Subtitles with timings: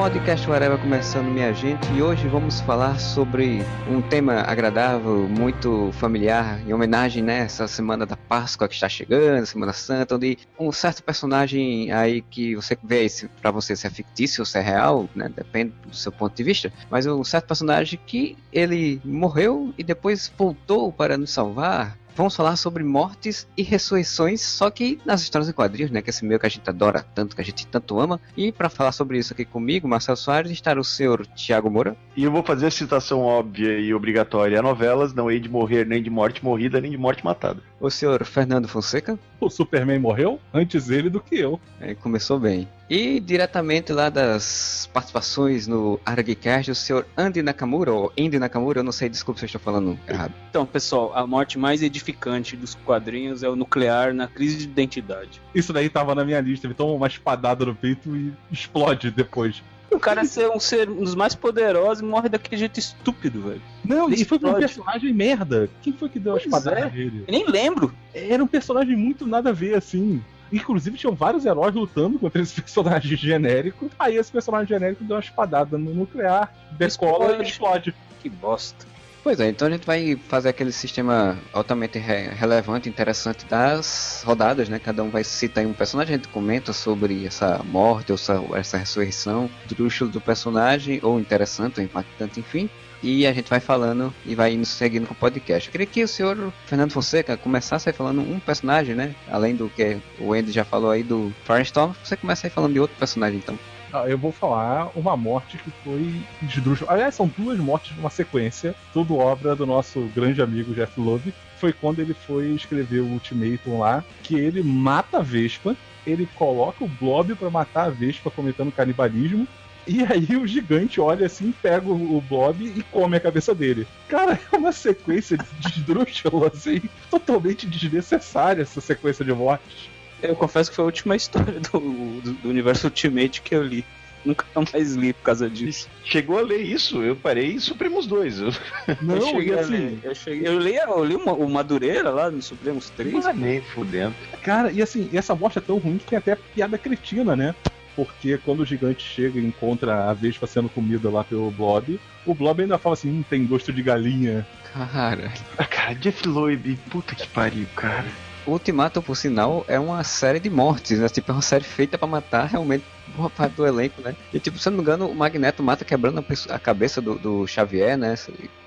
[0.00, 6.58] Podcast Whatever começando, minha gente, e hoje vamos falar sobre um tema agradável, muito familiar,
[6.66, 11.02] em homenagem né, essa semana da Páscoa que está chegando, Semana Santa, onde um certo
[11.02, 13.06] personagem aí que você vê
[13.42, 16.44] para você se é fictício ou se é real, né, depende do seu ponto de
[16.44, 22.36] vista, mas um certo personagem que ele morreu e depois voltou para nos salvar, vamos
[22.36, 26.02] falar sobre mortes e ressurreições, só que nas histórias em quadrinhos, né?
[26.02, 28.20] Que é esse meio que a gente adora tanto, que a gente tanto ama.
[28.36, 31.96] E para falar sobre isso aqui comigo, Marcelo Soares, está o senhor Tiago Moura.
[32.16, 35.86] E eu vou fazer a citação óbvia e obrigatória a novelas, não hei de morrer
[35.86, 37.62] nem de morte morrida, nem de morte matada.
[37.80, 39.18] O senhor Fernando Fonseca.
[39.40, 41.58] O Superman morreu antes ele do que eu.
[41.80, 42.68] É, começou bem.
[42.90, 48.84] E diretamente lá das participações no ArgCast, o senhor Andy Nakamura, ou Andy Nakamura, eu
[48.84, 50.34] não sei, desculpa se eu estou falando errado.
[50.50, 55.40] Então, pessoal, a morte mais edificante dos quadrinhos é o nuclear na crise de identidade.
[55.54, 56.66] Isso daí tava na minha lista.
[56.66, 59.62] Ele toma uma espadada no peito e explode depois.
[59.90, 63.62] O cara ser um ser um dos mais poderosos e morre daquele jeito estúpido, velho.
[63.84, 65.68] Não, Ele e foi pra um personagem merda.
[65.82, 66.90] Quem foi que deu a Pois espadada é.
[66.90, 67.24] nele?
[67.26, 67.92] Eu nem lembro.
[68.14, 70.22] Era um personagem muito nada a ver, assim.
[70.52, 73.90] Inclusive, tinham vários heróis lutando contra esse personagem genérico.
[73.98, 77.42] Aí esse personagem genérico deu uma espadada no nuclear, decola Explode.
[77.42, 77.94] e explode.
[78.22, 78.86] Que bosta.
[79.22, 84.70] Pois é, então a gente vai fazer aquele sistema altamente re- relevante, interessante das rodadas,
[84.70, 84.78] né?
[84.78, 88.78] Cada um vai citar um personagem, a gente comenta sobre essa morte ou essa, essa
[88.78, 92.70] ressurreição, drúxulo do personagem, ou interessante, ou impactante, enfim.
[93.02, 95.68] E a gente vai falando e vai indo seguindo com o podcast.
[95.68, 99.14] Eu queria que o senhor Fernando Fonseca começasse aí falando um personagem, né?
[99.30, 102.80] Além do que o Andy já falou aí do Firestorm, você começa aí falando de
[102.80, 103.58] outro personagem então.
[103.92, 106.92] Ah, Eu vou falar uma morte que foi esdrúxula.
[106.92, 111.34] Aliás, são duas mortes numa sequência, tudo obra do nosso grande amigo Jeff Love.
[111.58, 116.84] Foi quando ele foi escrever o Ultimatum lá, que ele mata a Vespa, ele coloca
[116.84, 119.46] o Blob pra matar a Vespa cometendo canibalismo.
[119.86, 123.86] E aí o gigante olha assim, pega o o Blob e come a cabeça dele.
[124.08, 126.80] Cara, é uma sequência de esdrúxula, assim,
[127.10, 129.89] totalmente desnecessária essa sequência de mortes.
[130.22, 131.80] Eu confesso que foi a última história do,
[132.20, 133.84] do, do universo Ultimate que eu li.
[134.24, 135.88] Nunca mais li por causa disso.
[136.04, 138.40] Chegou a ler isso, eu parei em Supremos 2.
[138.40, 138.52] Eu
[139.00, 139.98] Não, eu cheguei a assim, ler.
[140.02, 143.12] Eu, cheguei, eu li, eu li uma, o Madureira lá no Supremos 3.
[143.12, 144.14] não nem fudendo.
[144.42, 147.54] Cara, e assim, essa morte é tão ruim que tem até piada cretina, né?
[147.96, 152.34] Porque quando o gigante chega e encontra a Vespa sendo comida lá pelo Blob, o
[152.34, 154.46] Blob ainda fala assim, hum, tem gosto de galinha.
[154.72, 155.32] Cara.
[155.58, 158.06] Ah, cara, Jeff Loeb, puta que pariu, cara.
[158.50, 161.08] O Ultimatum, por sinal, é uma série de mortes, né?
[161.08, 162.84] Tipo, é uma série feita pra matar realmente
[163.16, 164.16] boa parte do elenco, né?
[164.34, 167.14] E tipo, se eu não me engano, o Magneto mata quebrando a, a cabeça do,
[167.14, 168.16] do Xavier, né?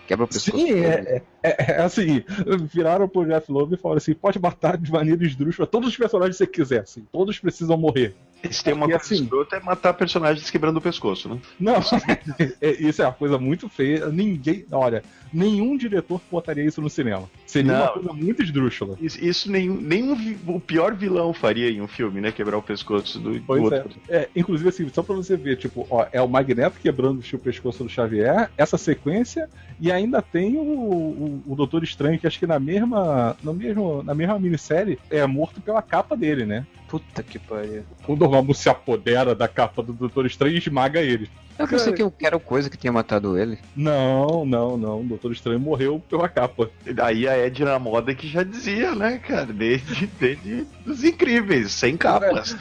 [0.08, 0.58] Quebra o pescoço.
[0.58, 0.86] Sim, dele.
[0.86, 2.24] é, é, é assim,
[2.64, 6.38] viraram pro Jeff Loeb e falaram assim, pode matar de maneira esdrúxula todos os personagens
[6.38, 8.16] que você quiser, assim, todos precisam morrer.
[8.52, 11.38] Se tem uma E coisa assim- escrota é matar personagens quebrando o pescoço, né?
[11.60, 11.76] Não,
[12.62, 17.30] é- isso é uma coisa muito feia, ninguém, olha, nenhum diretor botaria isso no cinema.
[17.48, 17.94] Seria uma Não.
[17.94, 18.98] coisa muito esdrúxula.
[19.02, 20.16] Isso, isso nenhum, nenhum
[20.48, 22.32] o pior vilão faria em um filme, né?
[22.32, 23.60] Quebrar o pescoço do, do é.
[23.62, 23.90] outro.
[24.10, 27.84] É, inclusive assim, só pra você ver, tipo, ó, é o Magneto quebrando o pescoço
[27.84, 29.50] do Xavier, essa sequência,
[29.80, 34.04] e ainda tem o, o, o Doutor Estranho, que acho que na mesma, no mesmo,
[34.04, 36.66] na mesma minissérie é morto pela capa dele, né?
[36.94, 37.84] Puta que pariu.
[38.08, 41.28] O Dormammu se apodera da capa do Doutor Estranho e esmaga ele.
[41.58, 43.58] Eu pensei que eu quero coisa que tinha matado ele.
[43.76, 45.02] Não, não, não.
[45.02, 46.70] O Doutor Estranho morreu pela capa.
[46.94, 49.48] Daí a Edna Moda que já dizia, né, cara?
[49.48, 52.56] Desde, desde os incríveis, sem capas.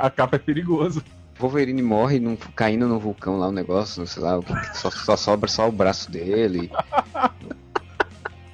[0.00, 1.02] A capa é perigoso.
[1.36, 5.48] Wolverine morre num- caindo no vulcão lá, um negócio, sei lá, o só, só sobra
[5.50, 6.70] só o braço dele.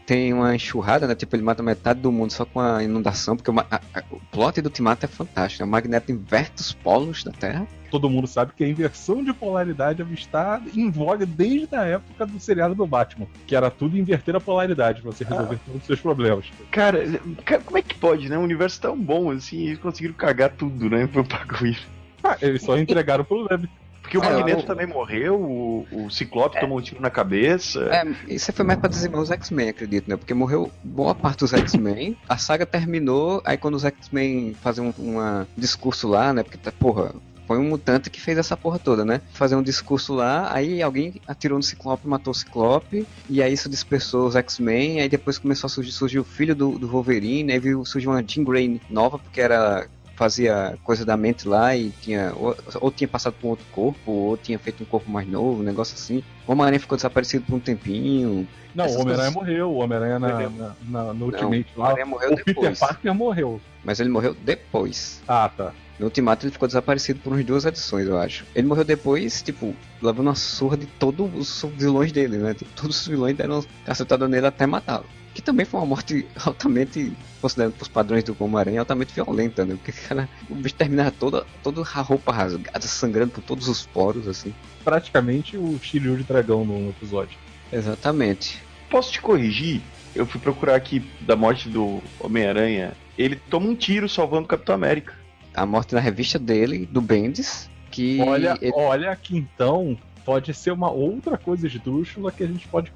[0.08, 1.14] Tem uma enxurrada, né?
[1.14, 4.19] Tipo, ele mata metade do mundo só com a inundação, porque o, a- a- o
[4.32, 5.62] plot do Ultimato é fantástico.
[5.62, 5.69] né?
[5.69, 7.69] O Magneto inverte os polos da Terra.
[7.90, 12.40] Todo mundo sabe que a inversão de polaridade está em voga desde a época do
[12.40, 16.00] seriado do Batman, que era tudo inverter a polaridade pra você resolver todos os seus
[16.00, 16.46] problemas.
[16.70, 17.05] Cara,
[17.44, 18.38] cara, como é que pode, né?
[18.38, 21.06] Um universo tão bom assim, eles conseguiram cagar tudo, né?
[21.06, 21.76] Pro bagulho.
[22.25, 23.69] Ah, eles só entregaram pro Web.
[24.08, 27.81] Porque o É, Magneto o- também morreu, o, o Ciclope tomou um tiro na cabeça.
[27.93, 30.16] É, isso foi mais pra dizimar os X-Men, acredito, né?
[30.16, 34.94] Porque morreu boa parte dos X-Men, a saga terminou, aí quando os X-Men fazem um
[34.99, 36.43] uma discurso lá, né?
[36.43, 37.14] Porque, tá, porra,
[37.46, 39.22] Foi um mutante que fez essa porra toda, né?
[39.32, 43.70] Fazer um discurso lá, aí alguém atirou no Ciclope, matou o Ciclope, e aí isso
[43.70, 47.58] dispersou os X-Men, aí depois começou a surgir, surgir o filho do, do Wolverine, aí
[47.58, 49.87] viu, surgiu uma Jean Grey nova, porque era
[50.19, 54.11] fazia coisa da mente lá e tinha ou, ou tinha passado por um outro corpo,
[54.11, 56.23] ou tinha feito um corpo mais novo, um negócio assim.
[56.47, 58.47] O Homem-Aranha ficou desaparecido por um tempinho.
[58.75, 60.49] Não, Essas o Homem-Aranha coisas- morreu, o Homem-Aranha na, na,
[60.85, 61.85] na- no Não, Ultimate o lá.
[61.93, 62.79] Homem-Aranha morreu O Peter depois.
[62.81, 63.61] Parker morreu.
[63.85, 65.23] Mas ele morreu depois.
[65.26, 65.73] Ah, tá.
[65.99, 68.44] No Ultimato ele ficou desaparecido por umas duas edições, eu acho.
[68.55, 72.55] Ele morreu depois, tipo, levando uma surra de todos os vilões dele, né?
[72.55, 75.06] Tipo, todos os vilões deram uma cacetada nele até matá-lo.
[75.34, 79.76] Que também foi uma morte altamente, considerando pros padrões do Homem-Aranha, altamente violenta, né?
[79.76, 84.26] Porque, cara, o bicho terminava toda, toda a roupa rasgada, sangrando por todos os poros,
[84.26, 84.52] assim.
[84.82, 87.38] Praticamente o Shiryu de dragão no episódio.
[87.72, 88.62] Exatamente.
[88.90, 89.80] Posso te corrigir?
[90.14, 92.92] Eu fui procurar aqui da morte do Homem-Aranha.
[93.16, 95.14] Ele toma um tiro salvando o Capitão América.
[95.54, 99.96] A morte na revista dele, do Bendis, que Olha, ele- olha que então
[100.28, 102.92] pode ser uma outra coisa esdrúxula que a gente pode,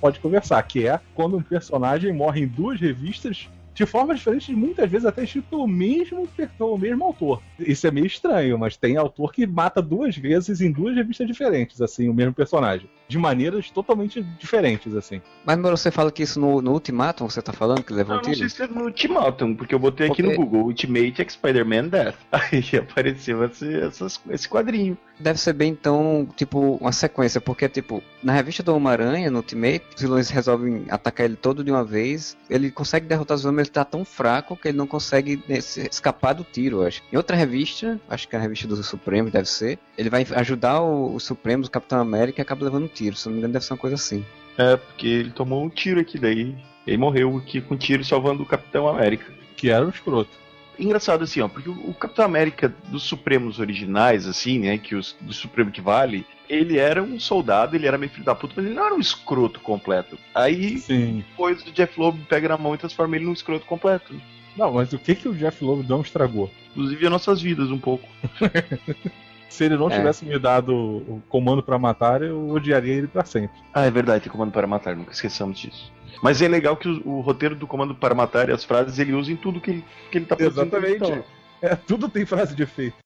[0.00, 4.90] pode conversar, que é quando um personagem morre em duas revistas de formas diferentes, muitas
[4.90, 6.28] vezes até escrito pelo mesmo,
[6.58, 7.42] pelo mesmo autor.
[7.58, 11.80] Isso é meio estranho, mas tem autor que mata duas vezes em duas revistas diferentes,
[11.80, 12.88] assim, o mesmo personagem.
[13.08, 15.20] De maneiras totalmente diferentes, assim.
[15.44, 18.20] Mas Moro, você fala que isso no, no Ultimatum, você tá falando que levou Eu
[18.20, 18.48] um não tiro?
[18.48, 21.88] sei se é no Ultimatum, porque eu botei aqui Porque- no Google Ultimate X Spider-Man
[21.88, 22.14] Death.
[22.32, 24.96] Aí apareceu esse, essas- esse quadrinho.
[25.20, 29.84] Deve ser bem, então, tipo, uma sequência, porque, tipo, na revista do Homem-Aranha, no Ultimate,
[29.94, 32.36] os vilões resolvem atacar ele todo de uma vez.
[32.48, 36.32] Ele consegue derrotar os vilões, ele tá tão fraco que ele não consegue né, escapar
[36.34, 37.02] do tiro, eu acho.
[37.12, 40.80] Em outra revista, acho que é a revista dos Supremos, deve ser, ele vai ajudar
[40.80, 43.16] o- os Supremos, o Capitão América, e acaba levando um tiro.
[43.16, 44.24] Se não me engano, deve ser uma coisa assim.
[44.58, 46.54] É, porque ele tomou um tiro aqui daí.
[46.86, 49.32] Ele morreu aqui com um tiro salvando o Capitão América.
[49.56, 50.30] Que era um escroto.
[50.78, 55.14] Engraçado assim, ó, porque o o Capitão América dos Supremos originais, assim, né, que os
[55.20, 58.66] do Supremo que vale, ele era um soldado, ele era meio filho da puta, mas
[58.66, 60.18] ele não era um escroto completo.
[60.34, 61.24] Aí Sim.
[61.28, 64.14] depois o Jeff Loeb pega na mão e transforma ele num escroto completo.
[64.56, 66.50] Não, mas o que, que o Jeff Loeb não estragou?
[66.72, 68.06] Inclusive as nossas vidas um pouco.
[69.48, 69.96] Se ele não É.
[69.96, 73.56] tivesse me dado o comando pra matar, eu odiaria ele pra sempre.
[73.72, 75.92] Ah, é verdade, tem comando para matar, nunca esqueçamos disso.
[76.22, 79.12] Mas é legal que o, o roteiro do comando para matar e as frases ele
[79.12, 80.62] usa em tudo que ele, que ele tá produzindo.
[80.76, 80.96] Exatamente.
[80.96, 81.24] Então,
[81.60, 82.96] É, tudo tem frase de efeito.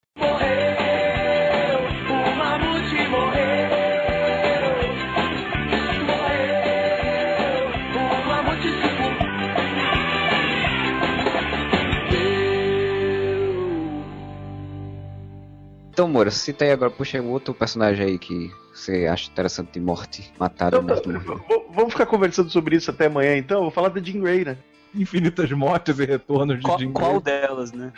[15.96, 19.70] Então, Moura, cita aí agora, puxa aí um outro personagem aí que você acha interessante
[19.72, 21.38] de morte, matado, Então, morreu.
[21.38, 23.56] v- vamos ficar conversando sobre isso até amanhã, então.
[23.56, 24.58] Eu Vou falar da Jean Grey, né?
[24.94, 27.40] Infinitas mortes e retornos de Qual, Jean qual Grey.
[27.40, 27.94] delas, né?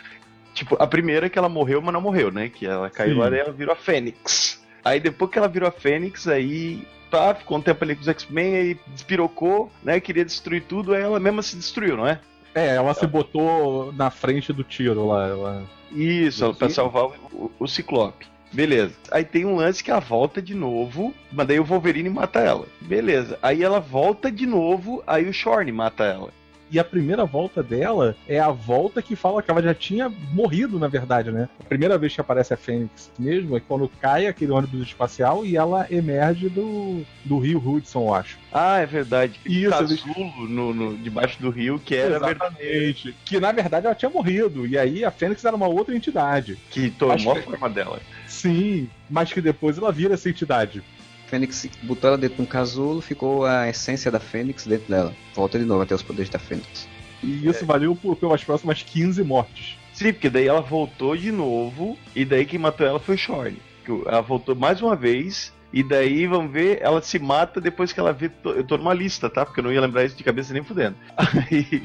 [0.53, 2.47] Tipo, a primeira é que ela morreu, mas não morreu, né?
[2.47, 3.19] Que ela caiu Sim.
[3.19, 4.63] lá e ela virou a Fênix.
[4.85, 8.07] Aí depois que ela virou a Fênix, aí tá, ficou um tempo ali com os
[8.07, 9.99] X-Men, aí despirocou, né?
[9.99, 12.21] Queria destruir tudo, aí ela mesma se destruiu, não é?
[12.55, 15.27] É, ela se botou na frente do tiro lá.
[15.27, 15.63] Ela...
[15.91, 16.69] Isso, Sim.
[16.69, 18.27] salvar o, o- o Ciclope.
[18.51, 18.95] Beleza.
[19.11, 22.65] Aí tem um lance que ela volta de novo, mas daí o Wolverine mata ela.
[22.81, 23.37] Beleza.
[23.43, 26.29] Aí ela volta de novo, aí o Shorn mata ela.
[26.71, 30.77] E a primeira volta dela é a volta que fala que ela já tinha morrido,
[30.77, 31.49] na verdade, né?
[31.59, 35.57] A primeira vez que aparece a Fênix mesmo é quando cai aquele ônibus espacial e
[35.57, 38.37] ela emerge do, do rio Hudson, eu acho.
[38.51, 39.39] Ah, é verdade.
[39.45, 42.55] Isso, Casulo no, no- debaixo do rio, que era verdade.
[42.61, 43.15] Exatamente.
[43.25, 44.67] Que na verdade ela tinha morrido.
[44.67, 46.57] E aí a Fênix era uma outra entidade.
[46.69, 47.99] Que tomou Acho a que- forma dela.
[48.27, 50.83] Sim, mas que depois ela vira essa entidade.
[51.29, 55.13] Fênix botou ela dentro de um casulo, ficou a essência da Fênix dentro dela.
[55.35, 56.87] Volta de novo até os poderes da Fênix.
[57.21, 59.77] E isso valeu por, pelas próximas 15 mortes.
[59.93, 63.57] Sim, porque daí ela voltou de novo, e daí quem matou ela foi o Shorn.
[63.85, 67.99] Que Ela voltou mais uma vez, e daí, vamos ver, ela se mata depois que
[67.99, 68.31] ela vê.
[68.43, 69.45] Eu tô numa lista, tá?
[69.45, 70.95] Porque eu não ia lembrar isso de cabeça nem fudendo.
[71.17, 71.83] Aí.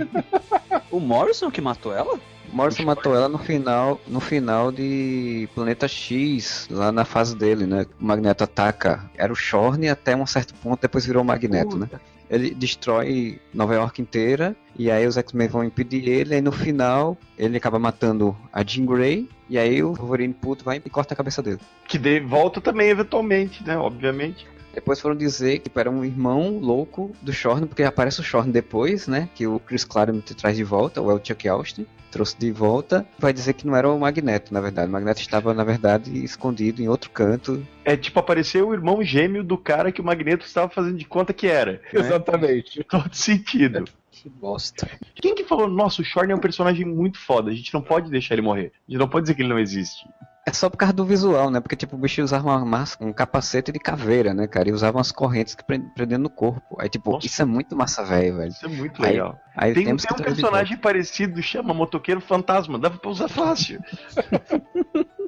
[0.90, 2.18] O Morrison que matou ela?
[2.52, 7.86] Morrison matou ela no final, no final de Planeta X, lá na fase dele, né?
[8.00, 9.10] O Magneto ataca.
[9.16, 11.88] Era o Shorn até um certo ponto, depois virou o Magneto, né?
[12.30, 17.18] Ele destrói Nova York inteira, e aí os X-Men vão impedir ele, e no final
[17.36, 21.16] ele acaba matando a Jean Grey, e aí o Wolverine puto vai e corta a
[21.16, 21.60] cabeça dele.
[21.86, 23.76] Que daí volta também, eventualmente, né?
[23.76, 24.46] Obviamente.
[24.74, 29.06] Depois foram dizer que era um irmão louco do Shorn, porque aparece o Shorn depois,
[29.06, 29.28] né?
[29.34, 33.06] Que o Chris Claremont traz de volta, ou é o Chuck Austin, trouxe de volta.
[33.18, 34.88] Vai dizer que não era o Magneto, na verdade.
[34.88, 37.66] O Magneto estava, na verdade, escondido em outro canto.
[37.84, 41.32] É tipo aparecer o irmão gêmeo do cara que o Magneto estava fazendo de conta
[41.32, 41.72] que era.
[41.72, 41.78] né?
[41.92, 42.84] Exatamente.
[42.84, 43.84] Todo sentido.
[44.10, 44.88] Que bosta.
[45.16, 48.10] Quem que falou, nossa, o Shorn é um personagem muito foda, a gente não pode
[48.10, 48.72] deixar ele morrer.
[48.88, 50.06] A gente não pode dizer que ele não existe.
[50.46, 51.58] É só por causa do visual, né?
[51.58, 54.68] Porque, tipo, o bicho usava uma máscara, um capacete de caveira, né, cara?
[54.68, 56.76] E usava umas correntes que prend- prendendo no corpo.
[56.78, 57.26] Aí, tipo, Nossa.
[57.26, 58.50] isso é muito massa velho, velho.
[58.50, 59.38] Isso é muito Aí- legal.
[59.56, 62.78] Aí Tem, temos tem um personagem parecido, chama Motoqueiro Fantasma.
[62.78, 63.80] Dava pra usar fácil.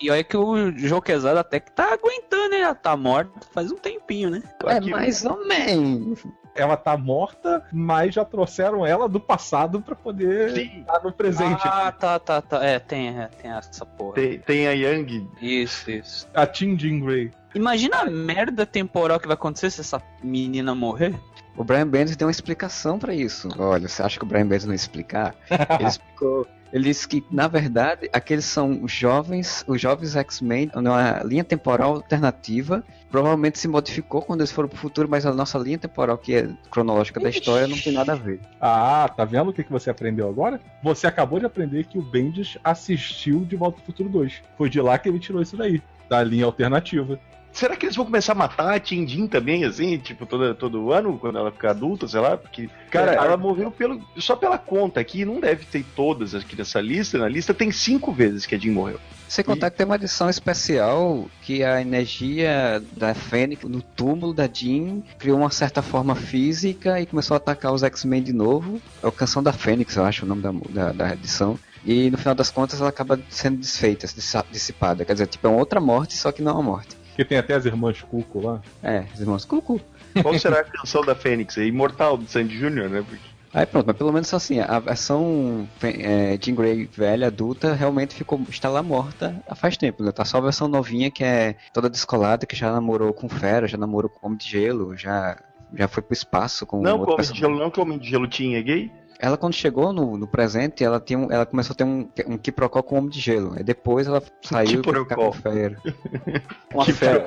[0.00, 2.60] E olha que o João Quesada até que tá aguentando, né?
[2.60, 4.40] Ela tá morta faz um tempinho, né?
[4.66, 6.24] É Aqui- mais ou menos.
[6.58, 10.80] Ela tá morta, mas já trouxeram ela do passado pra poder Sim.
[10.80, 11.62] estar no presente.
[11.64, 12.64] Ah, tá, tá, tá.
[12.64, 14.14] É, tem, é, tem essa porra.
[14.14, 15.28] Tem, tem a Yang.
[15.40, 16.28] Isso, isso.
[16.34, 17.30] A Tim Jean Grey.
[17.54, 21.18] Imagina a merda temporal que vai acontecer se essa menina morrer.
[21.56, 23.48] O Brian Bendis deu uma explicação pra isso.
[23.58, 25.34] Olha, você acha que o Brian Bendis não ia explicar?
[25.78, 26.46] Ele explicou.
[26.72, 31.94] Ele disse que, na verdade, aqueles são os jovens, os jovens X-Men, numa linha temporal
[31.94, 32.84] alternativa.
[33.10, 36.48] Provavelmente se modificou quando eles foram pro futuro, mas a nossa linha temporal, que é
[36.70, 38.40] cronológica da história, não tem nada a ver.
[38.60, 40.60] Ah, tá vendo o que, que você aprendeu agora?
[40.82, 44.42] Você acabou de aprender que o Bendis assistiu De Volta ao Futuro 2.
[44.58, 47.18] Foi de lá que ele tirou isso daí, da linha alternativa.
[47.58, 51.18] Será que eles vão começar a matar a Tindin também, assim, tipo, todo, todo ano,
[51.18, 52.36] quando ela ficar adulta, sei lá?
[52.36, 56.54] Porque, cara, É, ela morreu pelo, só pela conta aqui, não deve ter todas aqui
[56.54, 57.18] nessa lista.
[57.18, 59.00] Na lista tem cinco vezes que a Jean morreu.
[59.26, 64.48] Sem contar que tem uma edição especial que a energia da Fênix no túmulo da
[64.48, 68.80] Jean criou uma certa forma física e começou a atacar os X-Men de novo.
[69.02, 71.58] É o Canção da Fênix, eu acho o nome da, da, da edição.
[71.84, 74.06] E no final das contas ela acaba sendo desfeita,
[74.52, 75.04] dissipada.
[75.04, 76.96] Quer dizer, tipo, é uma outra morte, só que não é uma morte.
[77.18, 78.62] Que tem até as irmãs Cuco lá.
[78.80, 79.80] É, os irmãos Cucu.
[80.22, 81.58] Qual será a canção da Fênix?
[81.58, 83.04] É Imortal, do Sandy Jr., né?
[83.04, 88.14] Porque Aí pronto, mas pelo menos assim, a versão é, Jean Grey velha, adulta, realmente
[88.14, 90.12] ficou, está lá morta há faz tempo, né?
[90.12, 93.76] Tá só a versão novinha que é toda descolada, que já namorou com Fera, já
[93.76, 95.38] namorou com Homem de Gelo, já,
[95.74, 97.36] já foi pro espaço com não, com Homem de.
[97.36, 98.92] Gelo não, que o Homem de Gelo tinha é gay.
[99.20, 102.38] Ela quando chegou no, no presente, ela, tinha um- ela começou a ter um, um
[102.38, 103.54] quiprocó com o Homem de Gelo.
[103.56, 105.14] Aí depois ela saiu e Quiprocó.
[105.16, 105.76] com Fera.
[106.72, 107.26] Uma que fera.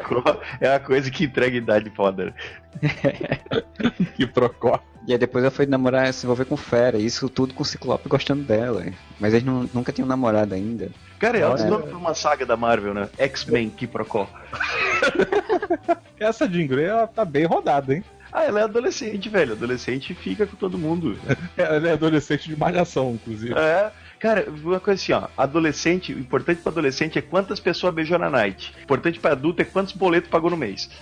[0.61, 2.25] É a coisa que entrega idade foda.
[2.25, 2.33] né?
[4.15, 4.79] Que procó.
[5.07, 6.97] E aí depois ela foi namorar, se envolver com Fera.
[6.97, 8.85] Isso tudo com o Ciclope gostando dela.
[9.19, 10.89] Mas eles não- nunca tinham namorado ainda.
[11.19, 11.71] Cara, é alto Olha.
[11.71, 13.09] nome pra uma saga da Marvel, né?
[13.17, 14.27] X-Men Kiprocó.
[16.19, 18.03] Essa Jean Grey, ela tá bem rodada, hein?
[18.31, 19.53] Ah, ela é adolescente, velho.
[19.53, 21.17] Adolescente fica com todo mundo.
[21.57, 23.53] Ela é adolescente de malhação, inclusive.
[23.53, 23.91] É.
[24.19, 25.27] Cara, uma coisa assim, ó.
[25.37, 28.73] Adolescente, o importante pra adolescente é quantas pessoas beijou na night.
[28.79, 30.89] O importante pra adulto é quantos boletos pagou no mês.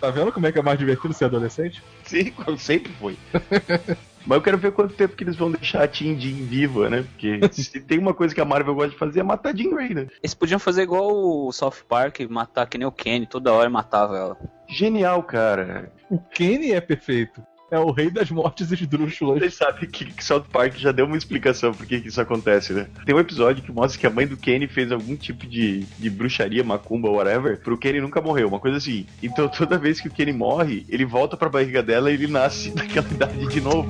[0.00, 1.82] Tá vendo como é que é mais divertido ser adolescente?
[2.04, 3.18] Sim, sempre foi.
[4.26, 7.02] Mas eu quero ver quanto tempo que eles vão deixar a Team Jean viva, né?
[7.02, 9.70] Porque se tem uma coisa que a Marvel gosta de fazer é matar a Jean
[9.70, 10.06] Grey, né?
[10.22, 14.16] Eles podiam fazer igual o South Park, matar que nem o Kenny, toda hora matava
[14.16, 14.36] ela.
[14.68, 15.92] Genial, cara.
[16.10, 17.42] O Kenny é perfeito.
[17.70, 19.38] É o rei das mortes esdrúxulas.
[19.38, 22.86] Vocês sabem que, que South Park já deu uma explicação por que, isso acontece, né?
[23.06, 26.10] Tem um episódio que mostra que a mãe do Kenny fez algum tipo de, de
[26.10, 29.06] bruxaria, macumba, whatever, pro Kenny nunca morreu, uma coisa assim.
[29.22, 32.70] Então toda vez que o Kenny morre, ele volta pra barriga dela e ele nasce
[32.74, 33.88] daquela idade de novo.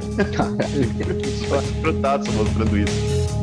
[1.81, 3.40] Frutaço mostrando isso.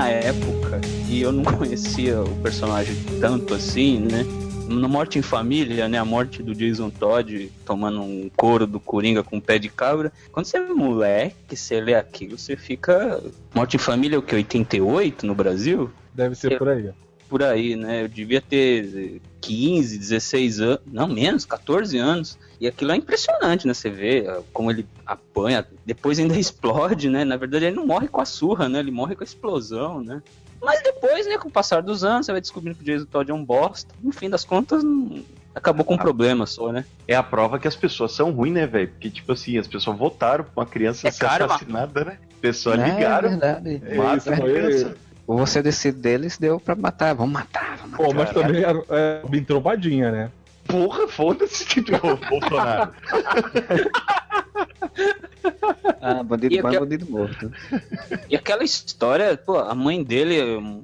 [0.00, 0.80] Na época
[1.10, 4.24] e eu não conhecia o personagem tanto assim, né?
[4.66, 5.98] No Morte em Família, né?
[5.98, 10.10] A morte do Jason Todd tomando um couro do Coringa com um pé de cabra.
[10.32, 13.20] Quando você é moleque, você lê aquilo, você fica.
[13.54, 14.34] Morte em Família é o que?
[14.34, 15.90] 88 no Brasil?
[16.14, 16.90] Deve ser por aí.
[17.28, 18.04] Por aí, né?
[18.04, 22.38] Eu devia ter 15, 16 anos, não menos, 14 anos.
[22.60, 23.72] E aquilo é impressionante, né?
[23.72, 27.24] Você vê ah, como ele apanha, depois ainda explode, né?
[27.24, 28.78] Na verdade, ele não morre com a surra, né?
[28.80, 30.22] Ele morre com a explosão, né?
[30.62, 33.30] Mas depois, né, com o passar dos anos, você vai descobrindo que o Jason Todd
[33.30, 33.94] é um bosta.
[34.02, 35.24] No fim das contas, não-
[35.54, 36.84] acabou com um problema só, né?
[37.08, 38.88] É a prova que as pessoas são ruins, né, velho?
[38.88, 41.54] Porque, tipo assim, as pessoas votaram pra uma criança É ser karma.
[41.54, 42.18] assassinada, né?
[42.42, 43.82] Pessoas É ligaram, verdade.
[43.96, 44.96] mata a foi- criança.
[45.26, 47.14] O você decide deles deu pra matar.
[47.14, 48.04] Vamos matar, vamos matar.
[48.04, 50.30] Pô, mas também é, é bem trombadinha, né?
[50.70, 51.90] Porra, foda-se, tipo,
[52.28, 52.92] Bolsonaro.
[56.00, 57.52] Ah, bandido E bom é aquela- bandido morto.
[58.28, 60.40] E aquela história, pô, a mãe dele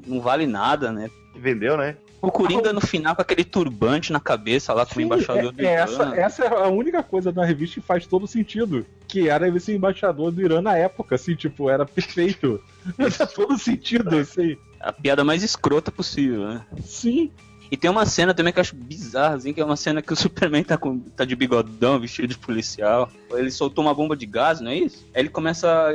[0.07, 1.11] não vale nada, né?
[1.35, 1.97] Vendeu, né?
[2.21, 5.61] O Coringa no final com aquele turbante na cabeça lá com o Sim, embaixador do
[5.63, 5.83] é, é Irã.
[5.83, 8.85] essa, essa é a única coisa na revista que faz todo sentido.
[9.07, 12.61] Que era ele ser embaixador do Irã na época, assim, tipo, era perfeito.
[12.97, 14.57] Faz todo sentido, assim.
[14.81, 16.63] A piada mais escrota possível, né?
[16.83, 17.31] Sim,
[17.71, 20.13] E tem uma cena também que eu acho bizarra, assim, que é uma cena que
[20.13, 23.11] o Superman tá, com, tá de bigodão, vestido de policial.
[23.33, 25.07] Ele soltou uma bomba de gás, não é isso?
[25.15, 25.91] Aí ele começa a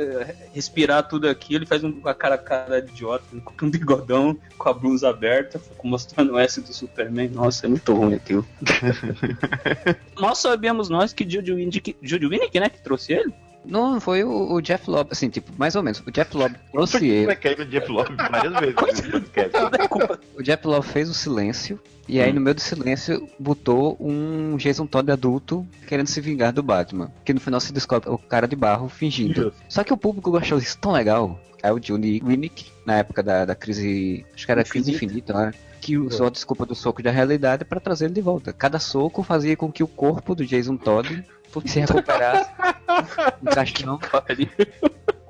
[0.54, 4.68] respirar tudo aquilo, ele faz um, uma cara, cara de idiota, com um bigodão, com
[4.68, 7.28] a blusa aberta, mostrando o S do Superman.
[7.28, 8.46] Nossa, é muito ruim aquilo.
[10.18, 13.32] Mal sabíamos nós que Judy Winnick, Judy Winnick, né, que trouxe ele.
[13.64, 16.02] Não, foi o, o Jeff Lobb, assim, tipo, mais ou menos.
[16.06, 17.26] O Jeff Lobb trouxe ele.
[17.58, 19.56] no Jeff Love várias vezes podcast.
[19.56, 21.80] É O Jeff Lobb fez o silêncio.
[22.08, 26.62] E aí, no meio do silêncio, botou um Jason Todd adulto querendo se vingar do
[26.62, 27.10] Batman.
[27.24, 29.54] Que no final se descobre o cara de barro fingindo.
[29.68, 31.38] Só que o público achou isso tão legal.
[31.62, 34.26] É o Johnny Winnick, na época da, da crise.
[34.34, 35.54] Acho que era a crise infinita, né?
[35.80, 38.52] Que usou a desculpa do soco da realidade para trazer ele de volta.
[38.52, 41.24] Cada soco fazia com que o corpo do Jason Todd
[41.66, 42.50] se recuperasse
[43.42, 44.48] um caixão, pariu.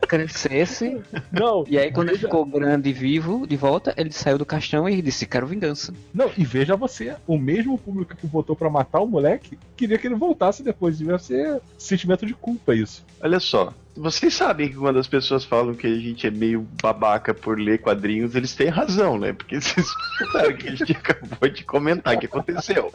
[0.09, 1.01] crescesse.
[1.31, 4.45] Não, E aí, quando ele veja- ficou grande e vivo, de volta, ele saiu do
[4.45, 5.93] caixão e disse: Quero vingança.
[6.13, 10.07] Não, e veja você, o mesmo público que votou pra matar o moleque queria que
[10.07, 10.99] ele voltasse depois.
[10.99, 13.03] Devia ser sentimento de culpa isso.
[13.23, 17.33] Olha só, vocês sabem que quando as pessoas falam que a gente é meio babaca
[17.33, 19.33] por ler quadrinhos, eles têm razão, né?
[19.33, 19.87] Porque vocês
[20.21, 22.93] escutaram que a gente acabou de comentar que aconteceu.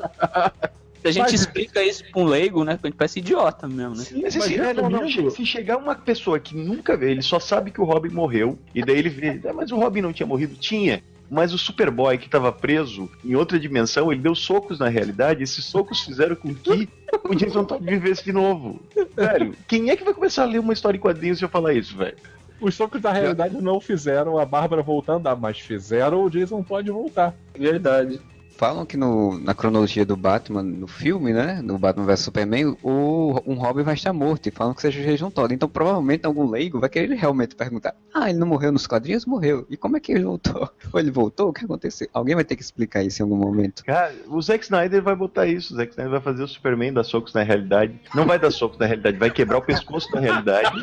[1.01, 2.79] Se a gente Mas- explica isso pra um leigo, né?
[2.81, 4.03] A gente parece idiota mesmo, né?
[4.21, 7.39] Mas assim, Mas não, não, não, se chegar uma pessoa que nunca vê, ele só
[7.39, 10.27] sabe que o Robin morreu, e daí ele vê, ah, mas o Robin não tinha
[10.27, 10.55] morrido?
[10.55, 11.03] Tinha.
[11.29, 15.43] Mas o Superboy que tava preso em outra dimensão, ele deu socos na realidade, e
[15.43, 16.87] esses socos fizeram com que
[17.25, 18.81] o Jason Todd vivesse de novo.
[19.15, 21.73] Velho, quem é que vai começar a ler uma história em quadrinhos se eu falar
[21.73, 22.15] isso, velho?
[22.59, 26.63] Os socos da realidade não fizeram a Bárbara voltar a andar, mas fizeram o Jason
[26.63, 27.35] Todd voltar.
[27.57, 28.19] Verdade.
[28.57, 31.61] Falam que no, na cronologia do Batman, no filme, né?
[31.61, 34.47] No Batman vs Superman, o, um Robin vai estar morto.
[34.47, 35.53] E falam que seja o Jason Todd.
[35.53, 39.27] Então, provavelmente, algum leigo vai querer realmente perguntar: Ah, ele não morreu nos quadrinhos?
[39.27, 39.67] Morreu.
[39.69, 40.67] E como é que ele voltou?
[40.91, 41.49] Ou ele voltou?
[41.49, 42.09] O que aconteceu?
[42.11, 43.85] Alguém vai ter que explicar isso em algum momento.
[43.85, 45.75] Cara, o Zack Snyder vai botar isso.
[45.75, 47.93] O Zack Snyder vai fazer o Superman dar socos na realidade.
[48.15, 50.71] Não vai dar socos na realidade, vai quebrar o pescoço da realidade.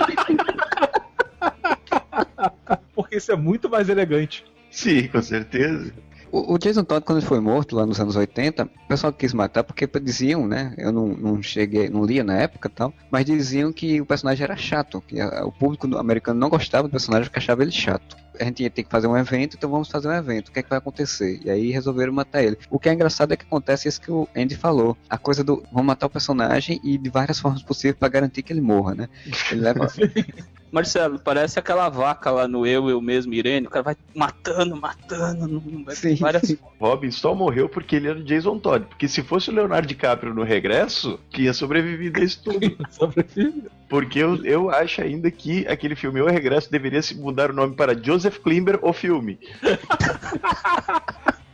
[2.95, 4.45] Porque isso é muito mais elegante.
[4.71, 5.93] Sim, com certeza.
[6.37, 9.63] O, Jason Todd, quando ele foi morto lá nos anos 80, o pessoal quis matar
[9.63, 10.75] porque diziam, né?
[10.77, 14.57] Eu não, não cheguei, não lia na época tal, mas diziam que o personagem era
[14.57, 18.17] chato, que o público americano não gostava do personagem porque achava ele chato.
[18.41, 20.49] A gente ia ter que fazer um evento, então vamos fazer um evento.
[20.49, 21.41] O que é que vai acontecer?
[21.45, 22.59] E aí resolveram matar ele.
[22.71, 24.97] O que é engraçado é que acontece isso que o Andy falou.
[25.09, 28.53] A coisa do vamos matar o personagem e de várias formas possíveis para garantir que
[28.53, 29.09] ele morra, né?
[29.51, 29.87] Ele leva
[30.75, 33.69] Marcelo, parece aquela vaca lá no Eu, Eu Mesmo, Irene.
[33.69, 35.47] O cara vai matando, matando.
[35.47, 36.17] Não vai Sim.
[36.17, 38.85] várias Robin só morreu porque ele era o Jason Todd.
[38.87, 42.77] Porque se fosse o Leonardo DiCaprio no regresso, tinha sobrevivido a isso tudo.
[43.89, 47.77] Porque eu, eu acho ainda que aquele filme O Regresso deveria se mudar o nome
[47.77, 49.39] para Joseph Klimber, o filme.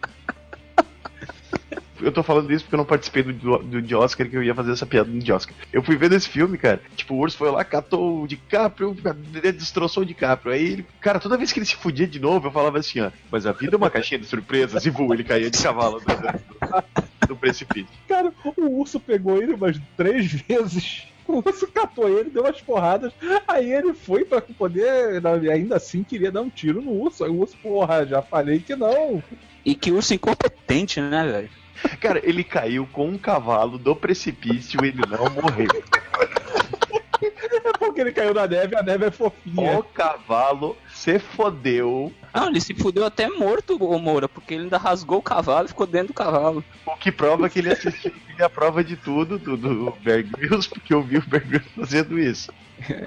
[2.03, 4.55] Eu tô falando isso porque eu não participei do, do, de Oscar, que eu ia
[4.55, 5.55] fazer essa piada no de Oscar.
[5.73, 6.81] Eu fui ver desse filme, cara.
[6.97, 8.97] Tipo, o urso foi lá, catou o DiCaprio,
[9.57, 10.53] destroçou o DiCaprio.
[10.53, 13.11] Aí, ele, cara, toda vez que ele se fudia de novo, eu falava assim, ó,
[13.31, 14.85] mas a vida é uma caixinha de surpresas.
[14.85, 17.89] E voa, ele caía de cavalo do, do, do precipício.
[18.09, 21.07] Cara, o urso pegou ele umas três vezes.
[21.41, 23.13] O urso catou ele, deu umas porradas.
[23.47, 25.23] Aí ele foi pra poder.
[25.51, 27.25] Ainda assim queria dar um tiro no urso.
[27.25, 29.23] Aí o urso, porra, já falei que não.
[29.65, 31.51] E que urso incompetente, né, velho?
[32.01, 35.69] Cara, ele caiu com um cavalo do precipício e ele não morreu.
[37.23, 39.79] É porque ele caiu na neve, a neve é fofinha.
[39.79, 44.77] O cavalo se fodeu, Não, ele se fudeu até morto, ô Moura, porque ele ainda
[44.77, 46.63] rasgou o cavalo e ficou dentro do cavalo.
[46.87, 50.93] o que prova que ele assistiu a prova de tudo do, do Bear Grylls, porque
[50.93, 52.53] eu vi o Bear Grylls fazendo isso.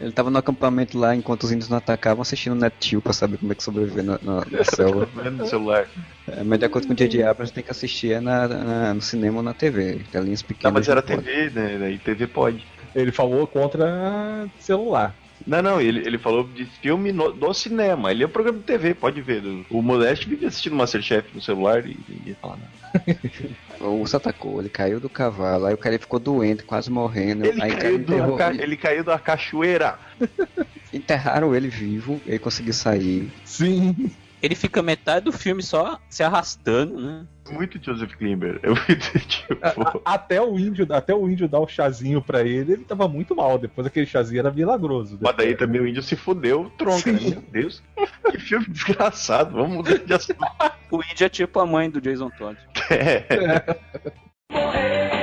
[0.02, 3.52] Ele tava no acampamento lá enquanto os índios não atacavam, assistindo NetGeo pra saber como
[3.52, 5.08] é que sobreviver na, na, na selva.
[5.32, 5.88] No celular.
[6.28, 7.24] É, mas de acordo com o J.J.
[7.24, 10.02] Abrams, tem que assistir é na, na- no cinema ou na TV.
[10.12, 10.74] Telinhas Não, pequenas.
[10.74, 11.24] mas era não pode.
[11.24, 11.78] TV, né?
[11.80, 12.66] Daí TV pode.
[12.96, 15.16] Ele falou contra celular.
[15.46, 18.12] Não, não, ele, ele falou de filme no- do cinema.
[18.12, 19.44] Ele é um programa de TV, pode ver.
[19.70, 22.74] O Modeste vivia assistindo Masterchef no celular e ninguém ia falar nada.
[23.82, 27.46] O urso atacou, ele caiu do cavalo, aí o cara ficou doente, quase morrendo.
[27.46, 30.00] Ele aí caiu, do, ca- ele caiu da cachoeira.
[30.94, 33.34] enterraram ele vivo, ele conseguiu sair.
[33.44, 33.96] Sim.
[34.44, 37.26] Ele fica metade do filme só se arrastando, né?
[37.50, 38.60] Muito Joseph Klimber.
[38.62, 39.58] É muito tipo.
[40.06, 43.34] A- Até o índio, até o índio dar o chazinho pra ele, ele tava muito
[43.34, 43.58] mal.
[43.58, 45.18] Depois aquele chazinho era milagroso.
[45.22, 47.20] Mas daí também o índio se fudeu, tronca, né?
[47.22, 47.82] Meu Deus.
[48.32, 49.54] Que filme desgraçado.
[49.54, 50.40] Vamos mudar de assunto.
[50.92, 52.58] O índio é tipo a mãe do Jason Todd.
[52.92, 53.26] É.
[54.52, 55.23] Morreu,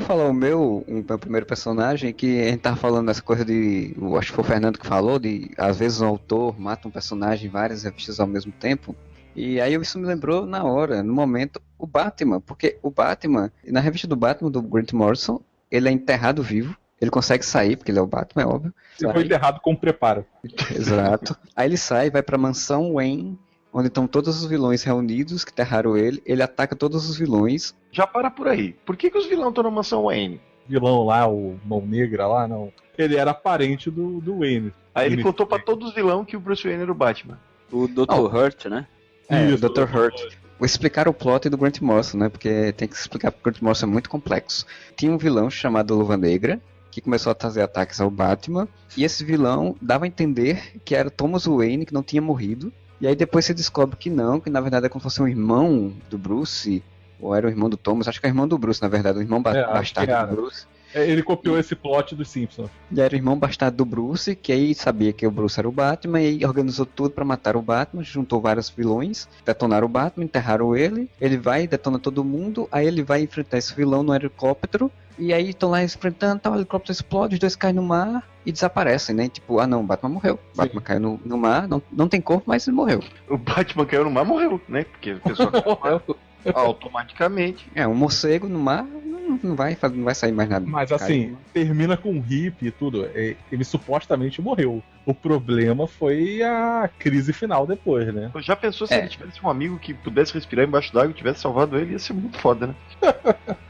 [0.00, 3.94] falar o meu, um, meu primeiro personagem, que a gente tava falando dessa coisa de.
[4.16, 7.46] Acho que foi o Fernando que falou, de às vezes um autor mata um personagem
[7.46, 8.94] em várias revistas ao mesmo tempo.
[9.34, 13.78] E aí isso me lembrou na hora, no momento, o Batman, porque o Batman, na
[13.78, 18.00] revista do Batman, do Grant Morrison, ele é enterrado vivo, ele consegue sair, porque ele
[18.00, 18.74] é o Batman, é óbvio.
[18.98, 19.12] Sai.
[19.12, 20.26] foi enterrado com preparo.
[20.74, 21.36] Exato.
[21.54, 23.38] Aí ele sai, vai pra mansão Wayne,
[23.78, 26.22] onde estão todos os vilões reunidos que enterraram ele.
[26.26, 27.74] Ele ataca todos os vilões.
[27.92, 28.74] Já para por aí.
[28.84, 30.40] Por que, que os vilões estão na mansão Wayne?
[30.68, 32.70] vilão lá, o Mão Negra lá, não.
[32.96, 34.72] Ele era parente do, do Wayne.
[34.94, 37.38] Aí ele contou pra todos os vilões que o Bruce Wayne era o Batman.
[37.72, 38.10] O Dr.
[38.10, 38.26] Oh.
[38.26, 38.86] Hurt, né?
[39.28, 39.64] É, Isso.
[39.64, 39.82] o Dr.
[39.82, 40.36] Hurt.
[40.58, 42.28] Vou explicar o plot do Grant Morrison, né?
[42.28, 44.66] Porque tem que explicar porque o Grant Morrison é muito complexo.
[44.96, 46.60] Tinha um vilão chamado Luva Negra,
[46.90, 51.10] que começou a fazer ataques ao Batman, e esse vilão dava a entender que era
[51.10, 52.72] Thomas Wayne, que não tinha morrido.
[53.00, 55.28] E aí depois você descobre que não, que na verdade é como se fosse um
[55.28, 56.82] irmão do Bruce,
[57.20, 59.18] ou era o irmão do Thomas, acho que é o irmão do Bruce, na verdade,
[59.18, 60.66] o irmão É, bastardo do Bruce.
[60.94, 62.70] É, Ele copiou esse plot dos Simpsons.
[62.90, 65.72] E era o irmão bastardo do Bruce, que aí sabia que o Bruce era o
[65.72, 70.76] Batman e organizou tudo pra matar o Batman, juntou vários vilões, detonaram o Batman, enterraram
[70.76, 75.32] ele, ele vai, detona todo mundo, aí ele vai enfrentar esse vilão no helicóptero, e
[75.32, 79.14] aí estão lá enfrentando, tal, o helicóptero explode, os dois caem no mar e desaparecem,
[79.14, 79.28] né?
[79.28, 80.38] Tipo, ah não, o Batman morreu.
[80.54, 83.02] O Batman caiu no, no mar, não, não tem corpo, mas ele morreu.
[83.28, 84.84] O Batman caiu no mar morreu, né?
[84.84, 86.02] Porque a pessoa caiu no mar
[86.54, 87.66] automaticamente.
[87.74, 90.66] É, um morcego no mar não, não vai, não vai sair mais nada.
[90.66, 93.04] Mas assim, termina com um hippie e tudo.
[93.14, 94.82] É, Ele supostamente morreu.
[95.04, 98.30] O problema foi a crise final depois, né?
[98.36, 98.98] Já pensou se É.
[99.00, 101.92] ele tivesse um amigo que pudesse respirar embaixo d'água e tivesse salvado ele?
[101.92, 102.74] Ia ser muito foda, né?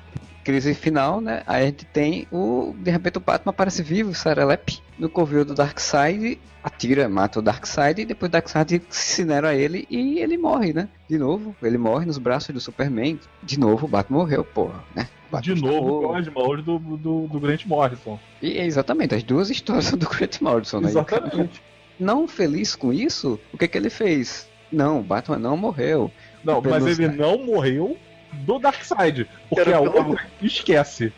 [0.48, 1.42] crise final, né?
[1.46, 2.74] Aí a gente tem o.
[2.78, 8.00] De repente o Batman aparece vivo, Serelepe, no covil do Darkseid, atira, mata o Darkseid
[8.00, 10.88] e depois o Darkseid se incinera ele e ele morre, né?
[11.06, 13.20] De novo, ele morre nos braços do Superman.
[13.42, 15.06] De novo o Batman morreu, porra, né?
[15.30, 18.18] Batman De novo pelas mãos do, do, do Grant Morrison.
[18.40, 20.88] E exatamente, as duas histórias do Grant Morrison, né?
[20.88, 21.62] Exatamente.
[22.00, 24.48] Não feliz com isso, o que que ele fez?
[24.72, 26.10] Não, o Batman não morreu.
[26.42, 27.98] Não, mas ele não morreu
[28.32, 29.28] do Darkseid.
[29.48, 31.12] Porque a outra esquece.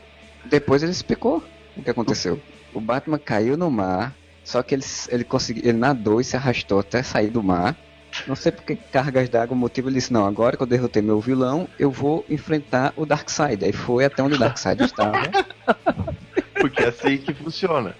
[0.44, 1.42] Depois ele explicou
[1.76, 2.40] o que aconteceu.
[2.72, 6.80] O Batman caiu no mar, só que ele, ele conseguiu, ele nadou e se arrastou
[6.80, 7.76] até sair do mar.
[8.26, 11.00] Não sei por que cargas d'água, o motivo ele disse, não, agora que eu derrotei
[11.00, 13.64] meu vilão, eu vou enfrentar o Darkseid.
[13.64, 15.22] Aí foi até onde o Darkseid estava.
[16.60, 17.94] Porque é assim que funciona.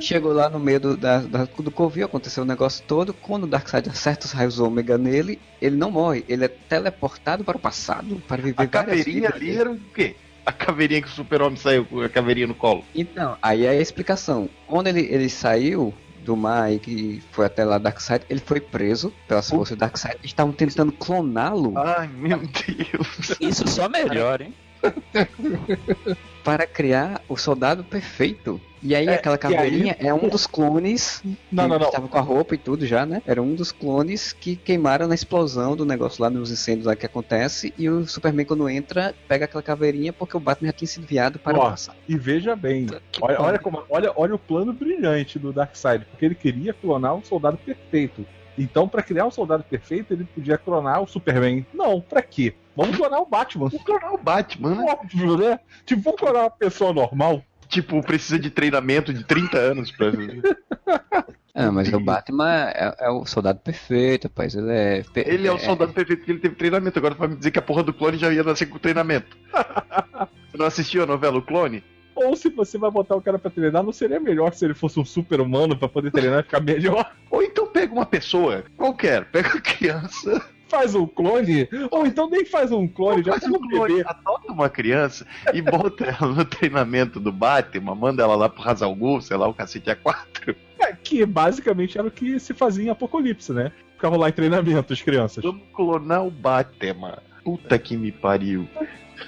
[0.00, 3.12] Chegou lá no meio do, da, da- do covil, aconteceu o negócio todo.
[3.12, 7.56] Quando o Darkseid acerta os raios ômega nele, ele não morre, ele é teleportado para
[7.56, 9.58] o passado para viver A caveirinha ali dele.
[9.58, 10.16] era o quê?
[10.46, 12.84] A caveirinha que o super-homem saiu com a caveirinha no colo.
[12.94, 14.48] Então, aí é a explicação.
[14.66, 15.92] Quando ele, ele saiu
[16.24, 20.14] do mar e que foi até lá Darkseid, ele foi preso pelas forças do Darkseid.
[20.20, 23.36] Eles estavam tentando cloná-lo Ai, meu Deus.
[23.40, 24.54] Isso só melhora, hein?
[26.48, 28.58] para criar o soldado perfeito.
[28.82, 31.20] E aí É, aquela caveirinha aí- é um dos clones
[31.52, 31.86] Não, que não, não.
[31.88, 33.20] estava com a roupa e tudo já, né?
[33.26, 37.04] Era um dos clones que queimaram na explosão do negócio lá nos incêndios lá que
[37.04, 37.74] acontece.
[37.76, 41.38] E o Superman, quando entra, pega aquela caveirinha porque o Batman já tinha sido enviado
[41.38, 41.96] para o passado.
[42.08, 42.86] E veja bem,
[43.20, 47.22] olha, olha, como, olha, olha o plano brilhante do Darkseid, porque ele queria clonar um
[47.22, 48.24] soldado perfeito.
[48.56, 51.64] Então, pra criar um soldado perfeito, ele podia clonar o Superman.
[51.74, 52.54] Não, pra quê?
[52.78, 53.68] Vamos clonar o Batman.
[53.68, 54.86] Vou clonar o Batman, né?
[54.88, 55.58] Óbvio, né?
[55.84, 57.42] Tipo, vamos clonar uma pessoa normal.
[57.68, 60.12] Tipo, precisa de treinamento de 30 anos pra.
[61.60, 64.54] Ah, mas o Batman é, é o soldado perfeito, rapaz.
[64.54, 65.02] Ele é.
[65.16, 66.96] Ele é o soldado perfeito porque ele teve treinamento.
[66.96, 69.36] Agora tu vai me dizer que a porra do clone já ia nascer com treinamento.
[70.52, 71.82] Você não assistiu a novela O Clone?
[72.14, 75.00] Ou se você vai botar o cara pra treinar, não seria melhor se ele fosse
[75.00, 77.12] um super humano pra poder treinar e ficar melhor?
[77.28, 81.68] Ou então pega uma pessoa qualquer, pega uma criança, Faz um clone?
[81.90, 84.08] Ou então nem faz um clone, já faz um um clone, bebê.
[84.08, 89.20] adota uma criança e bota ela no treinamento do Batman, manda ela lá pro Hazalgu,
[89.22, 90.54] sei lá, o cacete A4.
[90.80, 93.72] É, Que basicamente era o que se fazia em Apocalipse, né?
[93.94, 95.42] Ficavam lá em treinamento as crianças.
[95.42, 97.18] Vamos clonar o Batman.
[97.42, 98.68] Puta que me pariu.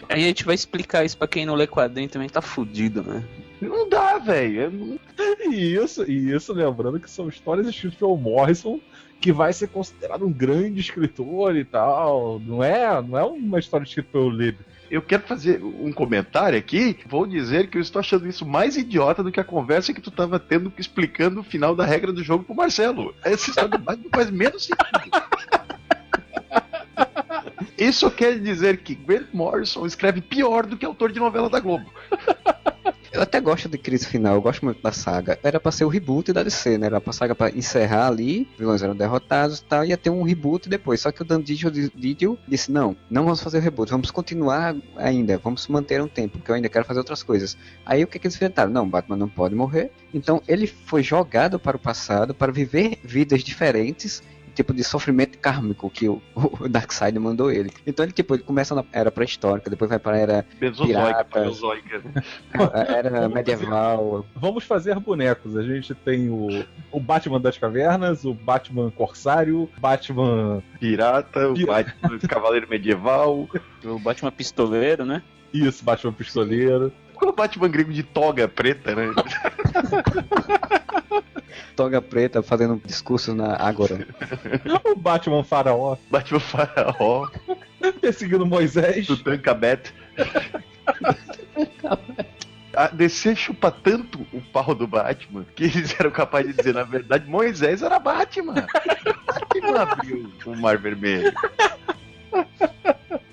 [0.09, 3.25] Aí a gente vai explicar isso pra quem não lê quadrinho também tá fudido, né?
[3.61, 4.99] Não dá, velho.
[5.53, 8.79] E isso, e isso lembrando que são histórias escritas pelo Morrison,
[9.21, 12.41] que vai ser considerado um grande escritor e tal.
[12.41, 14.59] Não é, não é uma história escrita pelo Lib.
[14.91, 16.99] Eu quero fazer um comentário aqui.
[17.07, 20.11] Vou dizer que eu estou achando isso mais idiota do que a conversa que tu
[20.11, 23.15] tava tendo explicando o final da regra do jogo pro Marcelo.
[23.23, 23.81] Essa história
[24.13, 25.23] faz menos sentido.
[27.79, 31.91] Isso quer dizer que Grant Morrison escreve pior do que autor de novela da Globo.
[33.13, 35.37] Eu até gosto de crise final, eu gosto muito da saga.
[35.43, 36.87] Era pra ser o reboot da DC, né?
[36.87, 40.69] Era pra saga pra encerrar ali, vilões eram derrotados e tal, ia ter um reboot
[40.69, 41.01] depois.
[41.01, 45.39] Só que o Dan Didio disse: não, não vamos fazer o reboot, vamos continuar ainda,
[45.39, 47.57] vamos manter um tempo, porque eu ainda quero fazer outras coisas.
[47.85, 48.71] Aí o que, que eles inventaram?
[48.71, 49.91] Não, Batman não pode morrer.
[50.15, 54.23] Então ele foi jogado para o passado para viver vidas diferentes
[54.63, 57.71] tipo de sofrimento kármico que o, o Darkseid mandou ele.
[57.87, 61.27] Então ele tipo, ele começa na era pré-histórica, depois vai para a era Mesozoica, Piratas.
[61.31, 62.03] paleozoica.
[62.89, 64.25] era medieval.
[64.35, 65.57] Vamos fazer bonecos.
[65.57, 70.63] A gente tem o, o Batman das Cavernas, o Batman Corsário, Batman.
[70.79, 73.49] Pirata, o Pira- Batman, o Cavaleiro Medieval.
[73.85, 75.23] O Batman pistoleiro, né?
[75.53, 76.93] Isso, Batman Pistoleiro.
[77.15, 79.09] Qual o Batman grego de toga preta, né?
[81.77, 84.07] Toga preta fazendo discurso na Ágora.
[84.85, 87.29] O Batman Faraó Batman Faraó,
[88.01, 89.07] perseguindo Moisés.
[89.07, 89.93] Tutankhamet.
[92.75, 96.85] A DC chupa tanto o pau do Batman que eles eram capazes de dizer, na
[96.85, 98.67] verdade, Moisés era Batman.
[99.27, 101.33] Batman abriu o Mar Vermelho.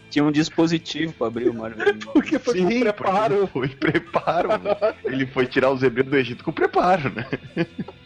[0.09, 1.99] Tinha um dispositivo pra abrir o mar vermelho.
[2.13, 3.47] Porque foi com Sim, preparo.
[3.47, 4.49] Foi preparo.
[5.05, 7.25] Ele foi tirar os hebreus do Egito com preparo, né?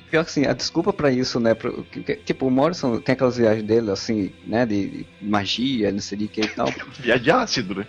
[0.10, 1.54] Pior que assim, a desculpa pra isso, né?
[1.54, 4.66] pro- que- que- tipo, o Morrison tem aquelas viagens dele, assim, né?
[4.66, 6.68] De, de magia, não sei de que e tal.
[7.00, 7.88] Viagem de ácido, né?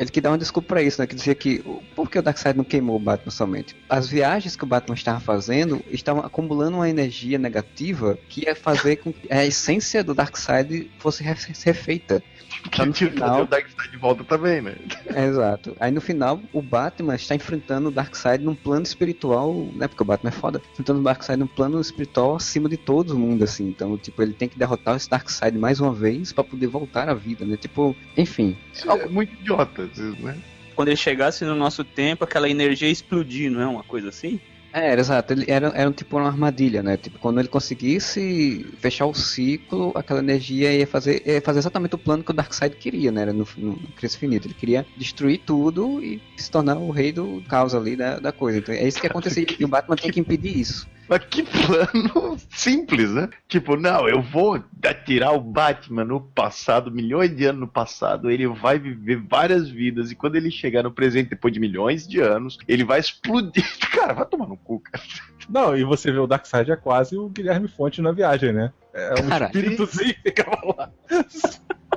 [0.00, 1.06] Ele que dá uma desculpa pra isso, né?
[1.06, 1.62] Que dizia que.
[1.94, 3.76] Por que o Darkseid não queimou o Batman somente?
[3.88, 8.96] As viagens que o Batman estava fazendo estavam acumulando uma energia negativa que ia fazer
[8.96, 11.34] com que a essência do Darkseid fosse re-
[11.64, 12.22] refeita.
[12.70, 14.74] Que no trazer final- o Darkseid de volta também, né?
[15.14, 15.76] Exato.
[15.78, 19.86] Aí no final, o Batman está enfrentando o Darkseid num plano espiritual, né?
[19.86, 20.62] Porque o Batman é foda.
[20.72, 23.68] Enfrentando o Darkseid num plano espiritual acima de todo mundo, assim.
[23.68, 27.14] Então, tipo, ele tem que derrotar esse Darkseid mais uma vez pra poder voltar à
[27.14, 27.56] vida, né?
[27.56, 28.56] Tipo, enfim.
[28.86, 30.36] É muito idiota, né?
[30.74, 34.40] Quando ele chegasse no nosso tempo, aquela energia ia explodir, não é uma coisa assim?
[34.72, 35.32] É, era exato.
[35.32, 36.96] Ele era, era um tipo uma armadilha, né?
[36.96, 41.98] Tipo, quando ele conseguisse fechar o ciclo, aquela energia ia fazer, ia fazer exatamente o
[41.98, 43.22] plano que o Darkseid queria, né?
[43.22, 44.46] Era no, no Crise Infinito.
[44.46, 48.58] Ele queria destruir tudo e se tornar o rei do caos ali da, da coisa.
[48.58, 49.44] Então, é isso que acontecia.
[49.58, 50.88] E o Batman tem que impedir isso.
[51.10, 53.28] Mas que plano simples, né?
[53.48, 58.46] Tipo, não, eu vou atirar o Batman no passado, milhões de anos no passado, ele
[58.46, 62.58] vai viver várias vidas, e quando ele chegar no presente, depois de milhões de anos,
[62.68, 63.66] ele vai explodir.
[63.90, 65.04] Cara, vai tomar no cu, cara.
[65.48, 68.72] Não, e você vê o Darkseid é quase o Guilherme Fonte na viagem, né?
[68.94, 70.90] É um Cara, espíritozinho que ficava lá.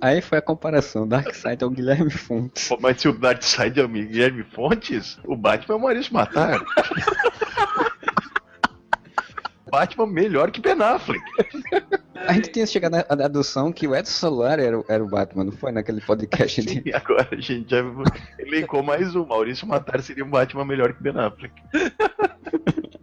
[0.00, 1.06] Aí foi a comparação.
[1.06, 2.68] Darkseid é o Guilherme Fontes.
[2.68, 6.60] Pô, mas se o Darkseid é o Guilherme Fontes, o Batman é o Maurício Matar.
[9.74, 11.22] Batman melhor que Ben Affleck.
[12.14, 15.08] A gente tinha chegado à à adoção que o Edson Solar era, o- era o
[15.08, 15.72] Batman, não foi?
[15.72, 16.82] Naquele podcast de.
[16.88, 17.78] E agora a gente já
[18.38, 19.26] elencou mais um.
[19.26, 21.52] Maurício Matar seria um Batman melhor que Ben Affleck.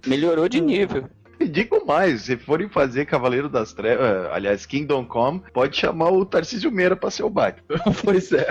[0.08, 1.06] Melhorou de nível.
[1.40, 6.24] E digo mais, se forem fazer Cavaleiro das Trevas, aliás, Kingdom Come, pode chamar o
[6.26, 7.64] Tarcísio Meira pra ser o Batman.
[8.04, 8.48] pois é.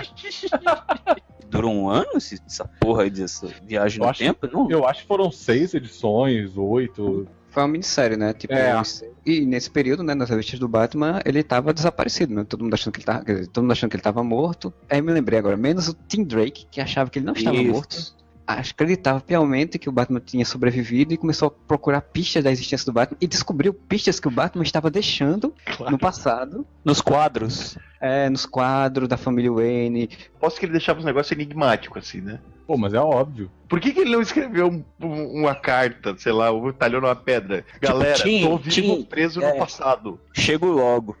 [1.49, 4.47] Durou um ano essa porra aí dessa viagem Eu no acho- tempo?
[4.51, 4.69] Não.
[4.69, 7.27] Eu acho que foram seis edições, oito.
[7.51, 8.33] Foi uma minissérie, né?
[8.33, 8.81] Tipo, É.
[9.25, 12.45] E nesse período, né, nas revistas do Batman, ele tava desaparecido, né?
[12.47, 13.23] Todo mundo achando que ele tava.
[13.23, 14.73] dizer, todo mundo achando que ele tava morto.
[14.89, 17.71] Aí me lembrei agora, menos o Tim Drake, que achava que ele não estava Isso.
[17.71, 18.20] morto.
[18.47, 22.91] Acreditava piamente que o Batman tinha sobrevivido e começou a procurar pistas da existência do
[22.93, 25.53] Batman e descobriu pistas que o Batman estava deixando
[25.89, 27.77] no passado, Nos quadros.
[28.01, 30.09] é, nos quadros da família Wayne.
[30.39, 32.39] Posso que ele deixava os negócios enigmáticos, assim, né?
[32.67, 33.49] Pô, mas é óbvio.
[33.67, 37.15] Por que, que ele não escreveu um- um- uma carta, sei lá, um talhou numa
[37.15, 37.65] pedra?
[37.81, 39.51] Galera, Tim, tô vivo Tim, preso é.
[39.53, 40.19] no passado.
[40.33, 41.15] Chego logo.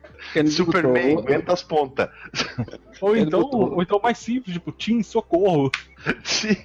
[0.49, 2.09] Superman, botou- aguenta as pontas.
[3.01, 5.71] Ou então, ou então mais simples, tipo, Tim, socorro.
[6.23, 6.55] Sim.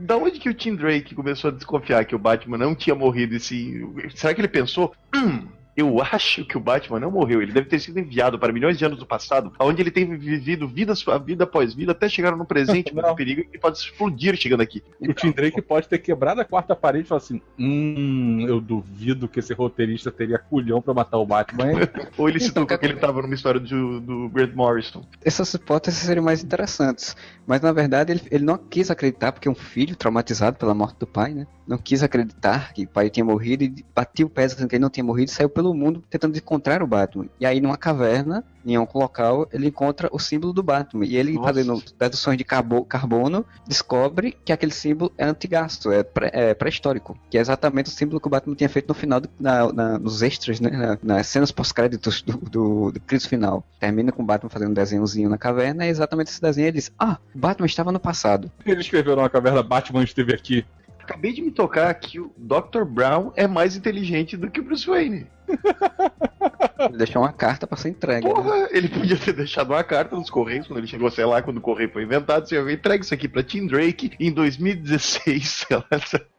[0.00, 3.34] Da onde que o Tim Drake começou a desconfiar que o Batman não tinha morrido
[3.34, 3.86] e se...
[4.14, 4.92] Será que ele pensou?
[5.14, 7.40] Hum, eu acho que o Batman não morreu.
[7.40, 10.66] Ele deve ter sido enviado para milhões de anos do passado, onde ele tem vivido
[10.66, 13.10] vida, sua vida após vida, até chegar no presente, Não.
[13.10, 14.82] no perigo, e pode explodir chegando aqui.
[15.00, 19.28] O Tim Drake pode ter quebrado a quarta parede e falar assim: Hum, eu duvido
[19.28, 21.70] que esse roteirista teria culhão pra matar o Batman.
[21.70, 21.78] hein?"
[22.18, 25.06] Ou ele se Então, tocou que- que ele tava numa história do, do Grant Morrison.
[25.24, 27.16] Essas hipóteses seriam mais interessantes.
[27.48, 31.06] Mas na verdade ele, ele não quis acreditar, porque um filho traumatizado pela morte do
[31.06, 31.46] pai, né?
[31.66, 34.82] Não quis acreditar que o pai tinha morrido e batia o pé dizendo que ele
[34.82, 37.24] não tinha morrido e saiu pelo mundo tentando encontrar o Batman.
[37.40, 41.04] E aí numa caverna, em algum local, ele encontra o símbolo do Batman.
[41.04, 41.46] E ele, Nossa.
[41.48, 47.18] fazendo deduções de carbo- carbono, descobre que aquele símbolo é antigasto, é pré- é pré-histórico.
[47.30, 49.98] que é exatamente o símbolo que o Batman tinha feito no final, do- na- na-
[49.98, 50.70] nos extras, né?
[50.70, 53.64] na- nas cenas pós-créditos do, do, do crédito final.
[53.80, 56.90] Termina com o Batman fazendo um desenhozinho na caverna, e exatamente esse desenho ele diz:
[56.98, 58.50] Ah, o Batman estava no passado.
[58.64, 60.64] Ele escreveu numa caverna Batman esteve aqui.
[61.00, 62.84] Acabei de me tocar que o Dr.
[62.84, 65.26] Brown é mais inteligente do que o Bruce Wayne.
[66.78, 68.26] Ele deixou uma carta pra ser entregue.
[68.26, 68.34] né?
[68.34, 71.58] Porra, ele podia ter deixado uma carta nos Correios quando ele chegou, sei lá, quando
[71.58, 72.42] o Correio foi inventado.
[72.44, 75.66] Assim, eu entregue isso aqui pra Tim Drake em 2016.
[75.68, 75.86] sei lá.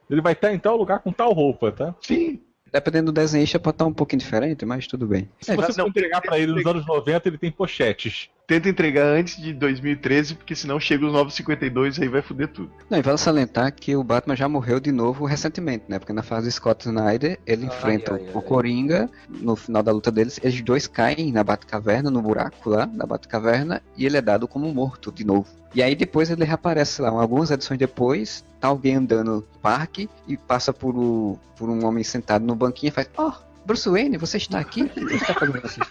[0.08, 1.94] Ele vai estar em tal lugar com tal roupa, tá?
[2.00, 2.40] Sim.
[2.72, 5.28] Dependendo do desenhista, pode estar um pouquinho diferente, mas tudo bem.
[5.40, 8.30] Se você for não, entregar pra ele nos anos 90, ele tem pochetes.
[8.50, 12.68] Tenta entregar antes de 2013, porque senão chega os 952 e aí vai foder tudo.
[12.90, 16.00] Não, e vale salientar que o Batman já morreu de novo recentemente, né?
[16.00, 18.44] Porque na fase do Scott Snyder, ele Ai, enfrenta ai, o ai.
[18.44, 23.06] Coringa, no final da luta deles, eles dois caem na Batcaverna, no buraco lá da
[23.06, 25.46] Batcaverna, e ele é dado como morto de novo.
[25.72, 30.36] E aí depois ele reaparece lá, algumas edições depois, tá alguém andando no parque e
[30.36, 33.32] passa por, o- por um homem sentado no banquinho e faz, ó,
[33.64, 34.82] Bruce Wayne, você está aqui?
[34.82, 35.80] O que você está fazendo assim?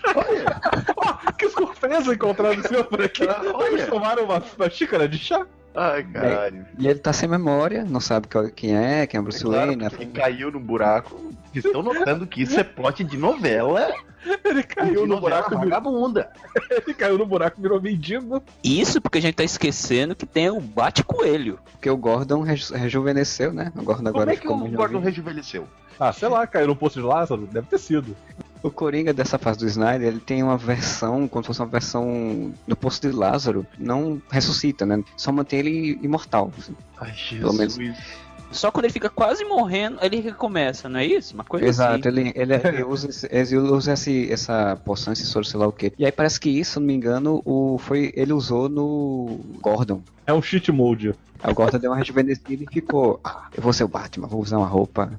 [0.95, 3.25] Oh, que surpresa encontrar o senhor por aqui.
[3.25, 5.45] Vamos tomar uma, uma xícara de chá?
[5.75, 6.65] Ai, caralho.
[6.77, 9.85] E ele tá sem memória, não sabe quem é, quem é Bruce Claro, Wayne.
[9.99, 11.15] ele caiu no buraco.
[11.51, 13.91] Vocês estão notando que isso é plot de novela?
[14.43, 16.29] Ele caiu no buraco, virou, vagabunda.
[16.69, 18.43] ele caiu no buraco, virou mendigo.
[18.63, 21.57] Isso porque a gente tá esquecendo que tem o Bate-Coelho.
[21.71, 23.71] Porque o Gordon reju- rejuvenesceu, né?
[23.75, 25.67] O Gordon Como agora é que ficou o Gordon rejuvenesceu?
[25.99, 28.15] Ah, sei lá, caiu no poço de Lázaro, deve ter sido.
[28.61, 32.51] O Coringa dessa fase do Snyder, ele tem uma versão, como se fosse uma versão
[32.67, 35.01] do Poço de Lázaro, não ressuscita, né?
[35.15, 36.51] Só mantém ele imortal.
[36.57, 36.75] assim.
[36.99, 37.97] Ai, Pelo menos- Jesus.
[38.51, 41.35] Só quando ele fica quase morrendo, ele recomeça, não é isso?
[41.35, 42.19] Uma coisa Exato, assim.
[42.19, 45.71] ele, ele, ele usa, esse- ele usa esse, essa poção, esse soro, sei lá o
[45.71, 45.93] quê.
[45.99, 50.01] E aí parece que isso, se não me engano, o, foi, ele usou no Gordon.
[50.25, 51.13] É um cheat mode.
[51.43, 54.41] Aí o Gordon deu uma rejuvenescida e ficou, ah, eu vou ser o Batman, vou
[54.41, 55.11] usar uma roupa,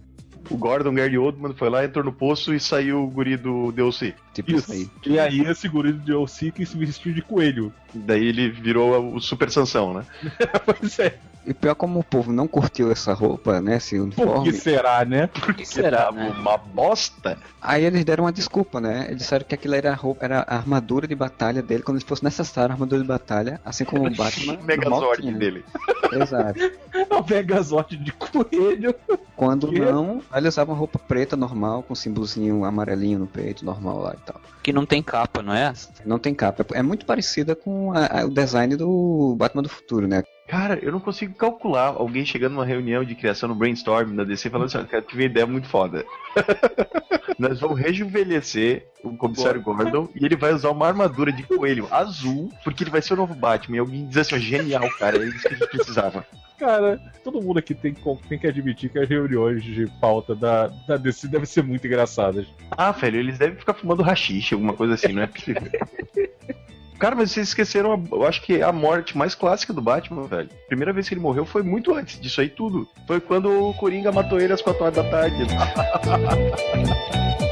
[0.51, 4.15] O Gordon Gary Oldman foi lá, entrou no poço e saiu o guri do DLC.
[4.35, 4.91] tipo isso, Isso.
[5.07, 5.13] aí.
[5.13, 7.73] E aí esse guri de OC que se vestiu de coelho.
[7.95, 10.05] Daí ele virou o Super Sansão, né?
[10.67, 11.19] pois é.
[11.47, 15.05] E pior como o povo não curtiu essa roupa, né, esse Por uniforme, que será,
[15.05, 15.27] né?
[15.27, 16.31] Por que será, Tava né?
[16.39, 17.39] uma bosta.
[17.63, 19.07] Aí eles deram uma desculpa, né?
[19.09, 22.23] Eles disseram que aquilo era a, roupa, era a armadura de batalha dele, quando fosse
[22.23, 24.55] necessário a armadura de batalha, assim como o Batman.
[24.61, 25.33] O Megazord normal tinha.
[25.33, 25.65] dele.
[26.13, 26.59] Exato.
[27.11, 28.95] O Megazord de coelho.
[29.37, 29.81] Quando Que?
[29.81, 34.25] não, ele usava uma roupa preta normal, com símbolozinho amarelinho no peito, normal lá e
[34.25, 34.41] tal.
[34.63, 35.73] Que não tem capa, não é?
[36.05, 36.65] Não tem capa.
[36.73, 40.23] É muito parecida com a- a- o design do Batman do futuro, né?
[40.51, 44.51] Cara, eu não consigo calcular alguém chegando numa reunião de criação no brainstorm da DC
[44.51, 46.05] falando assim, "Ó, cara, tive uma ideia muito foda.
[47.39, 52.51] Nós vamos rejuvenescer o comissário Gordon e ele vai usar uma armadura de coelho azul,
[52.65, 53.77] porque ele vai ser o novo Batman.
[53.77, 56.27] E alguém diz assim, ó, genial, cara, é isso que a gente precisava.
[56.59, 60.67] Cara, todo mundo aqui tem, que- tem que admitir que as reuniões de pauta da,
[60.87, 62.45] da DC devem ser muito engraçadas.
[62.73, 65.63] Ah, velho, eles devem ficar fumando rachixe, alguma coisa assim, não é possível.
[67.01, 70.51] Cara, mas vocês esqueceram, a- eu acho que a morte mais clássica do Batman, velho.
[70.65, 72.87] A primeira vez que ele morreu foi muito antes disso aí tudo.
[73.07, 75.45] Foi quando o Coringa matou ele às 4 horas da tarde.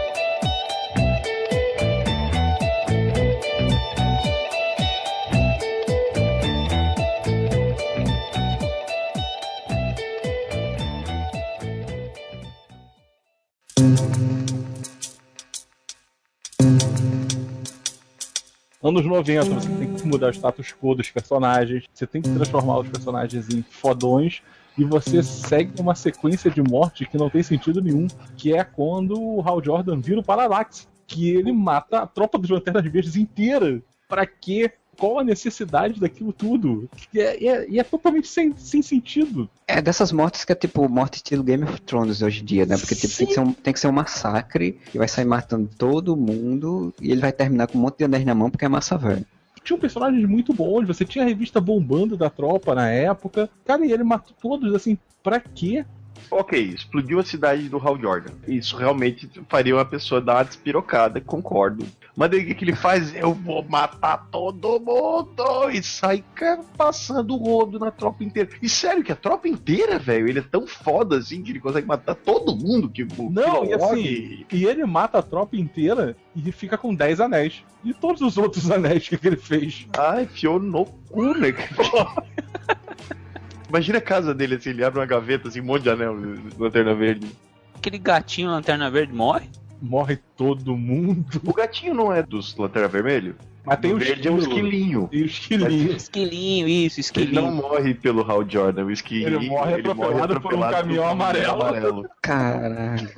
[18.81, 22.79] Anos 90, você tem que mudar o status quo dos personagens, você tem que transformar
[22.79, 24.41] os personagens em fodões,
[24.79, 29.21] e você segue uma sequência de morte que não tem sentido nenhum, que é quando
[29.21, 33.83] o Hal Jordan vira o Parallax, que ele mata a tropa dos Lanternas Verdes inteira.
[34.09, 34.73] Pra quê?
[34.99, 36.91] Qual a necessidade daquilo tudo?
[37.15, 39.49] E é, e é- e é totalmente sem, sem sentido.
[39.67, 42.77] É dessas mortes que é tipo morte estilo Game of Thrones hoje em dia, né?
[42.77, 45.71] Porque tipo, tem, que ser um, tem que ser um massacre e vai sair matando
[45.79, 48.69] todo mundo e ele vai terminar com um monte de anéis na mão porque é
[48.69, 49.25] massa velho.
[49.65, 53.49] tinham personagens muito bons, você tinha a revista bombando da tropa na época.
[53.65, 55.85] Cara, e ele matou todos, assim, pra quê?
[56.31, 58.33] Ok, explodiu a cidade do Hal Jordan.
[58.47, 61.87] Isso realmente faria uma pessoa dar uma despirocada, concordo.
[62.19, 63.15] Mas daí o que que ele faz?
[63.15, 65.71] Eu vou matar todo mundo!
[65.73, 68.51] E sai cara, passando o rodo na tropa inteira.
[68.61, 71.87] E sério, que a tropa inteira, velho, ele é tão foda assim que ele consegue
[71.87, 76.17] matar todo mundo que o Não, e Kilowog- assim, e ele mata a tropa inteira
[76.35, 77.63] e fica com 10 anéis.
[77.85, 79.87] E todos os outros anéis que que ele fez.
[79.97, 81.55] Ai, enfiou no cu, né?
[83.69, 86.17] Imagina a casa dele assim, ele abre uma gaveta assim, um monte de anel,
[86.59, 87.29] lanterna verde.
[87.77, 89.49] Aquele gatinho Lanterna Verde morre?
[89.81, 91.41] Morre todo mundo.
[91.45, 93.37] O gatinho não é dos Lanterna Vermelho?
[93.69, 95.09] Mas tem o o verde é um esquilinho.
[95.13, 95.93] E o esquilinho.
[95.93, 97.53] Esquilinho, isso, Ele não esquilinho.
[97.53, 99.39] morre pelo Hal Jordan, o esquilinho.
[99.39, 102.09] Ele morre atropelado por um caminhão amarelo.
[102.23, 103.09] Caralho.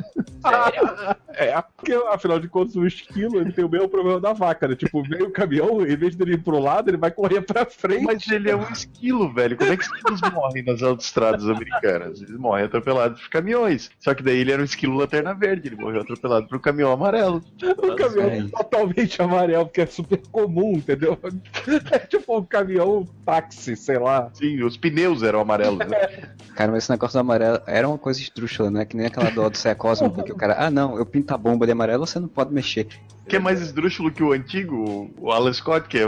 [1.34, 4.74] É, porque afinal de contas o esquilo ele tem o mesmo problema da vaca, né?
[4.74, 8.04] Tipo, vem o caminhão, em vez dele ir pro lado, ele vai correr pra frente.
[8.04, 9.56] Mas ele é um esquilo, velho.
[9.56, 12.20] Como é que esquilos morrem nas autoestradas americanas?
[12.20, 13.90] Eles morrem atropelados por caminhões.
[13.98, 16.92] Só que daí ele era um esquilo lanterna verde, ele morreu atropelado por um caminhão
[16.92, 17.42] amarelo.
[17.62, 18.50] O caminhão Sério?
[18.50, 21.18] totalmente amarelo, porque é super comum, entendeu?
[21.90, 24.30] É tipo um caminhão táxi, sei lá.
[24.32, 25.78] Sim, os pneus eram amarelos.
[25.78, 25.86] Né?
[26.54, 28.84] Cara, mas esse negócio do amarelo era uma coisa esdrúxula, né?
[28.84, 31.64] Que nem aquela do Odisseia Cósmica, que o cara, ah não, eu pinto a bomba
[31.64, 32.86] de amarelo, você não pode mexer.
[33.30, 35.98] Que é mais esdrúxulo que o antigo, o Alan Scott, que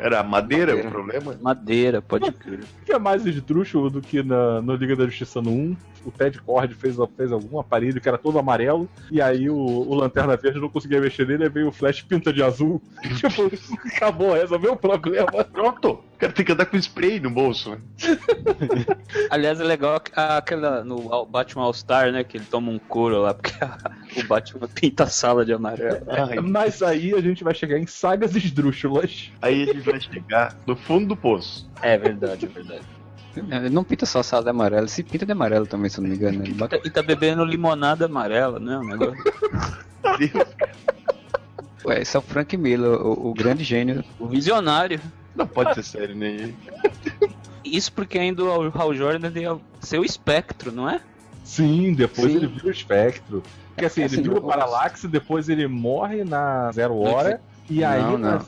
[0.00, 0.88] era madeira, Madeira.
[0.88, 1.38] o problema.
[1.40, 2.60] Madeira, pode crer.
[2.60, 5.76] O que é mais esdrúxulo do que na, no Liga da Justiça no 1?
[6.04, 9.94] O Ted Cord fez, fez algum aparelho que era todo amarelo, e aí o, o
[9.94, 12.82] Lanterna Verde não conseguia mexer nele, aí veio o Flash pinta de azul.
[13.16, 13.48] tipo,
[13.86, 15.44] acabou, resolveu o problema.
[15.44, 15.90] Pronto!
[16.14, 17.70] O cara tem que andar com spray no bolso.
[17.70, 17.78] né?
[19.30, 22.24] Aliás, é legal aqu- aquela no Batman All Star, né?
[22.24, 23.52] Que ele toma um couro lá, porque
[24.16, 26.02] o Batman pinta a sala de amarelo.
[26.08, 29.30] Ai, Mas aí a gente vai chegar em sagas esdrúxulas.
[29.40, 31.68] aí a gente vai chegar no fundo do poço.
[31.80, 32.82] É verdade, é verdade.
[33.34, 36.02] Ele não pinta só a sala de amarelo, se pinta de amarelo também, se eu
[36.02, 36.38] não me engano.
[36.40, 36.44] né?
[36.44, 38.76] Ele bota- E tá bebendo limonada amarela, né?
[38.76, 39.16] O negócio.
[40.18, 40.46] Deus,
[41.84, 44.04] Ué, esse é o Frank Miller, o, o grande gênio.
[44.18, 45.00] O visionário.
[45.34, 46.54] Não pode ser sério, nem.
[47.64, 51.00] Isso porque ainda o Hal Jordan ia ser o espectro, não é?
[51.42, 52.36] Sim, depois Sim.
[52.36, 53.42] ele vira o espectro.
[53.74, 57.84] Porque assim, ele Assim, vira o o- Parallax, depois ele morre na Zero Hora, e
[57.84, 58.44] aí Não, na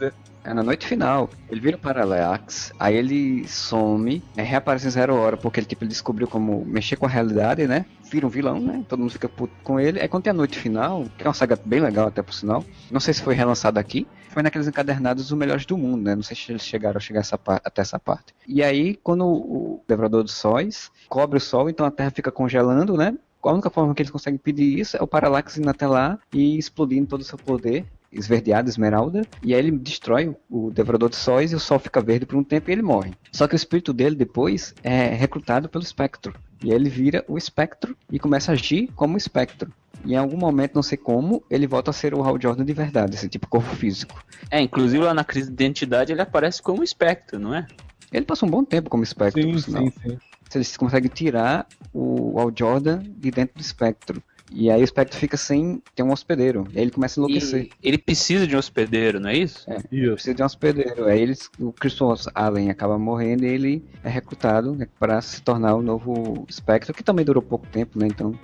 [0.46, 1.30] É na noite final.
[1.50, 5.82] Ele vira o Parallax, aí ele some, é, reaparece em zero hora, porque ele, tipo,
[5.84, 7.86] ele descobriu como mexer com a realidade, né?
[8.12, 8.84] Vira um vilão, né?
[8.86, 9.98] Todo mundo fica puto com ele.
[10.00, 12.62] Aí quando tem a noite final, que é uma saga bem legal até por sinal,
[12.90, 16.14] não sei se foi relançado aqui, foi naqueles encadernados os melhores do mundo, né?
[16.14, 18.34] Não sei se eles chegaram a chegar essa até essa parte.
[18.46, 22.98] E aí, quando o Devorador dos Sóis cobre o sol, então a Terra fica congelando,
[22.98, 23.14] né?
[23.44, 26.58] A única forma que eles conseguem impedir isso é o Parallax indo até lá e
[26.58, 27.84] explodindo todo o seu poder
[28.14, 32.24] esverdeado, esmeralda, e aí ele destrói o Devorador de Sóis e o Sol fica verde
[32.24, 33.12] por um tempo e ele morre.
[33.32, 36.32] Só que o espírito dele depois é recrutado pelo Espectro.
[36.62, 39.72] E aí ele vira o Espectro e começa a agir como o Espectro.
[40.04, 42.72] E em algum momento, não sei como, ele volta a ser o Hal Jordan de
[42.72, 44.22] verdade, esse tipo corpo físico.
[44.50, 47.66] É, inclusive lá na crise de identidade ele aparece como espectro, não é?
[48.12, 49.82] Ele passa um bom tempo como Espectro, Sim, por sinal.
[49.82, 50.18] sim, sim.
[50.58, 54.22] Eles conseguem tirar o Hal Jordan de dentro do Espectro.
[54.52, 56.66] E aí o Espectro fica sem ter um hospedeiro.
[56.72, 57.64] E aí ele começa a enlouquecer.
[57.82, 59.66] E ele precisa de um hospedeiro, não é isso?
[59.90, 60.12] Isso.
[60.12, 61.06] precisa de um hospedeiro.
[61.06, 65.74] Aí eles, o Christopher Allen acaba morrendo e ele é recrutado né, para se tornar
[65.74, 68.06] o novo Spectre, que também durou pouco tempo, né?
[68.06, 68.38] Então,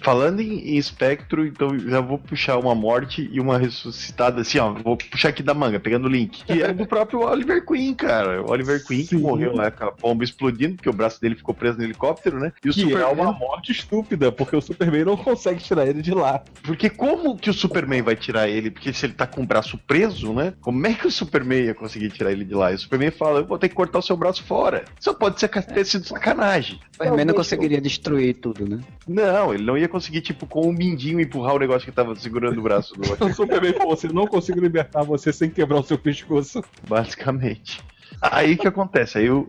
[0.00, 4.72] Falando em, em espectro, então já vou puxar uma morte e uma ressuscitada, assim, ó.
[4.72, 6.44] Vou puxar aqui da manga, pegando o link.
[6.44, 8.42] Que é do próprio Oliver Queen, cara.
[8.42, 9.22] O Oliver Queen que Sim.
[9.22, 12.52] morreu lá com a bomba explodindo, porque o braço dele ficou preso no helicóptero, né?
[12.64, 13.12] E o Que é Superman.
[13.12, 16.42] uma morte estúpida, porque o Superman não consegue tirar ele de lá.
[16.62, 18.70] Porque como que o Superman vai tirar ele?
[18.70, 20.52] Porque se ele tá com o braço preso, né?
[20.60, 22.72] Como é que o Superman ia conseguir tirar ele de lá?
[22.72, 24.84] E o Superman fala: Eu vou ter que cortar o seu braço fora.
[25.00, 26.76] Só pode ser ter sido sacanagem.
[26.76, 28.80] o Superman não eu- conseguiria destruir tudo, né?
[29.06, 32.58] Não, ele não ia conseguir, tipo, com o mindinho empurrar o negócio que tava segurando
[32.58, 35.98] o braço do O Superman falou assim: não consigo libertar você sem quebrar o seu
[35.98, 36.62] pescoço.
[36.88, 37.82] Basicamente.
[38.20, 39.18] Aí o que acontece?
[39.18, 39.40] Aí o,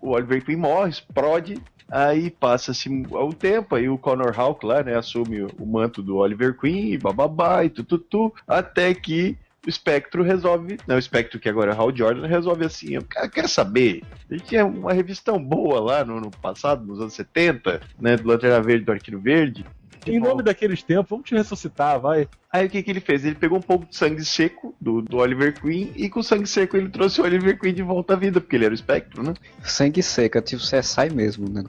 [0.00, 1.60] o- Oliver Queen morre, explode.
[1.90, 6.16] Aí passa-se o tempo, aí o Connor Hawk lá, né, assume o, o manto do
[6.16, 9.36] Oliver Queen, e bababá, e tututu, até que
[9.66, 12.98] o Spectro resolve, não, o Spectro que agora é Hal Jordan, resolve assim,
[13.32, 17.80] quero saber, a gente tinha uma revistão boa lá no, no passado, nos anos 70,
[18.00, 19.64] né, do Lanterna Verde, do Arquino Verde,
[20.06, 22.28] Em nome daqueles tempos, vamos te ressuscitar, vai.
[22.52, 23.24] Aí o que, que ele fez?
[23.24, 26.46] Ele pegou um pouco de sangue seco do, do Oliver Queen e com o sangue
[26.46, 29.22] seco ele trouxe o Oliver Queen de volta à vida, porque ele era o espectro,
[29.22, 29.34] né?
[29.62, 31.64] Sangue seca, tipo CSI mesmo, né?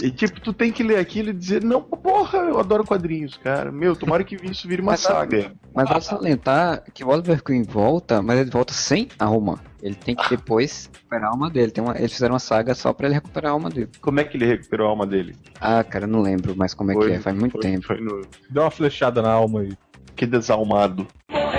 [0.00, 3.72] E tipo, tu tem que ler aquilo e dizer, não, porra, eu adoro quadrinhos, cara.
[3.72, 5.52] Meu, tomara que isso vire uma Mas, saga.
[5.74, 9.60] Mas vale salientar que o Oliver Queen volta, mas ele volta sem alma.
[9.82, 11.70] Ele tem que depois recuperar a alma dele.
[11.70, 13.88] Tem uma, eles fizeram uma saga só pra ele recuperar a alma dele.
[14.00, 15.36] Como é que ele recuperou a alma dele?
[15.60, 17.20] Ah, cara, eu não lembro mais como é Foi- que é.
[17.20, 17.86] Faz muito Foi, tempo.
[17.86, 18.22] foi no...
[18.50, 19.72] Deu uma flechada na alma aí.
[20.16, 21.06] Que desalmado.
[21.30, 21.52] Morreu,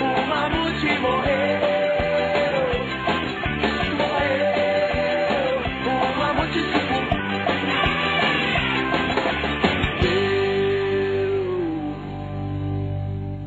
[0.00, 1.36] o mamute morreu.
[3.98, 6.60] Morreu, o mamute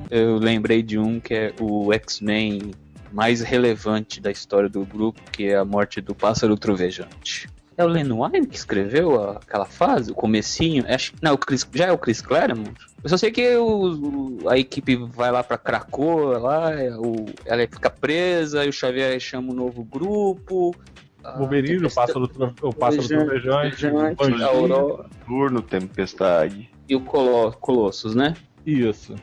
[0.09, 2.71] se Eu lembrei de um que é o X-Men
[3.11, 7.47] mais relevante da história do grupo, que é a morte do pássaro trovejante.
[7.77, 10.83] É o Lenoir que escreveu a- aquela fase, o comecinho?
[10.87, 12.73] Acho, não, o Chris, já é o Chris Claremont?
[13.01, 17.61] Eu só sei que o- a equipe vai lá pra Krakoa, lá, é o, ela
[17.61, 20.75] fica presa, e o Xavier chama um novo grupo.
[21.21, 26.69] a Wolverine, o Tempestade- pássaro, o pássaro Trovejante, o Turno, Tempestade.
[26.87, 28.33] e o Colo- Colossus, né?
[28.65, 29.15] Isso.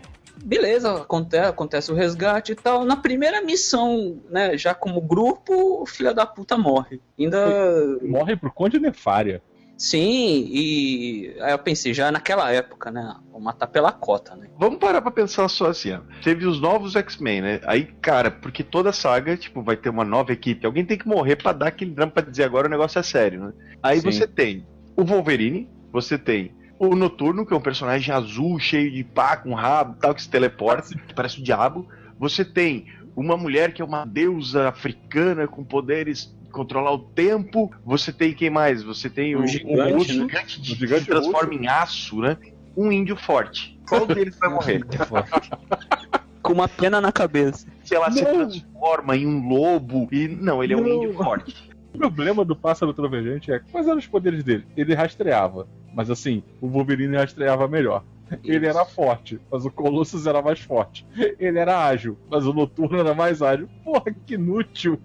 [0.47, 2.85] Beleza, acontece, acontece o resgate e tal.
[2.85, 7.01] Na primeira missão, né, já como grupo, o filho da puta morre.
[7.19, 7.99] Ainda.
[8.01, 9.43] Morre pro Conde Nefária.
[9.77, 13.17] Sim, e aí eu pensei, já naquela época, né?
[13.31, 14.47] Vou matar pela cota, né?
[14.57, 16.01] Vamos parar pra pensar só assim, ó.
[16.23, 17.61] Teve os novos X-Men, né?
[17.65, 20.65] Aí, cara, porque toda saga, tipo, vai ter uma nova equipe.
[20.65, 23.47] Alguém tem que morrer pra dar aquele drama pra dizer agora o negócio é sério,
[23.47, 23.53] né?
[23.83, 24.13] Aí Sim.
[24.13, 24.67] você tem
[24.97, 29.55] o Wolverine, você tem o Noturno, que é um personagem azul, cheio de pá, com
[29.55, 31.89] rabo tal, que se teleporta, que parece o diabo.
[32.19, 37.71] Você tem uma mulher que é uma deusa africana com poderes de controlar o tempo.
[37.85, 38.83] Você tem quem mais?
[38.83, 40.05] Você tem Um o, gigante, o né?
[40.05, 42.37] gigante, O que gigante se transforma em aço, né?
[42.77, 43.79] Um índio forte.
[43.89, 44.83] Qual deles vai morrer?
[46.43, 47.67] Com uma pena na cabeça.
[47.83, 51.71] Se ela se transforma em um lobo e não, ele é um índio forte.
[51.95, 54.65] O problema do pássaro trovejante é quais eram os poderes dele?
[54.77, 55.67] Ele rastreava,
[55.97, 58.05] mas assim, o Wolverine rastreava melhor.
[58.45, 61.07] Ele era forte, mas o Colossus era mais forte.
[61.39, 63.69] Ele era ágil, mas o Noturno era mais ágil.
[63.83, 65.01] Porra, que inútil.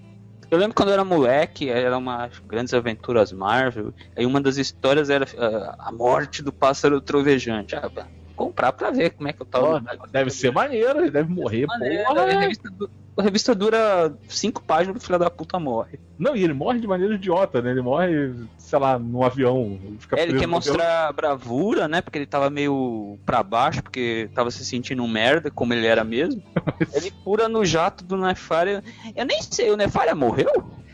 [0.50, 5.10] Eu lembro quando eu era moleque, era uma grandes aventuras Marvel, aí uma das histórias
[5.10, 7.74] era ah, a morte do pássaro trovejante.
[7.76, 9.82] Ah, pra comprar pra ver como é que eu tava.
[10.00, 12.26] Ó, deve ser maneiro, ele deve morrer, Maneiro, porra.
[12.26, 16.00] revista du- a revista dura cinco páginas e o filho da puta morre.
[16.18, 17.72] Não, e ele morre de maneira idiota, né?
[17.72, 19.80] Ele morre, sei lá, num avião.
[20.00, 20.74] Fica É, ele quer no avião.
[20.76, 22.02] mostrar bravura, né?
[22.02, 26.04] Porque ele tava meio pra baixo, porque tava se sentindo um merda, como ele era
[26.04, 26.42] mesmo.
[26.94, 28.84] ele pura no jato do Nefaria.
[29.16, 30.52] Eu nem sei, o Nefaria morreu?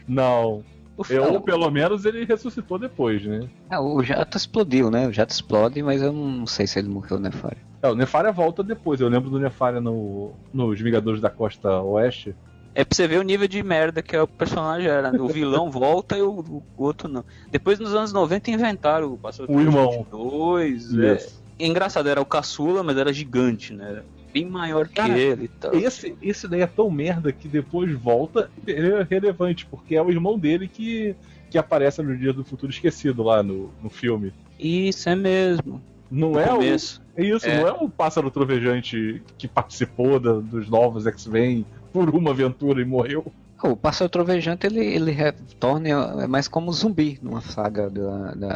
[0.07, 0.63] Não.
[0.97, 3.47] O Eu, pelo menos, ele ressuscitou depois, né?
[3.70, 5.07] Ah, o jato explodiu, né?
[5.07, 7.66] O jato explode, mas eu não sei se ele morreu, né, Fábio?
[7.82, 8.99] É, o Nefária volta depois.
[8.99, 12.36] Eu lembro do Nefária no, nos Vingadores da Costa Oeste.
[12.73, 15.11] É pra você ver o nível de merda que o personagem era.
[15.11, 15.19] né?
[15.19, 17.25] O vilão volta e o, o outro não.
[17.51, 20.05] Depois, nos anos 90, inventaram o Pássaro O irmão.
[20.11, 20.97] 2.
[20.97, 21.15] É.
[21.15, 21.43] Isso.
[21.59, 23.89] Engraçado, era o caçula, mas era gigante, né?
[23.89, 25.73] Era bem maior que Cara, ele e tal.
[25.73, 30.11] Esse, esse daí é tão merda que depois volta e é relevante, porque é o
[30.11, 31.15] irmão dele que,
[31.49, 34.32] que aparece no Dia do Futuro Esquecido lá no, no filme.
[34.59, 35.82] Isso é mesmo.
[36.11, 37.01] Não No é o, começo.
[37.18, 37.59] É isso, É.
[37.59, 42.86] não é o pássaro trovejante que participou da- dos novos X-Men por uma aventura e
[42.86, 43.26] morreu.
[43.63, 45.89] O Pássaro Trovejante ele, ele retorna
[46.24, 48.55] é mais como zumbi numa saga da, da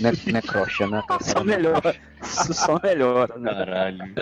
[0.00, 1.00] ne Necrocha, né?
[1.22, 1.94] Só melhora.
[2.20, 3.48] Isso só melhora, né?
[3.54, 4.12] Caralho.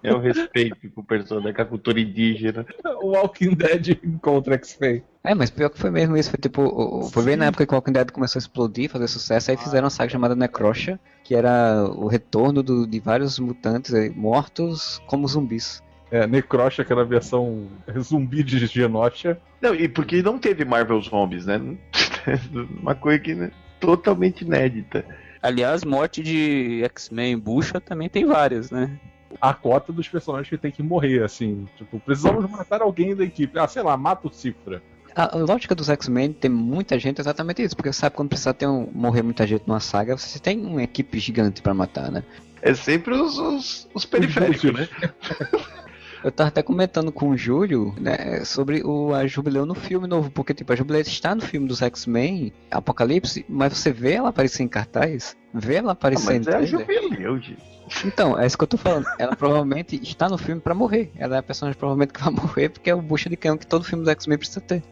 [0.00, 2.64] É o respeito com o personagem, com a cultura indígena.
[3.02, 5.02] O Walking Dead encontra X-Men.
[5.24, 6.30] É, mas pior que foi mesmo isso.
[6.30, 9.50] Foi tipo, foi bem na época que o Walking Dead começou a explodir, fazer sucesso.
[9.50, 14.10] Aí fizeram uma saga chamada Necrocha, que era o retorno do- de vários mutantes eh,
[14.16, 15.80] mortos como zumbis.
[16.10, 17.68] É, Necrocha, que era a versão
[18.00, 19.40] zumbi de Genosha.
[19.60, 21.58] Não, e porque não teve Marvel Zombies, né?
[22.82, 23.50] Uma coisa que né,
[23.80, 25.04] totalmente inédita.
[25.40, 28.90] Aliás, morte de X-Men bucha também tem várias, né?
[29.40, 31.66] A cota dos personagens que tem que morrer, assim.
[31.76, 33.58] Tipo, precisamos matar alguém da equipe.
[33.58, 34.82] Ah, sei lá, mata o Cifra.
[35.14, 38.28] A a lógica dos X-Men tem muita gente é exatamente isso, porque você sabe quando
[38.30, 42.10] precisa ter um, morrer muita gente numa saga, você tem uma equipe gigante pra matar,
[42.10, 42.22] né?
[42.62, 44.88] É sempre os, os, os periféricos, né?
[46.24, 50.30] Eu tava até comentando com o Júlio, né, sobre o a Jubileu no filme novo,
[50.30, 54.62] porque tipo, a Jubileu está no filme dos X-Men, Apocalipse, mas você vê ela aparecer
[54.62, 56.86] em cartaz, vê ela Ah, aparecer em mas é a trailer.
[56.86, 57.60] jubileu, gente.
[58.04, 59.04] Então, é isso que eu tô falando.
[59.18, 61.10] Ela provavelmente está no filme pra morrer.
[61.16, 63.66] Ela é a personagem provavelmente que vai morrer, porque é o bucha de canhão que
[63.66, 64.82] todo filme dos X-Men precisa ter.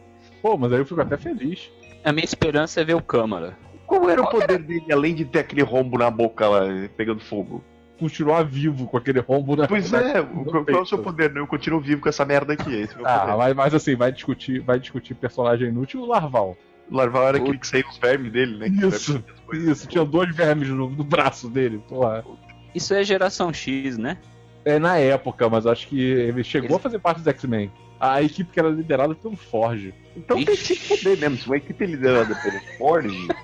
[0.41, 1.69] Pô, mas aí eu fico até feliz.
[2.03, 3.57] A minha esperança é ver o Câmara.
[3.85, 6.61] Qual era o poder dele, além de ter aquele rombo na boca lá,
[6.95, 7.63] pegando fogo?
[7.99, 10.97] Continuar vivo com aquele rombo na Pois na- é, no o- qual é o seu
[10.97, 11.35] poder?
[11.35, 12.73] Eu continuo vivo com essa merda aqui.
[12.73, 13.37] Esse é o meu Ah, poder.
[13.37, 16.57] mas, mas assim, vai discutir, vai discutir personagem inútil o Larval.
[16.89, 18.67] O Larval era aquele que saía os vermes dele, né?
[18.87, 19.23] Isso.
[19.53, 21.79] Isso, tinha dois vermes no, no braço dele.
[21.87, 22.23] Porra.
[22.73, 24.17] Isso é geração X, né?
[24.63, 27.71] É na época, mas acho que ele chegou a fazer parte dos X-Men.
[27.99, 29.93] A equipe que era liderada pelo Forge.
[30.15, 31.37] Então tem que se fuder mesmo.
[31.37, 33.27] Se uma equipe liderada pelo Forge,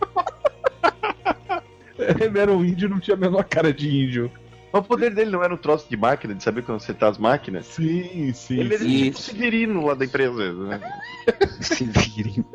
[1.97, 4.32] Ele era um índio e não tinha a menor cara de índio.
[4.72, 7.65] mas o poder dele não era um troço de máquina, de saber consertar as máquinas.
[7.65, 8.59] Sim, sim.
[8.59, 9.03] Ele era sim.
[9.03, 10.80] tipo Severino lá da empresa, né?
[11.59, 12.45] Se virem.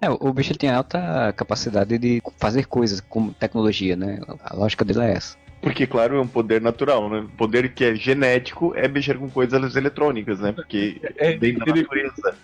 [0.00, 4.20] É, o bicho tinha alta capacidade de fazer coisas com tecnologia, né?
[4.42, 5.36] A lógica dele é essa.
[5.62, 7.24] Porque, claro, é um poder natural, né?
[7.38, 10.50] Poder que é genético é mexer com coisas eletrônicas, né?
[10.50, 12.34] Porque É, vem da ele, natureza.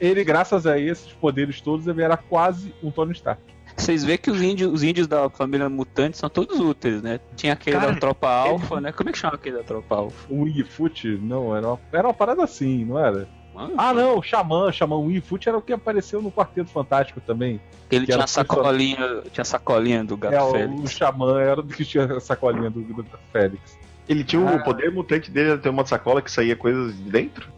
[0.00, 3.42] ele, graças a esses poderes todos, ele era quase um Tony Stark.
[3.76, 7.20] Vocês vê que os índios, os índios da família mutante são todos úteis, né?
[7.36, 8.90] Tinha aquele Cara, da tropa alfa, né?
[8.92, 10.32] Como é que chama aquele da tropa alfa?
[10.32, 13.28] O Wingfoot, não, era uma, era uma parada assim, não era?
[13.76, 17.60] Ah, não, o Xamã, o Xamã Wingfoot era o que apareceu no Quarteto Fantástico também.
[17.90, 20.92] Ele que tinha a sacolinha, tinha sacolinha do gato É, o, o Félix.
[20.92, 23.78] Xamã era do que tinha a sacolinha do, do, do Félix.
[24.08, 24.56] Ele tinha Ah.
[24.56, 27.48] o poder mutante dele era ter uma sacola que saía coisas de dentro?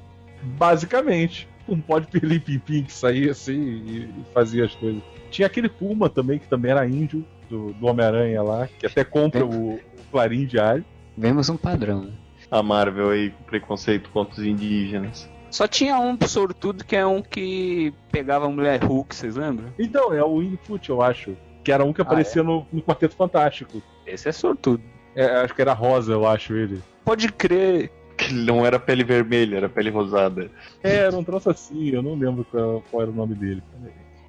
[0.58, 5.02] Basicamente, um pó de pirlim-pim-pim que saía assim e, fazia as coisas.
[5.30, 9.44] Tinha aquele Puma também, que também era índio, do, do Homem-Aranha lá, que até compra
[9.44, 9.80] o, o
[10.10, 10.84] Clarim diário.
[11.16, 12.12] Vemos um padrão, né?
[12.50, 15.28] A Marvel aí com preconceito contra os indígenas.
[15.54, 19.72] Só tinha um sortudo que é um que pegava a mulher Hulk, vocês lembram?
[19.78, 21.36] Então, é o Wingfoot, eu acho.
[21.62, 23.80] Que era um que aparecia no, no Quarteto Fantástico.
[24.04, 24.82] Esse é sortudo.
[25.14, 26.82] É, acho que era rosa, eu acho ele.
[27.04, 27.88] Pode crer.
[28.18, 30.50] Que não era pele vermelha, era pele rosada.
[30.82, 33.62] É, era um troço assim, eu não lembro qual, qual era o nome dele.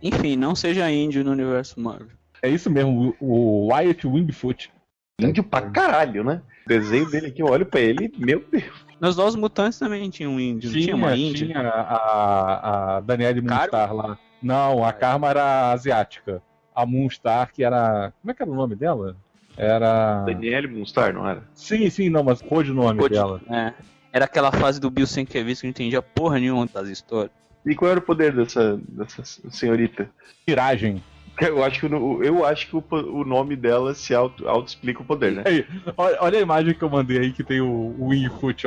[0.04, 2.16] Enfim, não seja índio no universo Marvel.
[2.40, 4.72] É isso mesmo, o, o Wyatt Wingfoot.
[5.20, 6.44] Índio pra caralho, né?
[6.68, 8.85] O desenho dele aqui, eu olho pra ele, meu Deus.
[9.00, 10.72] Nos Novos Mutantes também tinha um índio.
[10.72, 11.48] não tinha uma índia?
[11.48, 13.58] tinha a, a Danielle Karma?
[13.62, 14.18] Moonstar lá.
[14.42, 16.42] Não, a Karma era asiática.
[16.74, 18.14] A Moonstar, que era.
[18.22, 19.16] Como é que era o nome dela?
[19.58, 20.24] Era.
[20.26, 21.44] Daniele Moonstar, não era?
[21.54, 23.42] Sim, sim, não, mas qual o nome Code- dela?
[23.50, 23.74] É.
[24.12, 27.32] Era aquela fase do Bill Sienkiewicz que não entendia porra nenhuma das histórias.
[27.66, 30.10] E qual era o poder dessa, dessa senhorita?
[30.48, 31.04] Tiragem.
[31.42, 35.06] Eu acho que, o- eu acho que o, o nome dela se auto- auto-explica o
[35.06, 35.44] poder, né?
[35.46, 35.66] Aí,
[35.98, 38.14] olha, olha a imagem que eu mandei aí que tem o, o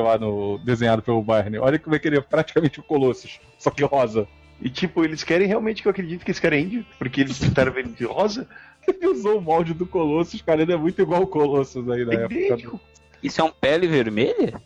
[0.02, 1.58] lá no, desenhado pelo Barney.
[1.58, 4.26] Olha como é que ele é praticamente o Colossus, só que rosa.
[4.60, 6.84] E tipo, eles querem realmente que eu acredite que esse cara é índio?
[6.98, 8.46] Porque eles pintaram ele de rosa?
[8.86, 12.12] Ele usou o molde do Colossus, cara, ele é muito igual o Colossus aí na
[12.12, 12.34] É época.
[12.34, 12.80] idêntico.
[13.22, 14.60] Isso é um pele vermelha?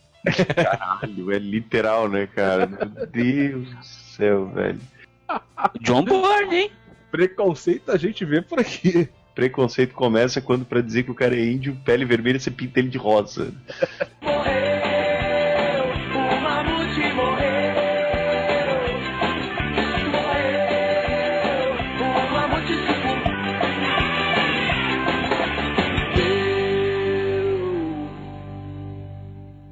[0.55, 2.65] Caralho, é literal, né, cara?
[2.67, 4.79] Meu Deus do céu, velho.
[5.81, 6.71] John Bourne, hein?
[7.13, 9.07] Preconceito a gente vê por aqui.
[9.35, 12.89] Preconceito começa quando pra dizer que o cara é índio, pele vermelha, você pinta ele
[12.89, 13.53] de rosa.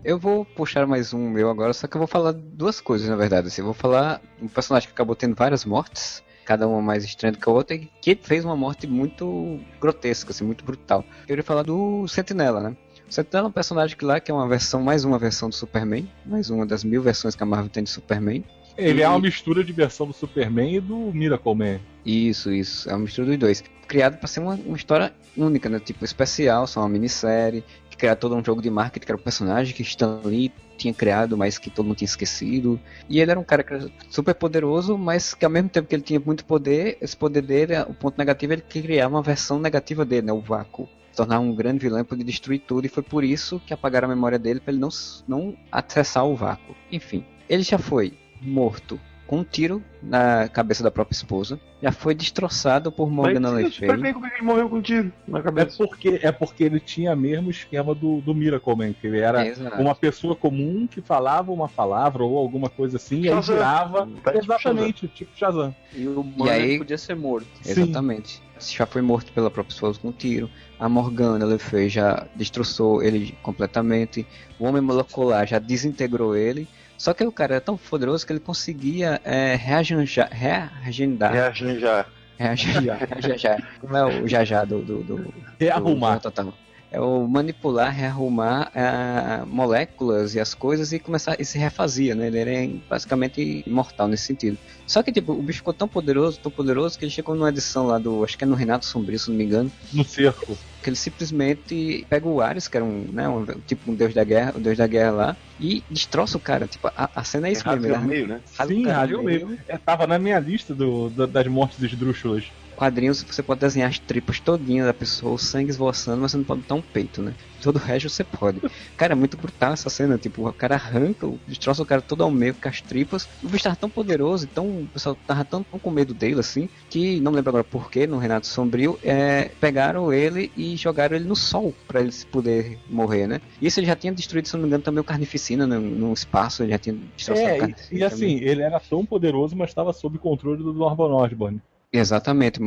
[0.04, 3.16] Eu vou puxar mais um meu agora, só que eu vou falar duas coisas, na
[3.16, 3.48] verdade.
[3.48, 7.32] Assim, eu vou falar um personagem que acabou tendo várias mortes, cada uma mais estranha
[7.32, 11.06] do que a outra, e que fez uma morte muito grotesca, assim, muito brutal.
[11.28, 12.76] Eu iria falar do Sentinela, né?
[13.10, 15.56] O Sentinela é um personagem que lá que é uma versão, mais uma versão do
[15.56, 18.44] Superman, mais uma das mil versões que a Marvel tem de Superman.
[18.78, 21.80] Ele E- é uma mistura de versão do Superman e do Miracle Man.
[22.06, 22.90] Isso, isso.
[22.90, 23.64] É uma mistura dos dois.
[23.88, 25.80] Criado para ser uma, uma história única, né?
[25.80, 27.64] Tipo, especial, só uma minissérie.
[28.02, 31.38] Criar todo um jogo de marketing, que era o personagem que Stan Lee tinha criado,
[31.38, 32.80] mas que todo mundo tinha esquecido.
[33.08, 33.64] E ele era um cara
[34.10, 37.80] super poderoso, mas que ao mesmo tempo que ele tinha muito poder, esse poder dele,
[37.82, 40.34] o ponto negativo, ele criar uma versão negativa dele, né?
[40.34, 40.90] O vácuo.
[41.12, 42.88] Se tornar um grande vilão poder destruir tudo.
[42.88, 44.90] E foi por isso que apagaram a memória dele, para ele não,
[45.28, 46.76] não acessar o vácuo.
[46.92, 49.00] Enfim, ele já foi morto
[49.32, 51.58] com um tiro na cabeça da própria esposa.
[51.82, 53.96] Já foi destroçado por Morgana Mas Le Fay.
[53.98, 55.78] bem como é que ele morreu com um tiro na É cabeça.
[55.78, 59.82] porque, é porque ele tinha mesmo esquema do, do Miracle Man, que ele era Exato.
[59.82, 63.56] uma pessoa comum que falava uma palavra ou alguma coisa assim, e aí Shazam.
[63.56, 64.10] virava.
[64.22, 65.74] Tá tipo exatamente, tipo Shazam.
[65.96, 67.48] E o mano aí- podia ser morto.
[67.62, 67.84] Sim.
[67.84, 68.44] Exatamente.
[68.60, 70.50] Já foi morto pela própria esposa com um tiro.
[70.78, 74.28] A Morgana Le Fay já destroçou ele completamente.
[74.60, 76.68] O Homem Molecular já desintegrou ele.
[77.02, 82.06] Só que o cara era tão poderoso que ele conseguia é, reagendar, Reagindo já.
[82.38, 83.80] reagenjar, reagenjar.
[83.80, 86.18] Como é o jajá do, do, do, Rearrumar.
[86.18, 86.54] do Total.
[86.92, 92.28] É o manipular, rearrumar ah, moléculas e as coisas e começar e se refazia, né?
[92.28, 94.58] Ele era basicamente imortal nesse sentido.
[94.86, 97.86] Só que tipo, o bicho ficou tão poderoso, tão poderoso que ele chegou numa edição
[97.88, 100.58] lá do, acho que é no Renato Sombrio, se não me engano, No cerco.
[100.84, 104.26] que ele simplesmente pega o Ares, que era um, né, um tipo um deus da
[104.26, 106.68] guerra, o deus da guerra lá, e destroça o cara.
[106.68, 107.88] Tipo, a, a cena é isso mesmo.
[107.88, 108.42] Rasga Ele no meio, né?
[108.68, 109.48] Sim, cara no rasga o meio.
[109.48, 109.60] meio.
[109.66, 112.52] É, tava na minha lista do, da- das mortes esdrúxulas.
[112.82, 116.44] Quadrinhos você pode desenhar as tripas todinhas da pessoa, o sangue esvoaçando, mas você não
[116.44, 117.36] pode botar um peito, né?
[117.62, 118.60] Todo o resto você pode.
[118.98, 122.32] Cara, é muito brutal essa cena, tipo, o cara arranca, destroça o cara todo ao
[122.32, 123.30] meio com as tripas.
[123.44, 126.68] O bicho tava tão poderoso, então o pessoal tava tão, tão com medo dele, assim,
[126.90, 131.36] que não lembro agora porquê, no Renato Sombrio, é, pegaram ele e jogaram ele no
[131.36, 133.40] sol pra ele se poder morrer, né?
[133.62, 136.14] E isso ele já tinha destruído, se não me engano, também o Carnificina no, no
[136.14, 138.00] espaço, ele já tinha destroçado o É, e, Carnificina.
[138.00, 141.62] e assim, ele era tão poderoso, mas estava sob controle do Norman Osborn.
[141.94, 142.60] Exatamente,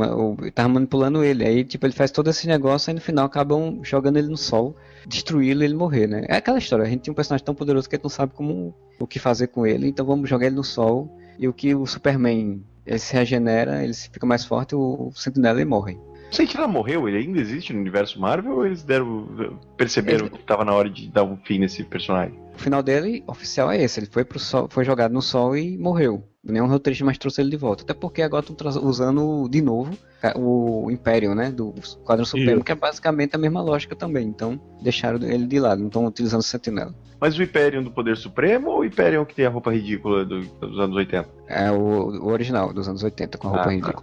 [0.54, 1.44] tava manipulando ele.
[1.46, 4.76] Aí, tipo, ele faz todo esse negócio, aí no final acabam jogando ele no sol,
[5.06, 6.26] destruí-lo e ele morrer, né?
[6.28, 8.34] É aquela história, a gente tem um personagem tão poderoso que a gente não sabe
[8.34, 11.10] como o que fazer com ele, então vamos jogar ele no sol.
[11.38, 15.68] E o que o Superman ele se regenera, ele fica mais forte, o Sentinela ele
[15.68, 15.98] morre.
[16.34, 19.28] O Sentinela morreu, ele ainda existe no universo Marvel ou eles deram.
[19.76, 22.36] perceberam que tava na hora de dar um fim nesse personagem?
[22.56, 24.00] O final dele, oficial, é esse.
[24.00, 26.24] Ele foi, pro sol, foi jogado no sol e morreu.
[26.42, 27.84] Nenhum roteirista mais trouxe ele de volta.
[27.84, 31.52] Até porque agora estão usando de novo é, o Império, né?
[31.52, 31.72] Do
[32.04, 32.64] quadro Supremo, Isso.
[32.64, 34.26] que é basicamente a mesma lógica também.
[34.26, 36.92] Então, deixaram ele de lado, não estão utilizando o Sentinela.
[37.20, 40.40] Mas o Hyperion do Poder Supremo ou o Hyperion que tem a roupa ridícula do-
[40.40, 41.28] dos anos 80?
[41.46, 44.02] É o, o original, dos anos 80, com a roupa Ah, tá.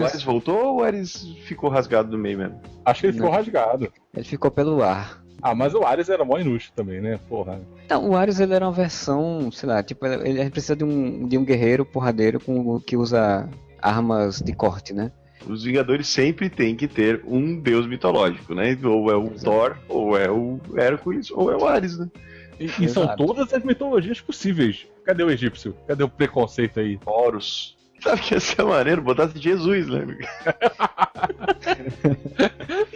[0.00, 2.60] O Ares voltou ou o Ares ficou rasgado no meio mesmo?
[2.84, 3.36] Acho que ele ficou Não.
[3.36, 3.92] rasgado.
[4.14, 5.22] Ele ficou pelo ar.
[5.40, 7.18] Ah, mas o Ares era mó inútil também, né?
[7.28, 7.60] Porra.
[7.84, 11.26] Então, o Ares ele era uma versão, sei lá, tipo, ele, ele precisa de um,
[11.26, 13.48] de um guerreiro porradeiro com, que usa
[13.80, 15.10] armas de corte, né?
[15.44, 18.78] Os Vingadores sempre têm que ter um deus mitológico, né?
[18.84, 19.44] Ou é o Exato.
[19.44, 22.08] Thor, ou é o Hércules, ou é o Ares, né?
[22.60, 24.86] E, e são todas as mitologias possíveis.
[25.04, 25.74] Cadê o egípcio?
[25.88, 27.00] Cadê o preconceito aí?
[27.04, 27.76] Horus.
[28.02, 29.02] Sabe que ia ser maneiro?
[29.02, 30.06] Botasse Jesus, né?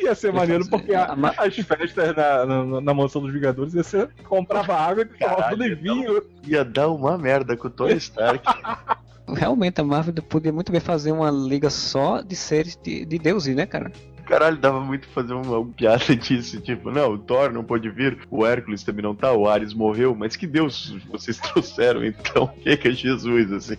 [0.02, 4.08] Ia ser maneiro porque a- as festas na, na, na mansão dos Vingadores ia ser
[4.24, 6.22] comprava água e tomava tudo em vinho.
[6.44, 8.44] Ia dar uma merda com o Tony Stark.
[9.28, 13.54] Realmente, a Marvel podia muito bem fazer uma liga só de seres de, de deuses,
[13.54, 13.90] né, cara?
[14.26, 16.60] Caralho, dava muito fazer uma, uma piada disso.
[16.60, 20.14] Tipo, não, o Thor não pôde vir, o Hércules também não tá, o Ares morreu,
[20.14, 22.44] mas que deus vocês trouxeram então?
[22.44, 23.76] O que é que é Jesus, assim?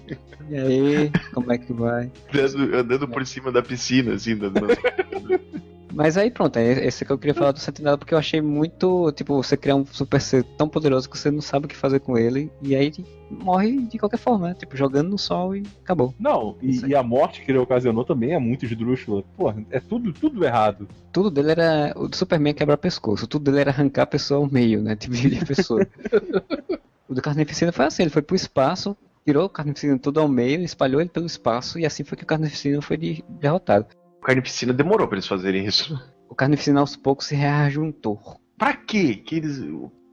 [0.50, 2.10] E aí, como é que vai?
[2.34, 4.78] Andando, andando por cima da piscina, assim, mansões.
[5.94, 9.12] Mas aí pronto, é esse que eu queria falar do Sentinela, porque eu achei muito,
[9.14, 12.00] tipo, você criar um super ser tão poderoso que você não sabe o que fazer
[12.00, 12.92] com ele, e aí
[13.30, 14.54] morre de qualquer forma, né?
[14.54, 16.14] Tipo, jogando no sol e acabou.
[16.20, 19.24] Não, e, e a morte que ele ocasionou também é muito esdrúxula.
[19.36, 20.88] Porra, é tudo, tudo errado.
[21.12, 21.94] Tudo dele era.
[21.96, 24.96] O Superman quebrar pescoço, tudo dele era arrancar a pessoa ao meio, né?
[24.96, 25.88] Dividir a pessoa.
[27.08, 30.62] o do Carnificina foi assim, ele foi pro espaço, tirou o Carnificina todo ao meio,
[30.62, 33.88] espalhou ele pelo espaço, e assim foi que o Carnificina foi de- derrotado.
[34.22, 36.00] O Carnificina demorou pra eles fazerem isso.
[36.30, 38.20] O Carnificina aos poucos se reajuntou.
[38.58, 39.16] Pra quê?
[39.16, 39.62] Que eles.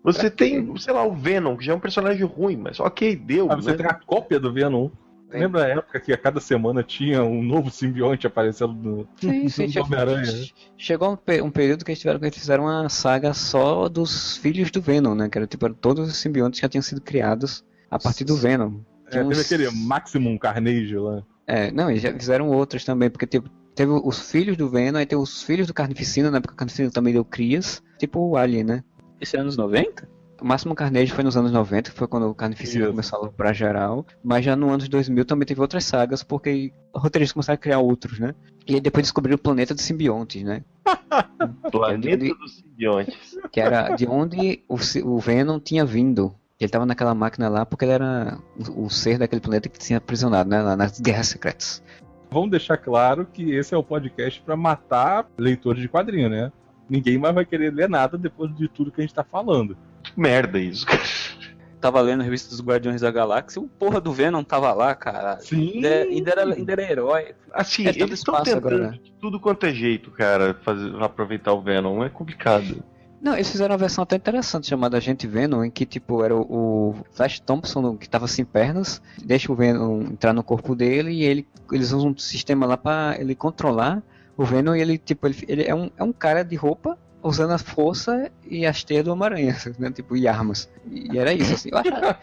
[0.03, 3.51] Você tem, sei lá, o Venom, que já é um personagem ruim, mas ok, deu.
[3.51, 3.77] Ah, você né?
[3.79, 4.91] tem a cópia do Venom.
[5.31, 5.41] Tem.
[5.41, 9.67] Lembra a época que a cada semana tinha um novo simbionte aparecendo no, Sim, sim,
[9.75, 10.31] no Homem-Aranha?
[10.31, 10.47] né?
[10.77, 14.37] Chegou um, pe- um período que eles tiveram que eles fizeram uma saga só dos
[14.37, 15.29] filhos do Venom, né?
[15.29, 18.81] Que era tipo, todos os simbiontes que já tinham sido criados a partir do Venom.
[19.07, 21.23] É, Tinha teve uns- aquele Maximum Carnage lá.
[21.47, 25.07] É, não, e já fizeram outras também, porque tipo, teve os filhos do Venom, aí
[25.07, 26.41] tem os filhos do Carnificina, né?
[26.41, 28.85] Porque o Carnificina também deu crias, tipo o Alien, né?
[29.21, 30.09] Esse é anos 90?
[30.41, 32.91] O Máximo Carnage foi nos anos 90, que foi quando o Carnificina Isso.
[32.93, 34.05] começou a lucrar geral.
[34.23, 38.19] Mas já no anos 2000 também teve outras sagas, porque roteiristas começaram a criar outros,
[38.19, 38.35] né?
[38.67, 40.63] E aí depois descobriram o planeta dos simbiontes, né?
[41.71, 43.39] Planeta de- dos Simbiontes.
[43.53, 46.35] Que era de onde o, o Venom tinha vindo.
[46.61, 48.39] Ele tava naquela máquina lá porque ele era
[48.77, 50.63] o, o ser daquele planeta que tinha aprisionado, né?
[50.63, 51.83] Lá nas Guerras Secretas.
[52.31, 56.51] Vamos deixar claro que esse é o podcast pra matar leitores de quadrinho, né?
[56.89, 59.77] Ninguém mais vai querer ler nada depois de tudo que a gente tá falando.
[60.17, 61.01] Merda isso, cara.
[61.81, 65.39] Tava lendo a revista dos Guardiões da Galáxia, o porra do Venom tava lá, cara.
[65.41, 65.73] Sim.
[65.75, 67.35] Ainda, ainda era, ainda era herói.
[67.53, 68.91] Assim, É, eles estão tentando agora.
[68.93, 72.03] de tudo quanto é jeito, cara, fazer, aproveitar o Venom.
[72.03, 72.83] É complicado.
[73.25, 76.95] Não, eles fizeram uma versão até interessante chamada Agente Venom, em que tipo era o,
[77.13, 81.49] Flash Thompson que tava sem pernas, deixa o Venom entrar no corpo dele e ele,
[81.73, 84.03] eles usam um sistema lá pra ele controlar
[84.37, 87.53] o Venom e ele tipo ele, ele é, um, é um cara de roupa usando
[87.53, 89.91] a força e as teias do Homem-Aranha, né?
[89.91, 90.69] Tipo, e armas.
[90.91, 91.71] E era isso, assim.
[91.73, 92.19] Eu achava,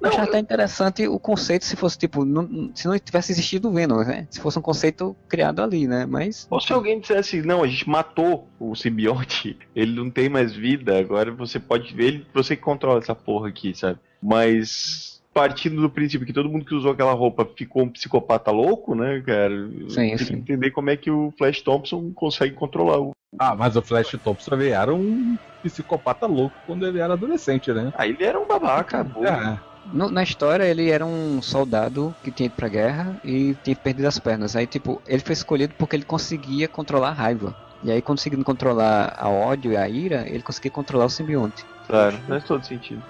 [0.00, 3.72] eu achava até interessante o conceito se fosse, tipo, não- se não tivesse existido o
[3.72, 4.28] Venom, né?
[4.30, 6.04] Se fosse um conceito criado ali, né?
[6.06, 10.52] Mas Ou se alguém dissesse, não, a gente matou o simbionte, ele não tem mais
[10.52, 13.98] vida, agora você pode ver, ele, você controla essa porra aqui, sabe?
[14.22, 18.94] Mas partindo do princípio que todo mundo que usou aquela roupa ficou um psicopata louco,
[18.94, 19.68] né, cara?
[19.88, 20.34] Sim, sim.
[20.34, 23.12] entender como é que o Flash Thompson consegue controlar o.
[23.38, 27.90] Ah, mas o Flash Thompson ele era um psicopata louco quando ele era adolescente, né?
[27.94, 29.26] Ah, ele era um babaca, burro.
[29.26, 29.58] É.
[29.84, 34.06] No- na história, ele era um soldado que tinha ido pra guerra e tinha perdido
[34.06, 34.54] as pernas.
[34.54, 37.54] Aí, tipo, ele foi escolhido porque ele conseguia controlar a raiva.
[37.82, 41.64] E aí, conseguindo controlar a ódio e a ira, ele conseguia controlar o simbionte.
[41.88, 43.02] Claro, faz todo sentido.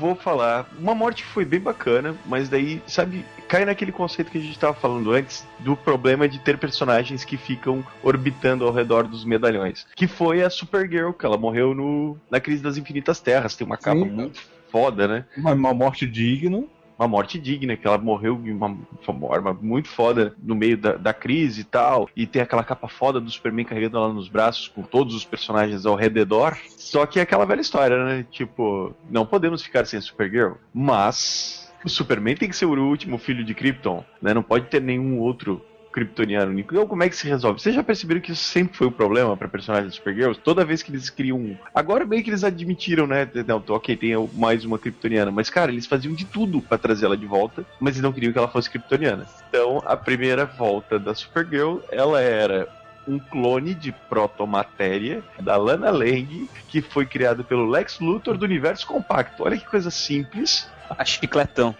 [0.00, 4.40] Vou falar uma morte foi bem bacana, mas daí, sabe, cai naquele conceito que a
[4.40, 9.24] gente tava falando antes do problema de ter personagens que ficam orbitando ao redor dos
[9.24, 9.86] medalhões.
[9.94, 13.54] Que foi a Supergirl, que ela morreu no, na Crise das Infinitas Terras.
[13.54, 14.10] Tem uma capa Sim.
[14.10, 14.40] muito
[14.72, 15.24] foda, né?
[15.36, 16.64] Uma, uma morte digna.
[17.00, 21.14] Uma morte digna, que ela morreu de uma forma muito foda no meio da, da
[21.14, 24.82] crise e tal, e tem aquela capa foda do Superman carregando ela nos braços com
[24.82, 26.58] todos os personagens ao redor.
[26.76, 28.26] Só que é aquela velha história, né?
[28.30, 33.44] Tipo, não podemos ficar sem Supergirl, mas o Superman tem que ser o último filho
[33.44, 34.34] de Krypton, né?
[34.34, 36.74] Não pode ter nenhum outro kryptoniano único.
[36.74, 37.60] Então, como é que se resolve?
[37.60, 40.40] Vocês já perceberam que isso sempre foi o problema para personagens Supergirls?
[40.42, 41.56] Toda vez que eles criam um.
[41.74, 43.28] Agora meio que eles admitiram, né?
[43.46, 45.30] Não, ok, tem mais uma kryptoniana.
[45.30, 48.32] Mas, cara, eles faziam de tudo para trazer ela de volta, mas eles não queriam
[48.32, 49.26] que ela fosse kryptoniana.
[49.48, 52.68] Então, a primeira volta da Supergirl, ela era
[53.06, 58.86] um clone de protomatéria da Lana Lang, que foi criado pelo Lex Luthor do universo
[58.86, 59.42] compacto.
[59.42, 60.68] Olha que coisa simples.
[60.88, 61.74] A chicletão.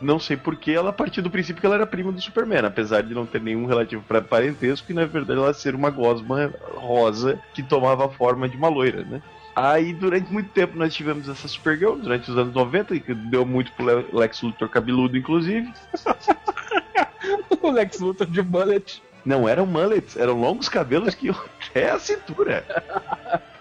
[0.00, 3.14] Não sei porque ela partiu do princípio que ela era prima do Superman, apesar de
[3.14, 7.62] não ter nenhum relativo para parentesco e na verdade ela ser uma gosma rosa que
[7.62, 9.22] tomava a forma de uma loira, né?
[9.54, 13.72] Aí durante muito tempo nós tivemos essa Supergirl, durante os anos 90, que deu muito
[13.72, 15.72] pro Le- Lex Luthor cabeludo, inclusive.
[17.62, 19.02] o Lex Luthor de mullet.
[19.24, 22.64] Não eram mullets, eram longos cabelos que até a cintura.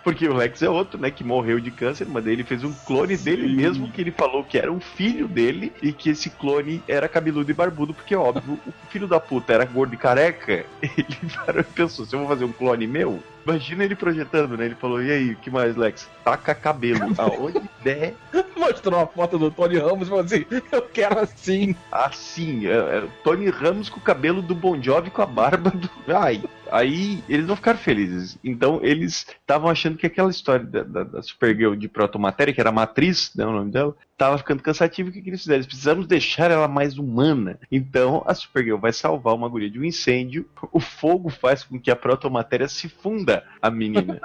[0.05, 3.17] Porque o Lex é outro, né, que morreu de câncer, mas ele fez um clone
[3.17, 7.09] dele mesmo, que ele falou que era um filho dele e que esse clone era
[7.09, 10.63] cabeludo e barbudo, porque óbvio, o filho da puta era gordo e careca.
[10.83, 14.65] Ele parou e pensou: se eu vou fazer um clone meu, imagina ele projetando, né?
[14.65, 16.09] Ele falou: e aí, o que mais, Lex?
[16.23, 18.15] Taca cabelo aonde der.
[18.57, 21.75] Mostrou uma foto do Tony Ramos e falou assim: Eu quero assim.
[21.91, 25.89] Assim, é, é, Tony Ramos com o cabelo do Bon Jovi com a barba do.
[26.07, 28.37] Ai, aí eles não ficaram felizes.
[28.43, 32.69] Então eles estavam achando que aquela história da, da, da Supergirl de protomatéria, que era
[32.69, 35.09] a matriz, né, o nome dela, tava ficando cansativo.
[35.09, 35.57] O que, que eles fizeram?
[35.57, 37.59] Eles precisamos deixar ela mais humana.
[37.71, 40.47] Então a Supergirl vai salvar uma guria de um incêndio.
[40.71, 44.19] O fogo faz com que a protomatéria se funda a menina,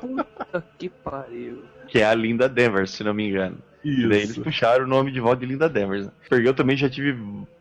[0.00, 1.64] Puta que pariu.
[1.88, 3.58] que é a Linda Denver, se não me engano.
[3.84, 4.42] E daí eles Isso.
[4.42, 6.06] puxaram o nome de volta de Linda Danvers.
[6.06, 6.12] Né?
[6.28, 7.18] Porque eu também já tive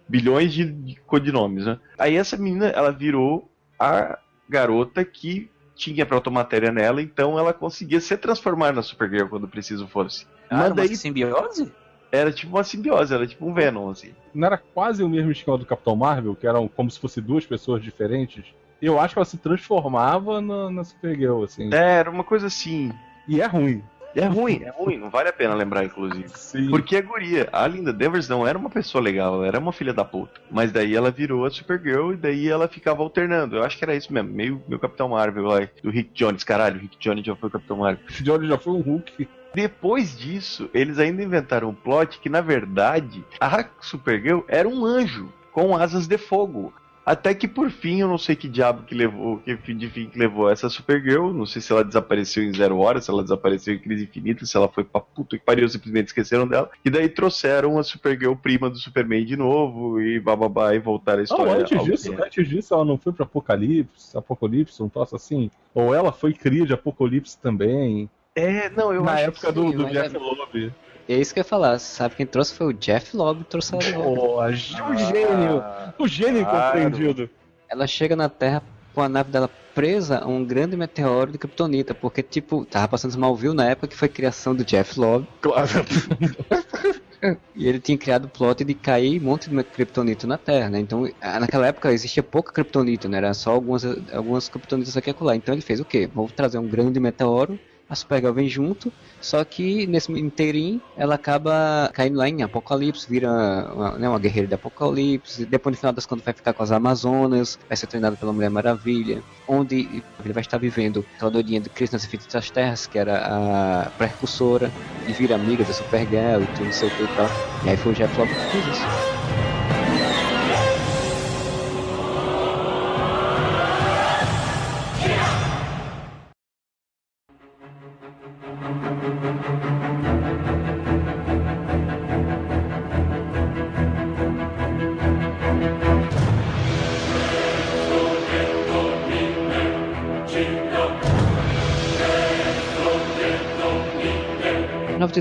[0.08, 1.80] bilhões de, codinomes, né?
[1.98, 8.16] Aí essa menina, ela virou a garota que tinha protomatéria nela, então ela conseguia se
[8.18, 10.28] transformar na Supergirl quando preciso fosse.
[10.50, 11.72] Ah, Mas era uma daí simbiose?
[12.12, 14.14] era tipo uma simbiose, era tipo um Venom, assim.
[14.34, 17.46] Não era quase o mesmo esquema do Capitão Marvel, que eram como se fossem duas
[17.46, 18.46] pessoas diferentes.
[18.82, 21.70] Eu acho que ela se transformava na, na Supergirl, assim.
[21.74, 22.92] É, era uma coisa assim.
[23.28, 23.84] E é ruim.
[24.14, 26.28] É ruim, é ruim, não vale a pena lembrar, inclusive.
[26.36, 26.70] Sim.
[26.70, 29.94] Porque a guria, a Linda Danvers não era uma pessoa legal, ela era uma filha
[29.94, 30.42] da puta.
[30.50, 33.56] Mas daí ela virou a Supergirl e daí ela ficava alternando.
[33.56, 36.44] Eu acho que era isso mesmo, meio meu Capitão Marvel lá, do Rick Jones.
[36.44, 38.04] Caralho, o Rick Jones já foi o Capitão Marvel.
[38.06, 39.28] O Johnny já foi um Hulk.
[39.54, 45.32] Depois disso, eles ainda inventaram um plot que, na verdade, a Supergirl era um anjo
[45.52, 46.74] com asas de fogo.
[47.06, 50.08] Até que por fim, eu não sei que diabo que levou, que fim de fim
[50.08, 51.34] que levou essa Supergirl.
[51.34, 54.56] Não sei se ela desapareceu em zero hora, se ela desapareceu em crise infinita, se
[54.56, 56.70] ela foi pra puta que pariu, simplesmente esqueceram dela.
[56.86, 61.22] E daí trouxeram a Supergirl prima do Superman de novo e bababá e voltaram a
[61.22, 61.62] Não, história.
[61.64, 62.24] antes ao disso, tempo.
[62.24, 65.50] antes disso, ela não foi pra Apocalipse, Apocalipse, um troço assim.
[65.74, 68.10] Ou ela foi cria de Apocalipse também.
[68.36, 70.74] É, não, eu na acho época que do, sim, do mas Jeff é- Loeb.
[71.08, 71.80] É isso que eu ia falar.
[71.80, 74.22] Sabe quem trouxe foi o Jeff Lobb, trouxe ela de volta.
[74.92, 75.64] O gênio!
[75.98, 76.80] O gênio claro.
[76.80, 77.30] incompreendido.
[77.70, 78.62] Ela chega na Terra
[78.94, 83.12] com a nave dela presa a um grande meteoro de Kryptonita, porque, tipo, tava passando
[83.12, 85.70] Smallville na época que foi criação do Jeff Lobb, Claro.
[87.56, 90.80] e ele tinha criado o plot de cair um monte de Kryptonita na Terra, né?
[90.80, 93.18] Então, naquela época existia pouca Kryptonita, né?
[93.18, 95.36] Era só algumas, algumas Kryptonitas aqui e acolá.
[95.36, 96.10] Então ele fez o quê?
[96.14, 97.60] Vou trazer um grande meteoro,
[97.92, 103.30] a Supergirl vem junto, só que nesse inteirinho ela acaba caindo lá em Apocalipse, vira
[103.30, 106.72] uma, né, uma guerreira de Apocalipse, depois no final das contas vai ficar com as
[106.72, 111.70] Amazonas, vai ser treinada pela Mulher Maravilha, onde ele vai estar vivendo aquela doidinha de
[111.70, 114.72] Cris nas Infinitas Terras, que era a precursora,
[115.06, 117.30] e vira amiga da Supergirl e tudo, não sei o que e tal.
[117.66, 119.51] E aí foi o Jeff Lobb que fez isso.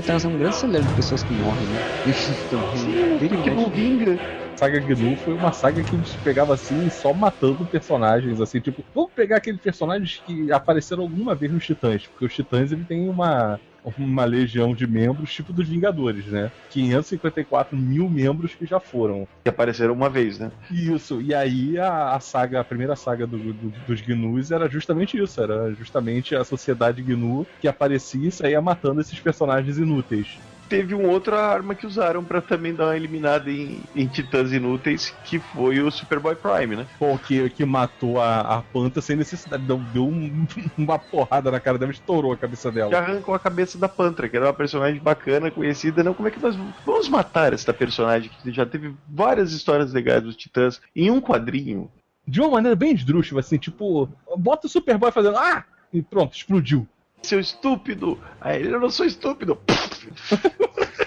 [0.01, 1.79] Titãs é um grande celeiro de pessoas que morrem, né?
[3.19, 4.19] Vira e Que não vinga.
[4.55, 8.83] saga GNU foi uma saga que a gente pegava assim, só matando personagens, assim, tipo,
[8.93, 13.07] vamos pegar aqueles personagens que apareceram alguma vez nos Titãs, porque os Titãs ele tem
[13.09, 13.59] uma
[13.97, 16.51] uma legião de membros tipo dos Vingadores, né?
[16.69, 19.27] 554 mil membros que já foram.
[19.43, 20.51] Que apareceram uma vez, né?
[20.71, 25.17] Isso, e aí a, a saga, a primeira saga do- do- dos Gnus era justamente
[25.17, 30.37] isso, era justamente a sociedade Gnu que aparecia e saía matando esses personagens inúteis.
[30.71, 35.13] Teve uma outra arma que usaram pra também dar uma eliminada em, em titãs inúteis,
[35.25, 36.87] que foi o Superboy Prime, né?
[36.97, 39.63] Pô, que, que matou a, a Panta sem necessidade.
[39.63, 40.47] Deu, deu um-
[40.77, 42.97] uma porrada na cara dela, estourou a cabeça Que dela.
[42.97, 46.03] arrancou a cabeça da Pantra, que era uma personagem bacana, conhecida.
[46.03, 46.55] Não, como é que nós
[46.85, 51.91] vamos matar esta personagem que já teve várias histórias legais dos titãs em um quadrinho?
[52.25, 54.07] De uma maneira bem esdrúxula, assim, tipo,
[54.37, 55.35] bota o Superboy fazendo.
[55.37, 55.65] Ah!
[55.93, 56.87] E pronto, explodiu.
[57.23, 58.19] Seu estúpido!
[58.39, 59.59] Aí ele, eu não sou estúpido!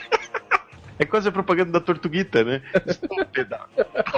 [0.98, 2.62] É quase a propaganda da Tortuguita, né?
[2.86, 3.60] Estúpida!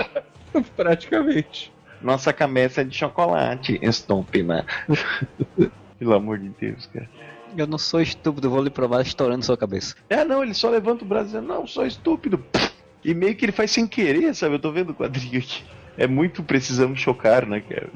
[0.76, 1.72] Praticamente.
[2.02, 4.66] Nossa cabeça é de chocolate, estúpida.
[5.98, 7.08] Pelo amor de Deus, cara.
[7.56, 9.94] Eu não sou estúpido, vou lhe provar estourando sua cabeça.
[10.10, 12.44] É, não, ele só levanta o braço dizendo, não, sou estúpido.
[13.02, 14.56] E meio que ele faz sem querer, sabe?
[14.56, 15.64] Eu tô vendo o quadrinho aqui.
[15.96, 17.88] É muito precisamos chocar, né, cara?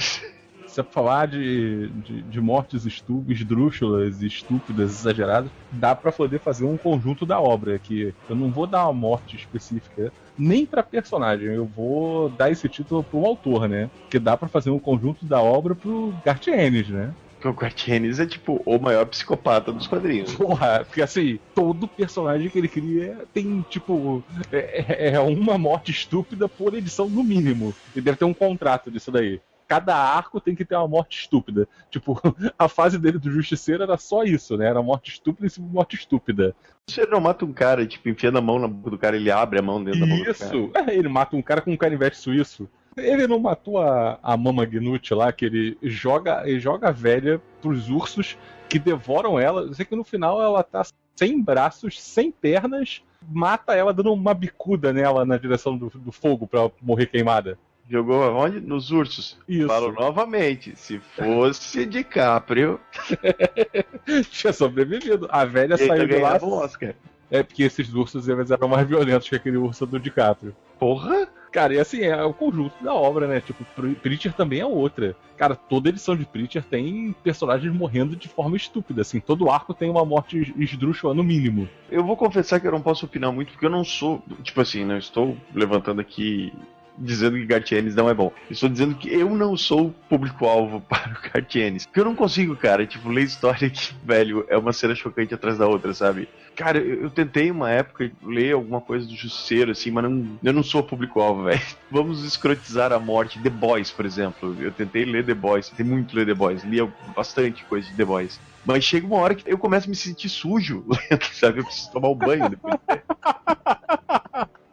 [0.70, 6.76] Se eu falar de, de, de mortes esdrúxulas, estúpidas, exageradas, dá pra poder fazer um
[6.76, 7.76] conjunto da obra.
[7.76, 12.68] Que eu não vou dar uma morte específica, nem pra personagem, eu vou dar esse
[12.68, 13.90] título pro autor, né?
[14.08, 17.12] Que dá pra fazer um conjunto da obra pro Gartienes, né?
[17.34, 20.34] Porque o Quartienes é tipo o maior psicopata dos quadrinhos.
[20.34, 26.46] Porra, porque assim, todo personagem que ele cria tem, tipo, é, é uma morte estúpida
[26.48, 27.74] por edição no mínimo.
[27.96, 29.40] E deve ter um contrato disso daí.
[29.70, 31.68] Cada arco tem que ter uma morte estúpida.
[31.92, 32.20] Tipo,
[32.58, 34.66] a fase dele do Justiceiro era só isso, né?
[34.66, 36.56] Era morte estúpida de morte estúpida.
[36.88, 39.30] Se ele não mata um cara, tipo, enfiando a mão na boca do cara, ele
[39.30, 40.56] abre a mão dentro da boca do cara.
[40.56, 40.70] Isso!
[40.74, 42.68] É, ele mata um cara com um canivete suíço.
[42.96, 47.40] Ele não matou a, a Mama Gnut lá, que ele joga, ele joga a velha
[47.62, 48.36] pros ursos
[48.68, 49.62] que devoram ela.
[49.62, 54.34] Eu sei que no final ela tá sem braços, sem pernas, mata ela dando uma
[54.34, 57.56] bicuda nela na direção do, do fogo pra morrer queimada.
[57.90, 58.60] Jogou aonde?
[58.60, 59.36] Nos ursos.
[59.48, 59.66] Isso.
[59.66, 62.78] Falo novamente, se fosse DiCaprio,
[64.30, 65.26] Tinha sobrevivido.
[65.30, 66.36] A velha ele saiu de lá.
[66.36, 66.94] Oscar.
[67.30, 70.54] É porque esses ursos eles eram mais violentos que aquele urso do DiCaprio.
[70.78, 71.28] Porra!
[71.52, 73.40] Cara, e assim, é o conjunto da obra, né?
[73.40, 75.16] Tipo, Pre- Preacher também é outra.
[75.36, 79.18] Cara, toda edição de Preacher tem personagens morrendo de forma estúpida, assim.
[79.18, 81.68] Todo arco tem uma morte es- esdrúxula no mínimo.
[81.90, 84.22] Eu vou confessar que eu não posso opinar muito, porque eu não sou.
[84.44, 86.52] Tipo assim, não estou levantando aqui
[87.00, 88.32] dizendo que Gartienes não é bom.
[88.48, 91.86] Eu Estou dizendo que eu não sou público-alvo para o Gartienes.
[91.86, 95.58] Porque eu não consigo, cara, tipo, ler história que, velho, é uma cena chocante atrás
[95.58, 96.28] da outra, sabe?
[96.54, 100.52] Cara, eu, eu tentei uma época ler alguma coisa do Justiceiro, assim, mas não, eu
[100.52, 101.60] não sou público-alvo, velho.
[101.90, 103.40] Vamos escrotizar a morte.
[103.40, 104.56] The Boys, por exemplo.
[104.60, 106.62] Eu tentei ler The Boys, tentei muito ler The Boys.
[106.64, 106.78] Li
[107.16, 108.38] bastante coisa de The Boys.
[108.64, 110.84] Mas chega uma hora que eu começo a me sentir sujo,
[111.32, 111.60] sabe?
[111.60, 112.74] Eu preciso tomar um banho depois.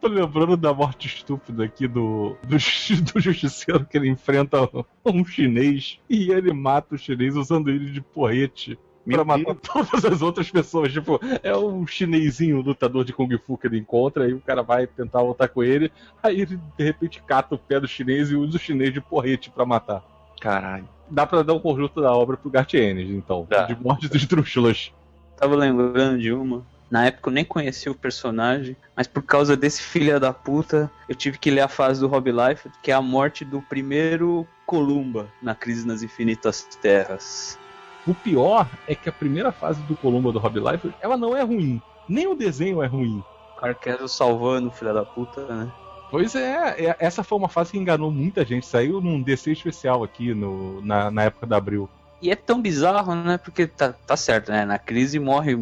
[0.00, 2.56] Tô lembrando da morte estúpida aqui do, do,
[3.12, 4.68] do justiceiro que ele enfrenta
[5.04, 8.78] um chinês e ele mata o chinês usando ele de porrete.
[9.04, 10.92] Meu Pra matar todas as outras pessoas.
[10.92, 14.86] Tipo, é um chinesinho lutador de Kung Fu que ele encontra, aí o cara vai
[14.86, 15.90] tentar lutar com ele,
[16.22, 19.50] aí ele de repente cata o pé do chinês e usa o chinês de porrete
[19.50, 20.04] pra matar.
[20.40, 20.88] Caralho.
[21.10, 23.46] Dá pra dar um conjunto da obra pro Gartienes, então.
[23.48, 23.64] Dá.
[23.64, 24.92] De mortes esdrúxulas.
[25.36, 26.62] Tava lembrando de uma.
[26.90, 31.14] Na época eu nem conhecia o personagem, mas por causa desse filho da puta, eu
[31.14, 35.28] tive que ler a fase do Rob Life, que é a morte do primeiro Columba
[35.42, 37.58] na Crise nas Infinitas Terras.
[38.06, 41.42] O pior é que a primeira fase do Columba do Rob Life, ela não é
[41.42, 41.80] ruim.
[42.08, 43.22] Nem o desenho é ruim.
[43.58, 45.70] Carqueso salvando o filho da puta, né?
[46.10, 48.66] Pois é, é- essa foi uma fase que enganou muita gente.
[48.66, 51.88] Saiu num DC especial aqui no, na, na época da Abril.
[52.20, 53.38] E é tão bizarro, né?
[53.38, 54.64] Porque tá, tá certo, né?
[54.64, 55.56] Na crise morre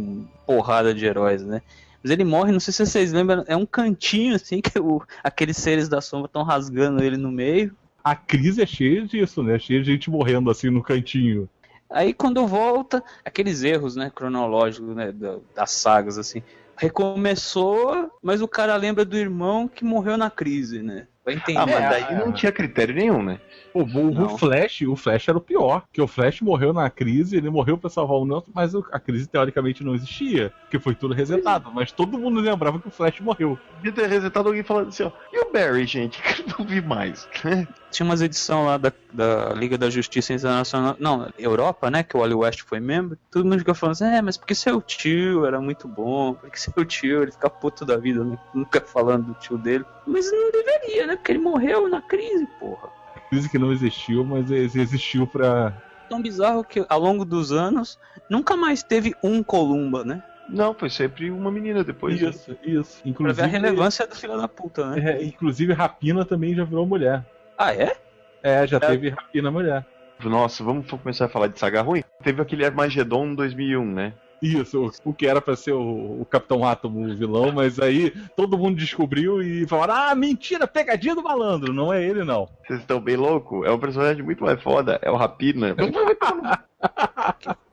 [0.47, 1.61] porrada de heróis, né?
[2.03, 5.57] Mas ele morre, não sei se vocês lembram, é um cantinho assim que o, aqueles
[5.57, 7.75] seres da sombra estão rasgando ele no meio.
[8.03, 9.59] A crise é cheia disso, né?
[9.59, 11.49] Cheia de gente morrendo assim no cantinho.
[11.91, 16.43] Aí quando volta, aqueles erros, né, cronológicos, né, da- das sagas, assim.
[16.77, 21.07] Recomeçou, mas o cara lembra do irmão que morreu na crise, né?
[21.27, 21.59] Vai entender.
[21.59, 23.41] Ah, mas daí não tinha critério nenhum, né?
[23.73, 24.27] Pô, o, Não.
[24.27, 25.83] o Flash, o Flash era o pior.
[25.93, 29.27] Que o Flash morreu na crise, ele morreu pra salvar o Nelson, mas a crise
[29.27, 31.73] teoricamente não existia, porque foi tudo resetado.
[31.75, 33.59] Mas todo mundo lembrava que o Flash morreu.
[33.75, 35.11] Podia ter resetado alguém falando assim, ó.
[35.33, 36.23] E o Barry, gente?
[36.37, 37.29] Que eu não vi mais.
[37.91, 42.21] Tinha umas edições lá da, da Liga da Justiça Internacional, não, Europa, né, que o
[42.21, 43.17] Wally West foi membro.
[43.31, 46.85] Todo mundo fica falando assim, é, mas porque seu tio era muito bom, porque seu
[46.85, 48.39] tio, ele fica puto da vida, né?
[48.53, 49.85] Nunca falando do tio dele.
[50.07, 51.16] Mas não deveria, né?
[51.17, 52.89] Porque ele morreu na crise, porra.
[53.31, 55.73] Crise que não existiu, mas ex- existiu pra.
[56.09, 57.99] Tão bizarro que ao longo dos anos
[58.31, 60.23] nunca mais teve um Columba, né?
[60.49, 62.21] Não, foi sempre uma menina depois.
[62.21, 62.29] né?
[62.31, 63.01] Isso, isso.
[63.03, 65.15] Pra Inclusive, ver a relevância do filho da puta, né?
[65.19, 67.25] é, inclusive, Rapina também já virou mulher.
[67.59, 67.97] Ah, é?
[68.43, 69.85] É, já teve Rapina mulher.
[70.23, 72.03] Nossa, vamos começar a falar de saga ruim?
[72.23, 74.13] Teve aquele Armagedon 2001, né?
[74.43, 78.59] Isso, o que era pra ser o, o Capitão Átomo, o vilão, mas aí todo
[78.59, 82.49] mundo descobriu e falaram: ah, mentira, pegadinha do malandro, não é ele não.
[82.67, 83.65] Vocês estão bem louco?
[83.65, 85.75] É um personagem muito mais foda, é o Rapina.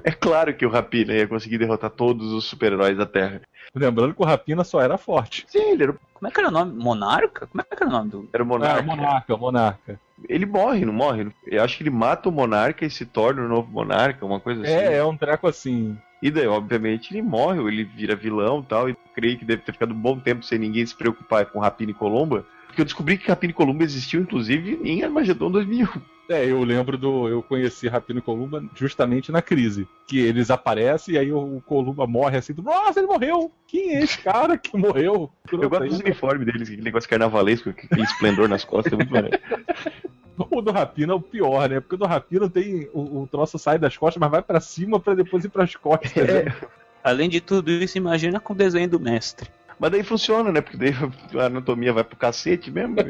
[0.03, 3.41] É claro que o Rapina ia conseguir derrotar todos os super-heróis da Terra.
[3.74, 5.45] Lembrando que o Rapina só era forte.
[5.47, 6.74] Sim, ele era, Como é que era o nome?
[6.74, 7.47] Monarca?
[7.47, 8.30] Como é que era o nome do.
[8.34, 8.84] era o Ah, monarca.
[8.84, 9.99] monarca, monarca.
[10.28, 11.28] Ele morre, não morre?
[11.47, 14.61] Eu acho que ele mata o monarca e se torna o novo monarca, uma coisa
[14.64, 14.72] assim.
[14.74, 15.97] É, é um treco assim.
[16.24, 18.89] E daí, obviamente, ele morre, ou ele vira vilão e tal.
[18.89, 21.91] E creio que deve ter ficado um bom tempo sem ninguém se preocupar com Rapina
[21.91, 22.45] e Colomba.
[22.65, 26.01] Porque eu descobri que Rapina e Colomba existiu, inclusive, em Armagedon 2001.
[26.30, 27.28] É, eu lembro do.
[27.28, 29.86] Eu conheci Rapino e Columba justamente na crise.
[30.07, 32.53] Que eles aparecem e aí o, Columba morre assim.
[32.53, 33.51] do, Nossa, ele morreu!
[33.67, 35.30] Quem é esse cara que morreu?
[35.51, 39.38] Eu gosto dos uniformes deles, aquele negócio carnavalesco, aquele esplendor nas costas, é muito maneiro.
[40.38, 41.79] O do Rapino é o pior, né?
[41.79, 42.89] Porque o do Rapino tem.
[42.93, 46.15] O, o troço sai das costas, mas vai pra cima pra depois ir pras costas.
[46.17, 46.45] É.
[46.45, 46.55] né?
[47.03, 49.49] Além de tudo isso, imagina com o desenho do mestre.
[49.79, 50.61] Mas daí funciona, né?
[50.61, 50.93] Porque daí
[51.39, 52.95] a anatomia vai pro cacete mesmo.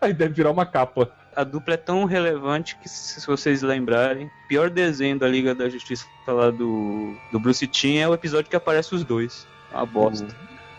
[0.00, 1.12] Aí deve virar uma capa.
[1.34, 5.68] A dupla é tão relevante que, se vocês lembrarem, o pior desenho da Liga da
[5.68, 9.46] Justiça lá do, do Bruce Timm é o episódio que aparece os dois.
[9.72, 10.26] É Uma bosta.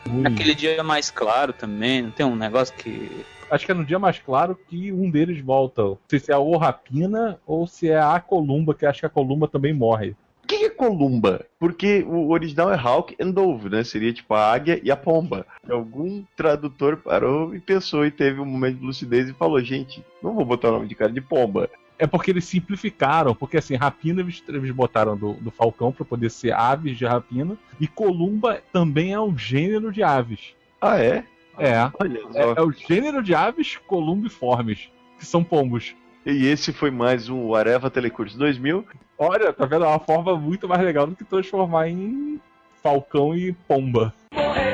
[0.05, 3.25] Naquele dia mais claro também, não tem um negócio que.
[3.53, 5.83] Acho que é no dia mais claro que um deles volta.
[5.83, 9.09] Não sei se é o Rapina ou se é a Columba, que acho que a
[9.09, 10.15] Columba também morre.
[10.43, 11.45] O que é Columba?
[11.59, 13.83] Porque o original é Hawk and Dove, né?
[13.83, 15.45] Seria tipo a águia e a pomba.
[15.69, 20.33] Algum tradutor parou e pensou e teve um momento de lucidez e falou: gente, não
[20.33, 21.69] vou botar o nome de cara de pomba.
[21.99, 26.31] É porque eles simplificaram, porque assim, rapina eles, eles botaram do, do falcão pra poder
[26.31, 30.55] ser aves de rapina, e columba também é um gênero de aves.
[30.81, 31.23] Ah, é?
[31.57, 35.95] É, Olha é, é o gênero de aves columbiformes, que são pombos.
[36.25, 38.85] E esse foi mais um Areva Telecurso 2000.
[39.17, 39.85] Olha, tá vendo?
[39.85, 42.39] É uma forma muito mais legal do que transformar em
[42.81, 44.13] falcão e pomba.
[44.33, 44.72] Morreu,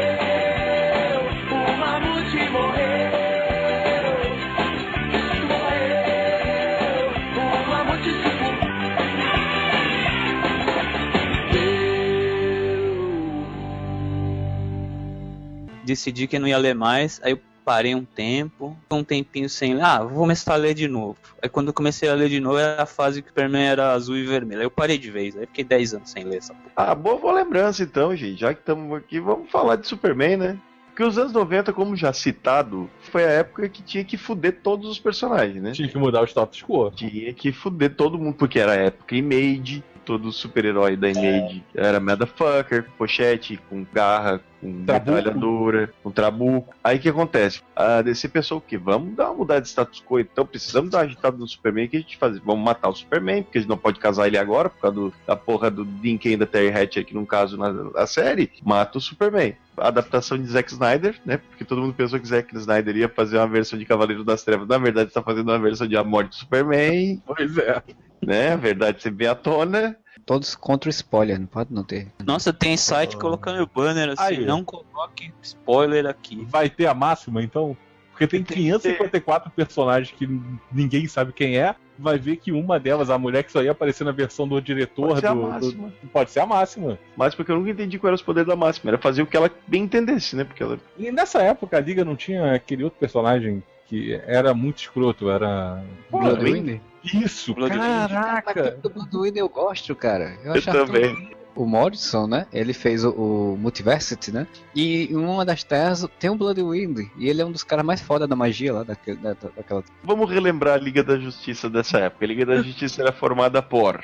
[15.89, 19.83] Decidi que não ia ler mais, aí eu parei um tempo, um tempinho sem ler.
[19.83, 21.17] Ah, vou começar a ler de novo.
[21.41, 23.91] Aí quando eu comecei a ler de novo, era a fase que o Superman era
[23.91, 24.61] azul e vermelho.
[24.61, 26.71] Aí eu parei de vez, aí fiquei 10 anos sem ler essa porra.
[26.75, 28.39] Ah, boa, boa lembrança então, gente.
[28.39, 30.59] Já que estamos aqui, vamos falar de Superman, né?
[30.89, 34.87] Porque os anos 90, como já citado, foi a época que tinha que fuder todos
[34.87, 35.71] os personagens, né?
[35.71, 36.91] Tinha que mudar o status quo.
[36.91, 41.99] Tinha que fuder todo mundo, porque era a época Image, todo super-herói da Image era
[41.99, 46.74] motherfucker, com pochete, com garra, com metralhadora, com trabuco.
[46.84, 47.62] Aí o que acontece?
[47.76, 48.78] A DC pensou o quê?
[48.78, 51.89] Vamos dar uma mudada de status quo, então precisamos dar uma agitada no Superman, o
[51.89, 52.38] que a gente faz?
[52.39, 55.14] Vamos matar o Superman, porque a gente não pode casar ele agora, por causa do-
[55.26, 55.86] da porra do
[56.22, 59.55] Cain da Terry Hatcher, que no caso na, na série, mata o Superman.
[59.78, 61.38] A adaptação de Zack Snyder, né?
[61.38, 64.68] Porque todo mundo pensou que Zack Snyder ia fazer uma versão de Cavaleiro das Trevas.
[64.68, 67.82] Na verdade, está fazendo uma versão de A Morte do Superman, Pois é.
[68.22, 68.51] né?
[68.53, 69.95] A verdade sempre vem à tona.
[70.30, 72.07] Todos contra o spoiler, não pode não ter.
[72.23, 74.45] Nossa, tem site colocando o banner assim, Aí.
[74.45, 76.45] não coloque spoiler aqui.
[76.47, 77.75] Vai ter a máxima, então?
[78.11, 78.95] Porque tem Tem que ter.
[78.97, 80.30] 554 personagens que
[80.71, 81.73] ninguém sabe quem é.
[81.97, 85.07] Vai ver que uma delas, a mulher que só ia aparecer na versão do diretor
[85.07, 85.93] Pode ser a do, do- máxima.
[86.13, 86.99] Pode ser a máxima.
[87.17, 88.91] Mas porque eu nunca entendi qual era os poderes da máxima.
[88.91, 90.43] Era fazer o que ela bem entendesse, né?
[90.43, 90.77] Porque ela.
[90.95, 95.83] E nessa época a Liga não tinha aquele outro personagem que era muito escroto, era.
[96.11, 96.79] Bloodwind?
[97.03, 97.81] Isso, Bloodwind.
[97.81, 98.71] caraca!
[98.83, 100.37] Do Bloodwind eu gosto, cara.
[100.43, 101.31] Eu, Eu também.
[101.55, 102.45] O Morrison, né?
[102.53, 104.47] Ele fez o, o Multiversity, né?
[104.73, 107.09] E em uma das terras tem um Bloodwind.
[107.17, 109.83] E ele é um dos caras mais foda da magia lá, daquele, da, daquela.
[110.03, 112.23] Vamos relembrar a Liga da Justiça dessa época.
[112.23, 114.01] A Liga da Justiça era formada por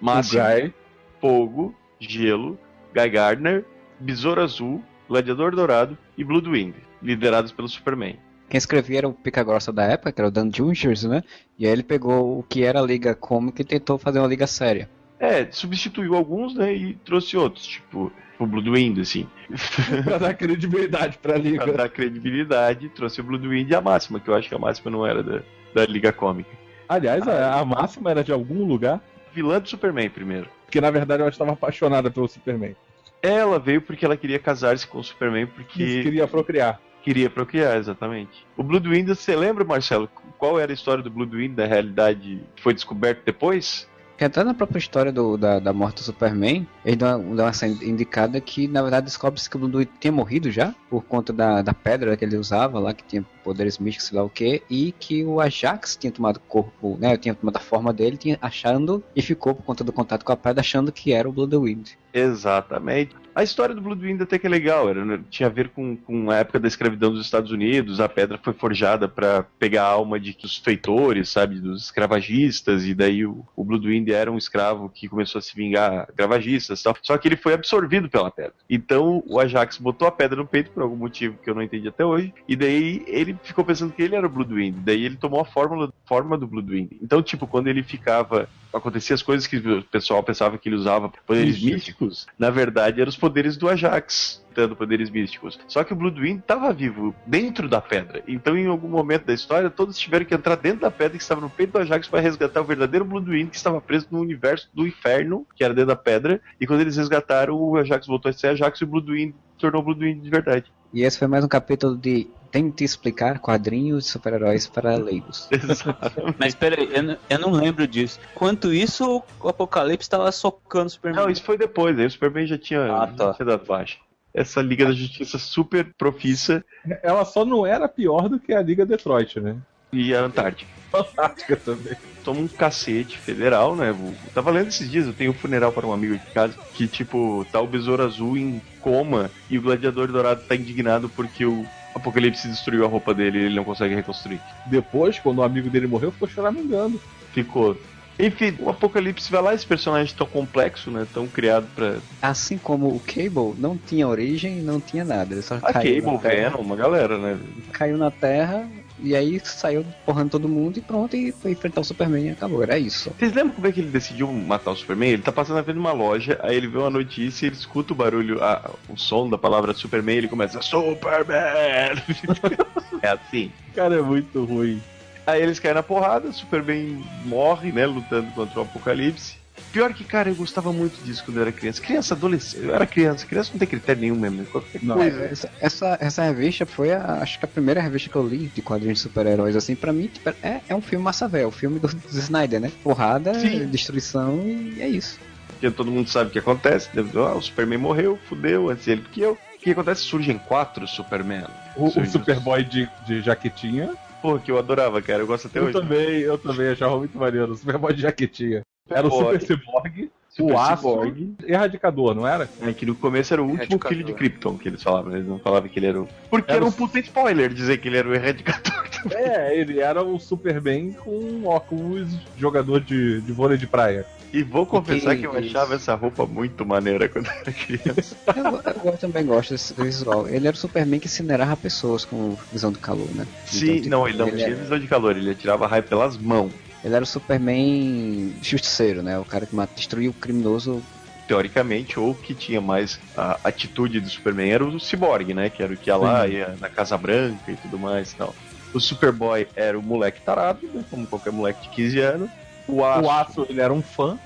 [0.00, 0.74] O Máximo, Guy,
[1.20, 2.58] Fogo, Gelo,
[2.92, 3.64] Guy Gardner,
[4.00, 8.18] Besouro Azul, Gladiador Dourado e Bloodwind, liderados pelo Superman.
[8.48, 11.22] Quem escrevia era o pica grossa da época, que era o Dan Jungers, né?
[11.58, 14.46] E aí ele pegou o que era a liga cômica e tentou fazer uma liga
[14.46, 14.88] séria.
[15.18, 19.26] É, substituiu alguns, né, e trouxe outros, tipo o Bloodwind, assim.
[20.04, 21.72] pra dar credibilidade pra Pra Liga.
[21.72, 25.06] dar credibilidade, trouxe o Bloodwind e a Máxima, que eu acho que a Máxima não
[25.06, 25.40] era da,
[25.74, 26.50] da Liga Cômica.
[26.88, 29.00] Aliás, a, a máxima era de algum lugar,
[29.34, 30.48] Vilã do Superman primeiro.
[30.66, 32.76] porque na verdade ela estava apaixonada pelo Superman.
[33.22, 36.78] Ela veio porque ela queria casar-se com o Superman Que porque queria procriar.
[37.06, 38.44] Queria procriar, exatamente.
[38.56, 42.74] O Bloodwind, você lembra, Marcelo, qual era a história do Bloodwind da realidade que foi
[42.74, 43.88] descoberto depois?
[44.20, 48.40] Até na própria história do- da, da morte do Superman, ele dá, dá essa indicada
[48.40, 52.16] que, na verdade, descobre-se que o Bloodwind tinha morrido já, por conta da, da pedra
[52.16, 55.40] que ele usava lá, que tinha poderes místicos, sei lá o que, e que o
[55.40, 57.16] Ajax tinha tomado corpo, né?
[57.16, 60.36] Tinha tomado a forma dele, tinha, achando, e ficou por conta do contato com a
[60.36, 61.90] pedra, achando que era o Bloodwind.
[62.12, 63.14] Exatamente.
[63.34, 66.30] A história do Bloodwind até que é legal, era, né, tinha a ver com, com
[66.30, 70.18] a época da escravidão dos Estados Unidos, a pedra foi forjada para pegar a alma
[70.18, 75.06] de dos feitores, sabe, dos escravagistas, e daí o, o Bloodwind era um escravo que
[75.06, 78.54] começou a se vingar escravagistas tal, só que ele foi absorvido pela pedra.
[78.70, 81.88] Então o Ajax botou a pedra no peito por algum motivo que eu não entendi
[81.88, 85.40] até hoje, e daí ele ficou pensando que ele era o Bloodwind, daí ele tomou
[85.40, 86.90] a fórmula, forma do Bloodwind.
[87.02, 91.08] Então, tipo, quando ele ficava acontecia as coisas que o pessoal pensava que ele usava
[91.26, 91.72] poderes Místicos.
[91.72, 95.58] místicos, na verdade eram os poderes do Ajax, dando poderes místicos.
[95.68, 98.22] Só que o Bloodwind estava vivo dentro da pedra.
[98.26, 101.40] Então, em algum momento da história, todos tiveram que entrar dentro da pedra que estava
[101.40, 104.86] no peito do Ajax para resgatar o verdadeiro Bloodwind que estava preso no universo do
[104.86, 106.40] inferno, que era dentro da pedra.
[106.60, 110.22] E quando eles resgataram, o Ajax voltou a ser Ajax e o Bloodwind tornou Bloodwind
[110.22, 110.72] de verdade.
[110.92, 115.48] E esse foi mais um capítulo de Tente explicar quadrinhos de super-heróis para leigos.
[115.52, 116.36] Exatamente.
[116.38, 118.18] Mas peraí, eu, não- eu não lembro disso.
[118.34, 121.22] Enquanto isso, o Apocalipse tava socando o Superman.
[121.24, 123.26] Não, isso foi depois, aí o Superman já tinha, Ah, tá.
[123.26, 123.98] já tinha dado baixa.
[124.32, 126.62] Essa Liga da Justiça super profissa
[127.02, 129.56] Ela só não era pior do que a Liga Detroit, né?
[129.96, 130.70] E a Antártica.
[130.90, 131.94] Fantástica também.
[132.24, 133.90] toma um cacete federal, né?
[133.90, 136.54] Eu tava lendo esses dias, eu tenho um funeral para um amigo aqui em casa,
[136.74, 141.44] que tipo, tá o Besouro Azul em coma e o Gladiador Dourado tá indignado porque
[141.44, 144.40] o Apocalipse destruiu a roupa dele e ele não consegue reconstruir.
[144.66, 147.00] Depois, quando o amigo dele morreu, ficou choramingando.
[147.32, 147.76] Ficou.
[148.18, 151.06] Enfim, o Apocalipse vai lá, esse personagem tão complexo, né?
[151.12, 151.96] Tão criado pra.
[152.22, 155.34] Assim como o Cable não tinha origem, não tinha nada.
[155.34, 157.38] Ele só A caiu, Cable, na terra, Venom, uma galera, né?
[157.72, 158.66] caiu na Terra
[159.00, 162.62] e aí saiu porrando todo mundo e pronto, e foi enfrentar o Superman e acabou.
[162.62, 163.10] Era isso.
[163.18, 165.10] Vocês lembram como é que ele decidiu matar o Superman?
[165.10, 167.92] Ele tá passando a frente de uma loja, aí ele vê uma notícia, ele escuta
[167.92, 172.02] o barulho, a- o som da palavra Superman, e ele começa Superman!
[173.02, 173.50] é assim.
[173.74, 174.80] Cara, é muito ruim.
[175.26, 179.36] Aí eles caem na porrada, o Superman morre, né, lutando contra o Apocalipse.
[179.72, 181.82] Pior que, cara, eu gostava muito disso quando eu era criança.
[181.82, 184.96] Criança, adolescente, eu era criança, criança não tem critério nenhum mesmo, qualquer Não.
[184.96, 185.24] coisa.
[185.24, 188.62] Essa, essa, essa revista foi, a, acho que a primeira revista que eu li de
[188.62, 189.54] quadrinhos de super-heróis.
[189.56, 192.60] Assim, pra mim, tipo, é, é um filme massa velho, o filme do, do Snyder,
[192.60, 192.72] né?
[192.82, 193.66] Porrada, Sim.
[193.66, 195.18] destruição e é isso.
[195.48, 196.88] Porque todo mundo sabe o que acontece.
[196.94, 197.04] né?
[197.14, 199.32] Ah, o Superman morreu, fudeu, antes ele do que eu.
[199.32, 200.02] O que acontece?
[200.02, 201.44] Surgem quatro Superman.
[201.76, 203.92] O, o Superboy de, de jaquetinha.
[204.22, 205.22] Pô, que eu adorava, cara.
[205.22, 205.72] Eu gosto até Eu hoje.
[205.72, 207.52] também, eu também achava muito maneiro.
[207.52, 208.62] O Superboy de jaquetinha.
[208.90, 209.10] Era o.
[209.10, 211.34] Super Cyborg, o Aço Cyborg.
[211.46, 212.48] Erradicador, não era?
[212.60, 215.14] É que no começo era o último filho de Krypton que eles falavam.
[215.14, 216.08] Eles não falavam que ele era o.
[216.30, 218.86] Porque Era era, um puta spoiler dizer que ele era o erradicador.
[219.14, 224.04] É, ele era o Superman com óculos jogador de, de vôlei de praia.
[224.32, 225.56] E vou confessar que que eu isso?
[225.56, 228.16] achava essa roupa muito maneira quando eu era criança.
[228.34, 230.26] Eu, eu também gosto desse visual.
[230.26, 233.24] Ele era o Superman que incinerava pessoas com visão de calor, né?
[233.46, 236.18] Sim, tipo, não, ele não ele tinha era- visão de calor, ele atirava raio pelas
[236.18, 236.52] mãos.
[236.84, 239.18] Ele era o Superman justiceiro, né?
[239.18, 240.82] O cara que destruiu o criminoso.
[241.26, 245.50] Teoricamente, ou que tinha mais a atitude do Superman era o Cyborg, né?
[245.50, 248.34] Que era o que ia lá, ia na Casa Branca e tudo mais e tal.
[248.72, 250.84] O Superboy era o moleque tarado, né?
[250.88, 252.30] Como qualquer moleque de 15 anos.
[252.68, 254.18] O Aço, O Aço, ele era um fã.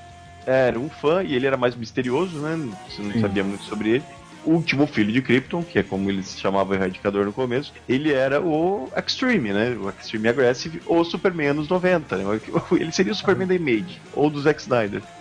[0.47, 2.57] era um fã e ele era mais misterioso, né?
[2.89, 3.21] Você não Sim.
[3.21, 4.05] sabia muito sobre ele.
[4.45, 8.13] O último filho de Krypton, que é como eles chamavam o Erradicador no começo, ele
[8.13, 9.77] era o Extreme, né?
[9.77, 12.41] O Extreme Aggressive, ou Superman anos 90, né?
[12.73, 15.03] Ele seria o Superman da Image, ou do Zack Snyder.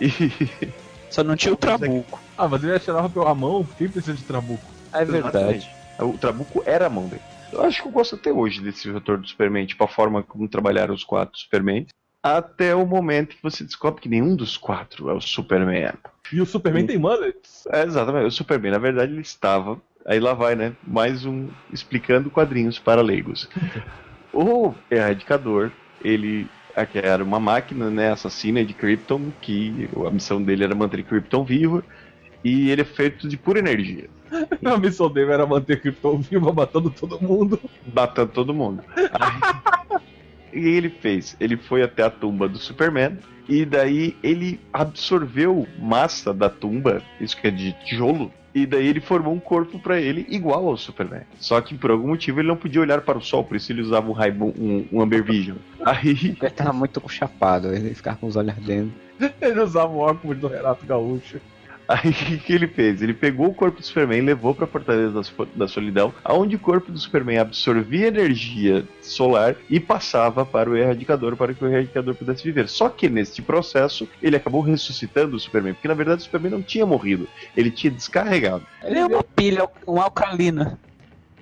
[1.10, 2.20] E Só não tinha o Trabuco.
[2.38, 3.66] Ah, mas ele atirava pela mão.
[3.76, 4.62] Quem precisa de trabuco?
[4.92, 5.68] É verdade.
[5.98, 7.22] O Trabuco era a mão dele.
[7.52, 10.48] Eu acho que eu gosto até hoje desse retorno do Superman, tipo a forma como
[10.48, 11.86] trabalharam os quatro Superman.
[12.22, 15.94] Até o momento que você descobre que nenhum dos quatro é o Superman.
[16.32, 16.86] E o Superman Sim.
[16.88, 17.66] tem mullets.
[17.72, 19.80] É, exatamente, o Superman, na verdade, ele estava.
[20.06, 20.72] Aí lá vai, né?
[20.86, 23.48] Mais um explicando quadrinhos para leigos.
[24.32, 25.70] o Erradicador,
[26.02, 31.02] ele aqui era uma máquina, né, assassina de Krypton, que a missão dele era manter
[31.02, 31.84] Krypton viva,
[32.44, 34.08] e ele é feito de pura energia.
[34.64, 37.60] A missão dele era manter Krypton viva, matando todo mundo.
[37.92, 38.84] matando todo mundo.
[38.96, 40.00] Aí,
[40.50, 41.36] o que ele fez?
[41.40, 43.18] Ele foi até a tumba do Superman
[43.48, 49.00] e daí ele absorveu massa da tumba, isso que é de tijolo, e daí ele
[49.00, 51.22] formou um corpo pra ele igual ao Superman.
[51.38, 53.82] Só que por algum motivo ele não podia olhar para o sol, por isso ele
[53.82, 55.56] usava um, um, um Amber Vision.
[55.84, 58.92] Aí Ele tava muito chapado, ele ficava com os olhos ardendo.
[59.40, 61.40] Ele usava o óculos do Renato Gaúcho.
[61.90, 63.02] Aí o que, ele fez?
[63.02, 65.22] Ele pegou o corpo do Superman, levou pra Fortaleza
[65.56, 71.36] da, Solidão, aonde o corpo do Superman absorvia energia solar e passava para o Erradicador
[71.36, 72.68] para que o Erradicador pudesse viver.
[72.68, 76.62] Só que neste processo ele acabou ressuscitando o Superman, porque na verdade o Superman não
[76.62, 77.26] tinha morrido,
[77.56, 78.64] ele tinha descarregado.
[78.84, 80.78] Ele é uma pilha, uma alcalina.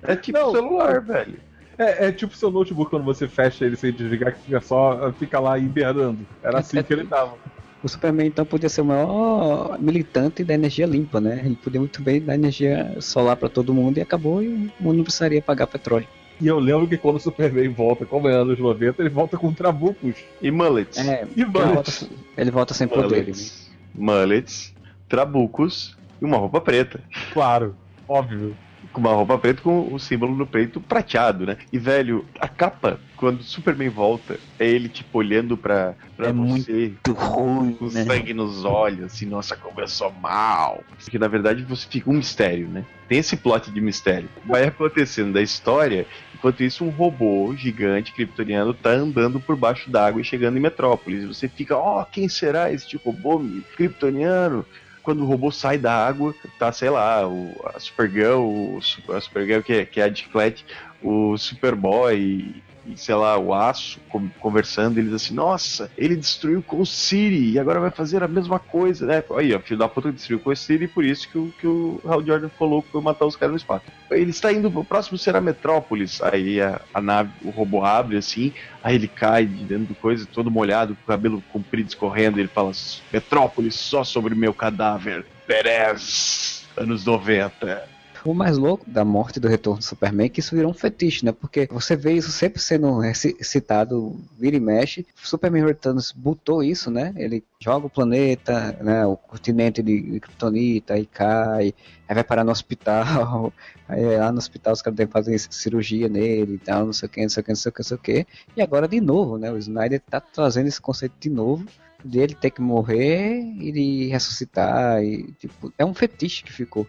[0.01, 0.51] É tipo Não.
[0.51, 1.39] celular, velho.
[1.77, 5.39] É, é tipo seu notebook quando você fecha ele sem desligar, que fica só fica
[5.39, 6.25] lá hibernando.
[6.41, 7.37] Era assim que ele tava.
[7.81, 11.41] O Superman então podia ser o maior militante da energia limpa, né?
[11.45, 14.97] Ele podia muito bem dar energia solar pra todo mundo e acabou e o mundo
[14.97, 16.07] não precisaria pagar petróleo.
[16.41, 19.53] E eu lembro que quando o Superman volta, como é anos 90, ele volta com
[19.53, 20.15] trabucos.
[20.41, 20.97] E mullets.
[20.97, 22.09] É, E ele volta, bullets.
[22.37, 23.09] ele volta sem poder.
[23.09, 23.21] né?
[23.23, 23.69] Mullets.
[23.95, 24.73] Mullets,
[25.07, 27.01] trabucos e uma roupa preta.
[27.33, 27.75] Claro,
[28.07, 28.55] óbvio.
[28.91, 31.57] Com uma roupa preta com o símbolo no peito prateado, né?
[31.71, 36.33] E, velho, a capa, quando o Superman volta, é ele, tipo, olhando pra, pra É
[36.33, 36.71] você.
[36.71, 38.03] Muito ruim, com né?
[38.03, 40.83] sangue nos olhos, assim, nossa, começou mal.
[41.03, 42.83] Porque na verdade você fica um mistério, né?
[43.07, 44.29] Tem esse plot de mistério.
[44.45, 50.21] Vai acontecendo da história, enquanto isso, um robô gigante kryptoniano tá andando por baixo d'água
[50.21, 51.23] e chegando em Metrópolis.
[51.23, 53.41] E você fica, ó, quem será este robô
[53.75, 54.65] kryptoniano?
[55.09, 58.79] Quando o robô sai da água, tá, sei lá, o, a Supergirl, o,
[59.11, 60.63] a Supergirl que é, que é a Chiclete,
[61.01, 62.61] o Superboy
[62.95, 63.99] sei lá, o Aço
[64.39, 69.05] conversando, eles assim, nossa, ele destruiu Coal City e agora vai fazer a mesma coisa,
[69.05, 69.23] né?
[69.37, 72.01] Aí, ó, filho da puta destruiu Coal City e por isso que o, que o
[72.05, 73.85] Hal Jordan falou que foi matar os caras no espaço.
[74.11, 76.21] Ele está indo, o próximo será Metrópolis.
[76.21, 78.53] Aí a, a nave, o robô abre assim,
[78.83, 82.47] aí ele cai de dentro do coisa, todo molhado, com o cabelo comprido escorrendo, ele
[82.47, 82.71] fala,
[83.11, 85.25] Metrópolis só sobre meu cadáver.
[85.45, 87.98] Perez, anos 90.
[88.25, 90.73] O mais louco da morte e do retorno do Superman é que isso virou um
[90.73, 91.31] fetiche, né?
[91.31, 95.05] Porque você vê isso sempre sendo é, ci- citado, vira e mexe.
[95.15, 97.13] Superman Returns botou isso, né?
[97.15, 99.05] Ele joga o planeta, né?
[99.05, 101.73] O continente de, Kryptonita, aí cai,
[102.07, 103.53] aí vai parar no hospital.
[103.87, 107.09] Aí lá no hospital os caras devem fazer cirurgia nele e tal, não sei o
[107.09, 108.27] que, não sei o que, não sei o que, não sei o que.
[108.55, 109.51] E agora de novo, né?
[109.51, 111.65] O Snyder tá trazendo esse conceito de novo.
[112.05, 115.03] De ele ter que morrer e ressuscitar.
[115.03, 116.87] E, tipo, é um fetiche que ficou.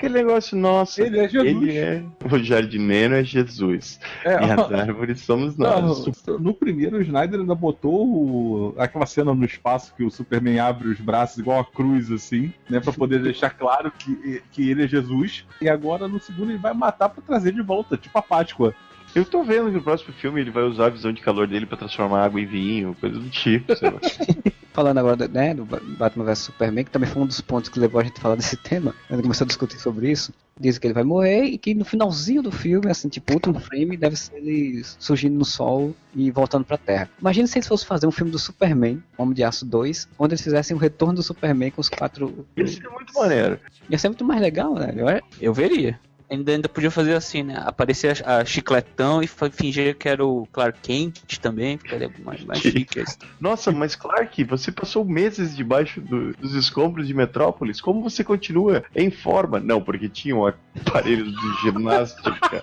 [0.00, 1.46] Aquele negócio, nossa, Ele é Jesus.
[1.62, 4.00] ele é- O jardineiro é Jesus.
[4.24, 6.06] É, E as árvores somos nós.
[6.26, 10.58] Não, no primeiro, o Snyder ainda botou o- aquela cena no espaço que o Superman
[10.58, 12.80] abre os braços igual a cruz, assim, né?
[12.80, 15.44] Pra poder deixar claro que, que ele é Jesus.
[15.60, 18.74] E agora, no segundo, ele vai matar pra trazer de volta, tipo a Páscoa.
[19.14, 21.66] Eu tô vendo que no próximo filme ele vai usar a visão de calor dele
[21.66, 23.98] pra transformar água em vinho, coisa do tipo, sei lá.
[24.72, 27.80] Falando agora né, do Ba- Batman vs Superman, que também foi um dos pontos que
[27.80, 30.32] levou a gente a falar desse tema, a gente começou a discutir sobre isso.
[30.58, 33.96] Diz que ele vai morrer e que no finalzinho do filme, assim, tipo, último frame
[33.96, 37.10] deve ser ele surgindo no sol e voltando pra Terra.
[37.20, 40.42] Imagina se eles fossem fazer um filme do Superman, Homem de Aço 2, onde eles
[40.44, 42.46] fizessem o retorno do Superman com os quatro.
[42.56, 43.58] Isso é muito maneiro.
[43.88, 44.94] Ia ser muito mais legal, né?
[44.96, 45.98] Eu- Eu veria.
[46.30, 47.60] Ainda, ainda podia fazer assim, né?
[47.66, 52.60] Aparecer a, a chicletão e fingir que era o Clark Kent também, ficaria mais, mais
[52.60, 53.02] chique.
[53.40, 57.80] Nossa, mas Clark, você passou meses debaixo do- dos escombros de Metrópolis.
[57.80, 59.58] Como você continua em forma?
[59.58, 60.46] Não, porque tinha um
[60.86, 62.62] aparelho de ginástica.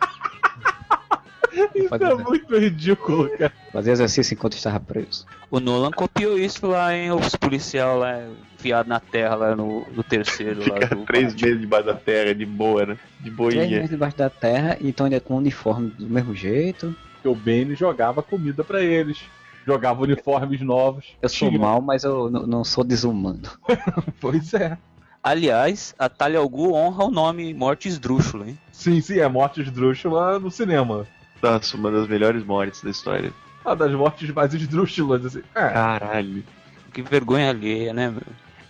[1.76, 3.52] Isso é muito ridículo, cara.
[3.72, 5.26] Fazer exercício enquanto estava preso.
[5.52, 8.20] O Nolan copiou isso lá em Os Policial lá,
[8.56, 11.46] enfiado na terra lá no, no terceiro lá Ficar do três Batman.
[11.48, 12.98] meses debaixo da terra, de boa, né?
[13.20, 13.68] De Três boinha.
[13.68, 16.96] meses debaixo da terra, então ele é com o uniforme do mesmo jeito.
[17.14, 19.20] Porque o Bane jogava comida pra eles.
[19.66, 21.06] Jogava uniformes novos.
[21.22, 23.42] Eu sou Tinha- mal, mas eu não sou desumano.
[24.22, 24.78] Pois é.
[25.22, 28.58] Aliás, a Talia al Ghul honra o nome Morte Esdrúxula, hein?
[28.72, 31.06] Sim, sim, é morte esdrúxula no cinema.
[31.42, 33.32] Nossa, uma das melhores mortes da história.
[33.66, 35.42] Uma das mortes mais esdrúxulas, assim.
[35.54, 36.44] É, Caralho.
[36.94, 38.22] Que vergonha alheia, né, meu?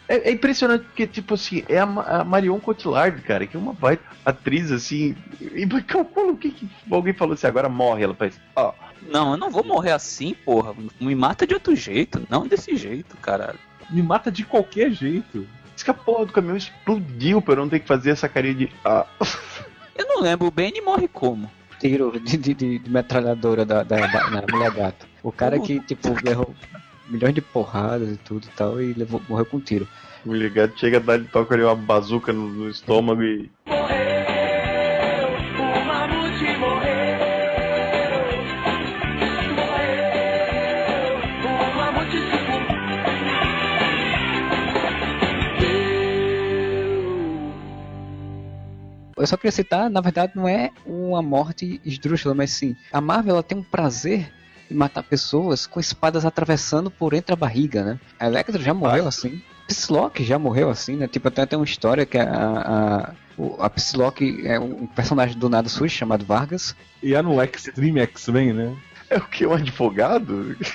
[0.10, 3.74] É, é impressionante porque, tipo assim, é a, a Marion Cotillard, cara, que é uma
[3.74, 5.16] baita atriz, assim.
[5.42, 8.04] E calcula o que, que alguém falou assim, agora morre.
[8.04, 8.40] Ela faz.
[8.56, 8.74] Ó,
[9.10, 10.74] Não, eu não vou morrer assim, porra.
[11.00, 13.60] Me mata de outro jeito, não desse jeito, caralho.
[13.90, 15.46] me mata de qualquer jeito.
[15.76, 18.56] diz que a porra do caminhão explodiu pra eu não ter que fazer essa carinha
[18.56, 18.70] de.
[18.86, 19.06] Ah.
[19.96, 21.52] Eu não lembro, o Bane morre como?
[21.80, 25.08] Tiro de, de, de- de metralhadora da, da, da- na mulher gato.
[25.24, 26.56] O cara que, tipo, levou
[27.10, 29.88] milhões de porradas e tudo e tal, e levou, morreu com um tiro.
[30.26, 33.50] O ligado chega, dá, ele toca ali uma bazuca no, no estômago e.
[49.18, 53.34] Eu só queria citar, na verdade, não é uma morte esdrúxula, mas sim, a Marvel
[53.34, 54.32] ela tem um prazer
[54.70, 58.00] em matar pessoas com espadas atravessando por entre a barriga, né?
[58.20, 59.42] A Electra já morreu assim.
[59.68, 61.08] Psylocke já morreu assim, né?
[61.08, 65.68] Tipo, até tem uma história que a, a, a Psylocke é um personagem do nada
[65.68, 66.76] surge chamado Vargas.
[67.04, 68.78] E é no Extreme X-Men, né?
[69.10, 69.46] É o que?
[69.46, 70.56] Um advogado?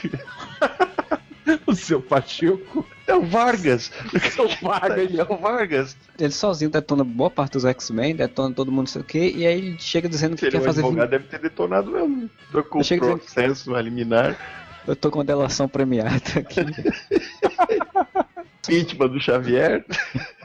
[1.66, 2.86] O seu Pacheco.
[3.12, 3.92] É o Vargas.
[4.14, 4.98] É o Vargas.
[4.98, 5.96] Ele é o Vargas.
[6.18, 9.46] Ele sozinho detona boa parte dos X-Men, detona todo mundo, não sei o quê, e
[9.46, 10.80] aí ele chega dizendo que Ele é quer um fazer.
[10.80, 12.30] advogado, deve ter detonado mesmo.
[12.50, 14.36] Trocou o dizendo- processo a liminar.
[14.86, 16.60] Eu tô com uma delação premiada aqui.
[18.66, 19.84] Vítima do Xavier.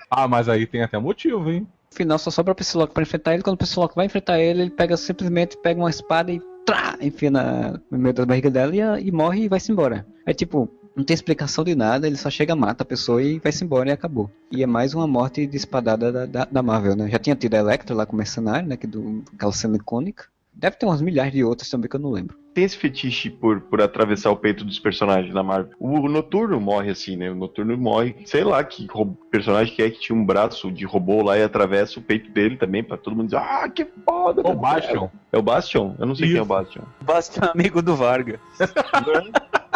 [0.09, 1.67] Ah, mas aí tem até motivo, hein?
[1.91, 3.43] No final só sobra o Psylocke pra enfrentar ele.
[3.43, 7.31] Quando o Psylocke vai enfrentar ele, ele pega simplesmente pega uma espada e trá, enfia
[7.31, 10.05] na, no meio da barriga dela e, e morre e vai-se embora.
[10.25, 13.63] É tipo, não tem explicação de nada, ele só chega, mata a pessoa e vai-se
[13.63, 14.31] embora e acabou.
[14.51, 17.07] E é mais uma morte de espadada da, da, da Marvel, né?
[17.07, 18.75] Já tinha tido a Electra lá com o Mercenário, né?
[18.75, 20.25] Que do, aquela cena icônica.
[20.51, 22.35] Deve ter umas milhares de outras também que eu não lembro.
[22.51, 25.69] Tem esse fetiche por, por atravessar o peito dos personagens da Marvel.
[25.79, 27.29] O Noturno morre assim, né?
[27.29, 28.87] O Noturno morre, sei lá, que
[29.29, 32.57] personagem que é que tinha um braço de robô lá e atravessa o peito dele
[32.57, 34.41] também, pra todo mundo dizer, ah, que foda!
[34.43, 35.09] O Bastion.
[35.31, 35.93] É o Bastion?
[35.99, 36.49] Eu não sei quem é o Isso.
[36.49, 36.83] Bastion.
[37.01, 38.39] Basta amigo do Vargas.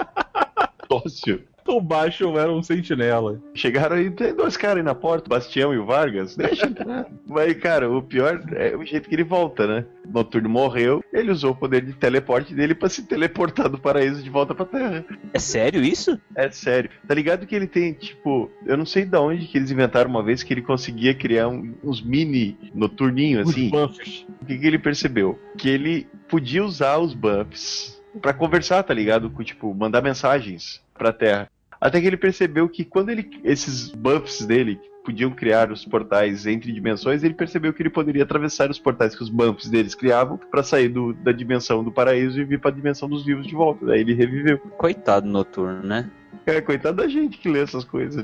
[1.01, 1.43] Sócio.
[1.68, 3.39] O Bastion era um sentinela.
[3.53, 6.35] Chegaram aí, tem dois caras aí na porta, o Bastião e o Vargas.
[6.35, 7.05] Deixa entrar.
[7.27, 9.85] Mas, cara, o pior é o jeito que ele volta, né?
[10.11, 14.30] Noturno morreu, ele usou o poder de teleporte dele pra se teleportar do paraíso de
[14.30, 15.05] volta pra Terra.
[15.34, 16.19] É sério isso?
[16.35, 16.89] É sério.
[17.07, 20.23] Tá ligado que ele tem, tipo, eu não sei de onde que eles inventaram uma
[20.23, 23.69] vez que ele conseguia criar um- uns mini noturninhos, Os assim.
[23.69, 24.26] buffs.
[24.41, 25.39] O que, que ele percebeu?
[25.57, 29.29] Que ele podia usar os buffs pra conversar, tá ligado?
[29.29, 31.49] Com, tipo, mandar mensagens pra Terra.
[31.79, 33.29] Até que ele percebeu que quando ele.
[33.43, 38.69] Esses buffs dele podiam criar os portais entre dimensões, ele percebeu que ele poderia atravessar
[38.69, 42.43] os portais que os buffs deles criavam pra sair do- da dimensão do paraíso e
[42.43, 43.83] vir pra dimensão dos vivos de volta.
[43.88, 44.59] Daí ele reviveu.
[44.77, 46.07] Coitado noturno, né?
[46.45, 48.23] É, coitado da gente que lê essas coisas.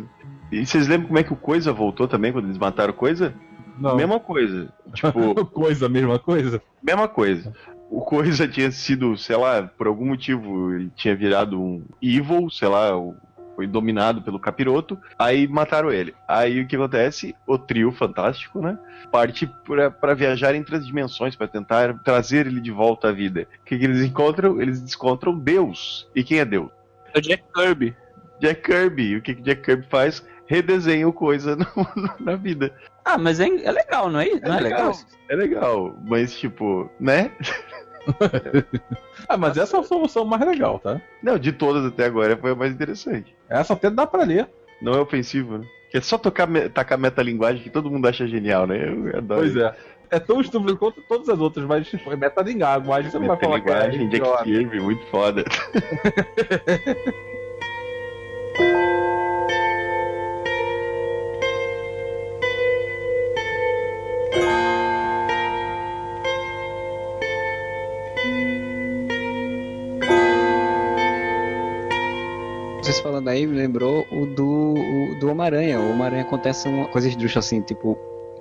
[0.51, 3.33] E vocês lembram como é que o Coisa voltou também quando eles mataram o Coisa?
[3.79, 3.95] Não.
[3.95, 4.71] Mesma coisa.
[4.93, 6.61] Tipo, Coisa, mesma coisa.
[6.81, 7.53] mesma coisa.
[7.89, 12.67] O Coisa tinha sido, sei lá, por algum motivo, ele tinha virado um evil, sei
[12.67, 12.91] lá,
[13.57, 16.13] foi dominado pelo capiroto, aí mataram ele.
[16.27, 17.35] Aí o que acontece?
[17.47, 18.77] O trio fantástico, né?
[19.11, 23.47] Parte pra, pra viajar entre as dimensões, pra tentar trazer ele de volta à vida.
[23.61, 24.61] O que, que eles encontram?
[24.61, 26.07] Eles encontram Deus.
[26.15, 26.69] E quem é Deus?
[27.15, 27.95] É o Jack Kirby.
[28.39, 29.15] Jack Kirby.
[29.15, 30.23] O que, que Jack Kirby faz?
[30.47, 31.67] Redesenha o Coisa no-
[32.19, 32.73] na vida.
[33.05, 34.29] Ah, mas é, é legal, não é?
[34.39, 34.91] Não é, legal?
[35.29, 37.31] É legal, mas tipo, né?
[39.27, 41.01] Ah, mas essa é a solução mais legal, tá?
[41.21, 43.35] Não, de todas até agora foi a mais interessante.
[43.49, 44.47] Essa até dá pra ler.
[44.81, 45.67] Não é ofensivo, né?
[45.91, 48.77] Que é só tocar, tacar metalinguagem que todo mundo acha genial, né?
[48.87, 49.41] Eu adoro.
[49.41, 49.75] Pois é.
[50.09, 53.11] É tão estúpido quanto todas as outras, mas tipo, é metalinguagem.
[53.11, 54.43] Você não vai falar que é Jack.
[54.45, 55.43] Kirby, muito foda.
[72.97, 75.79] Vocês falando aí me lembrou o do, o do Homem-Aranha.
[75.79, 77.97] O Homem-Aranha acontece uma coisa esdrúxula assim, tipo.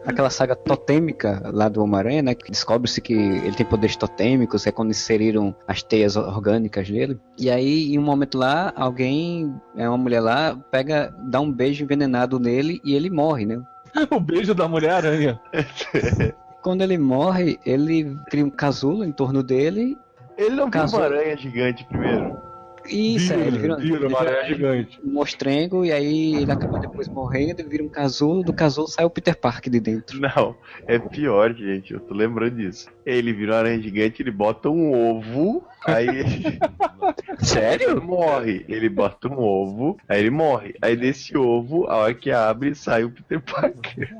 [0.07, 2.35] Aquela saga totêmica lá do Homem-Aranha, né?
[2.35, 7.19] Que descobre-se que ele tem poderes totêmicos, é quando inseriram as teias orgânicas dele.
[7.37, 11.83] E aí, em um momento lá, alguém, é uma mulher lá, pega, dá um beijo
[11.83, 13.61] envenenado nele e ele morre, né?
[14.11, 15.41] O beijo da Mulher-Aranha.
[16.63, 19.99] Quando ele morre, ele cria um casulo em torno dele.
[20.39, 22.46] Ele não viu uma aranha gigante primeiro.
[22.91, 25.01] E isso, é, ele vira, vira ele uma vira aranha gigante.
[25.05, 29.05] um mostrengo e aí ele acaba depois morrendo, ele vira um casulo, do casulo sai
[29.05, 30.21] o Peter Parker de dentro.
[30.21, 30.55] Não,
[30.87, 31.93] é pior, gente.
[31.93, 32.89] Eu tô lembrando disso.
[33.05, 36.59] Ele vira uma aranha gigante, ele bota um ovo, aí ele
[37.41, 38.03] Sério?
[38.03, 38.65] morre.
[38.69, 40.75] Ele bota um ovo, aí ele morre.
[40.83, 44.11] Aí desse ovo, a hora que abre, sai o Peter Parker.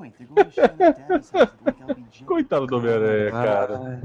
[2.25, 4.03] Coitado do Homem-Aranha, cara.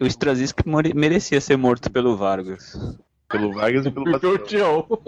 [0.00, 2.78] O Straczynski more- merecia ser morto pelo Vargas.
[3.28, 4.86] Pelo Vargas e pelo Bastião.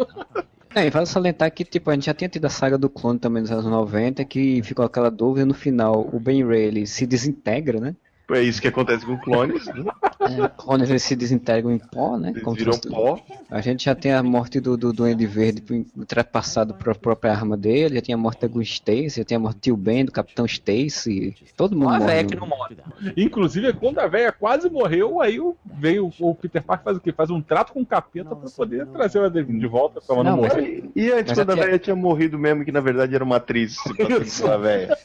[0.72, 3.18] É, e vale salientar que, tipo, a gente já tinha tido a saga do clone
[3.18, 7.04] também nos anos 90, que ficou aquela dúvida no final, o Ben Ray, ele se
[7.08, 7.96] desintegra, né?
[8.32, 9.84] É isso que acontece com clones, né?
[10.20, 12.30] É, clones eles se desintegram em pó, né?
[12.30, 13.18] Eles Como viram fosse- pó.
[13.50, 15.62] A gente já tem a morte do, do Duende Verde
[15.96, 19.40] ultrapassado pela própria arma dele, já tinha a morte da Gwen Stacy, já tinha a
[19.40, 22.24] morte do Tio Ben, do Capitão Stacy, todo mundo Uma morre.
[22.24, 22.76] que não morre.
[23.16, 25.38] Inclusive, quando a velha quase morreu, aí
[25.78, 27.12] veio o Peter Parker faz o quê?
[27.12, 30.24] Faz um trato com o capeta pra poder trazer ela de de volta pra ela
[30.24, 30.84] não Não, morrer.
[30.94, 33.24] E, e antes, Mas quando a é- velha tinha morrido mesmo, que na verdade era
[33.24, 34.96] uma atriz, se pela velha.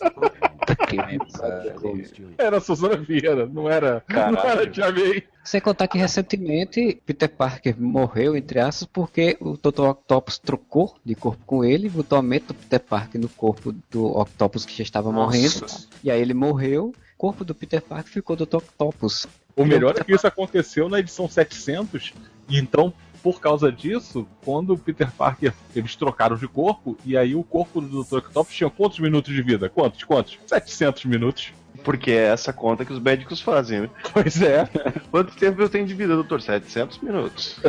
[0.85, 1.19] Pariu.
[2.37, 5.23] Era Suzana Vieira, não era, não era a Tia May.
[5.43, 9.89] Sem contar que recentemente Peter Parker morreu, entre aspas, porque o Dr.
[9.89, 14.05] Octopus trocou de corpo com ele, botou a mente do Peter Parker no corpo do
[14.17, 15.61] Octopus que já estava morrendo.
[15.61, 15.87] Nossa.
[16.03, 18.57] E aí ele morreu, o corpo do Peter Parker ficou do Dr.
[18.57, 19.27] Octopus.
[19.55, 22.13] O melhor é que isso aconteceu na edição 700,
[22.49, 22.93] e então
[23.25, 27.81] por causa disso, quando o Peter Parker, eles trocaram de corpo, e aí o corpo
[27.81, 28.17] do Dr.
[28.17, 29.67] Octopus tinha quantos minutos de vida?
[29.67, 30.03] Quantos?
[30.03, 30.37] Quantos?
[30.45, 31.51] 700 minutos.
[31.83, 33.89] Porque é essa conta que os médicos fazem, né?
[34.13, 34.69] Pois é.
[35.09, 36.39] Quanto tempo eu tenho de vida, doutor?
[36.39, 37.59] 700 minutos.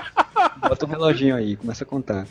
[0.66, 2.26] Bota um reloginho aí, começa a contar.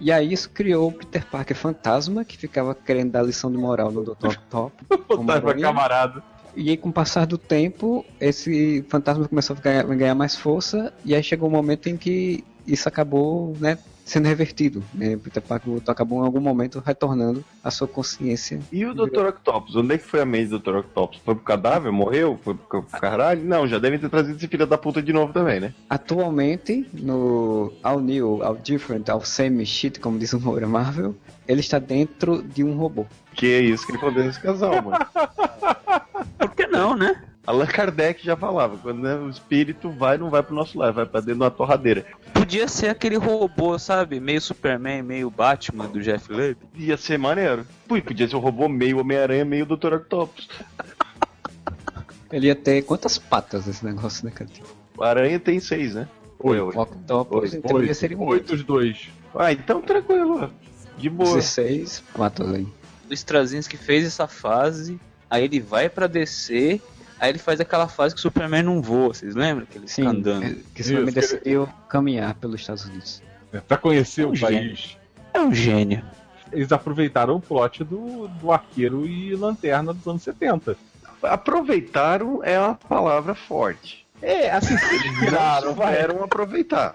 [0.00, 3.92] E aí isso criou o Peter Parker fantasma, que ficava querendo dar lição de moral
[3.92, 4.28] no Dr.
[4.28, 4.86] Octopus.
[5.28, 5.60] aranha.
[5.60, 6.22] camarada.
[6.56, 10.92] E aí, com o passar do tempo, esse fantasma começou a ganhar, ganhar mais força,
[11.04, 14.82] e aí chegou um momento em que isso acabou, né, sendo revertido.
[14.92, 15.16] Né?
[15.16, 18.60] Peter Parker acabou em algum momento retornando à sua consciência.
[18.70, 19.26] E o Dr.
[19.28, 19.74] Octopus?
[19.76, 20.76] Onde é que foi a mente do Dr.
[20.76, 21.20] Octopus?
[21.24, 21.90] Foi pro cadáver?
[21.90, 22.38] Morreu?
[22.42, 23.42] Foi pro pro caralho?
[23.42, 25.74] Não, já devem ter trazido esse filho da puta de novo também, né?
[25.88, 31.14] Atualmente, no All New, All Different, All Same Shit, como diz o Moura Marvel,
[31.48, 33.06] ele está dentro de um robô.
[33.34, 34.98] Que é isso que ele condena esse casal, mano.
[36.38, 37.22] Por que não, né?
[37.46, 41.04] Allan Kardec já falava, quando né, o espírito vai, não vai pro nosso lar, vai
[41.04, 42.06] pra dentro de uma torradeira.
[42.32, 44.18] Podia ser aquele robô, sabe?
[44.18, 46.56] Meio Superman, meio Batman do Jeff Lubb.
[46.74, 47.66] Ia ser maneiro.
[47.86, 49.94] Pô, podia ser um robô meio Homem-Aranha, meio Dr.
[49.94, 50.48] Octopus.
[52.32, 54.50] Ele ia ter quantas patas esse negócio, né, cara?
[55.00, 56.08] Aranha tem seis, né?
[56.38, 56.80] Ou é O oito?
[56.80, 59.08] Octopus, Oito, então ia ser um Oito os dois.
[59.34, 60.50] Ah, então tranquilo.
[60.96, 61.34] De boa.
[61.34, 62.66] 16 patas aí.
[63.10, 64.98] O Straczynski fez essa fase,
[65.30, 66.80] aí ele vai pra descer,
[67.20, 69.66] aí ele faz aquela fase que o Superman não voa, vocês lembram?
[69.66, 70.44] Que ele Sim, fica andando.
[70.44, 73.22] é, que nome Isso, decidiu caminhar pelos Estados Unidos.
[73.52, 74.56] né, Pra conhecer Um o gênio.
[74.70, 74.96] país.
[75.32, 76.02] É um gênio.
[76.52, 80.76] Eles aproveitaram o plot do, do arqueiro e lanterna dos anos 70.
[81.22, 84.06] Aproveitaram é uma palavra forte.
[84.22, 85.94] É, assim, eles viraram, vai.
[85.96, 86.94] Souberam aproveitar.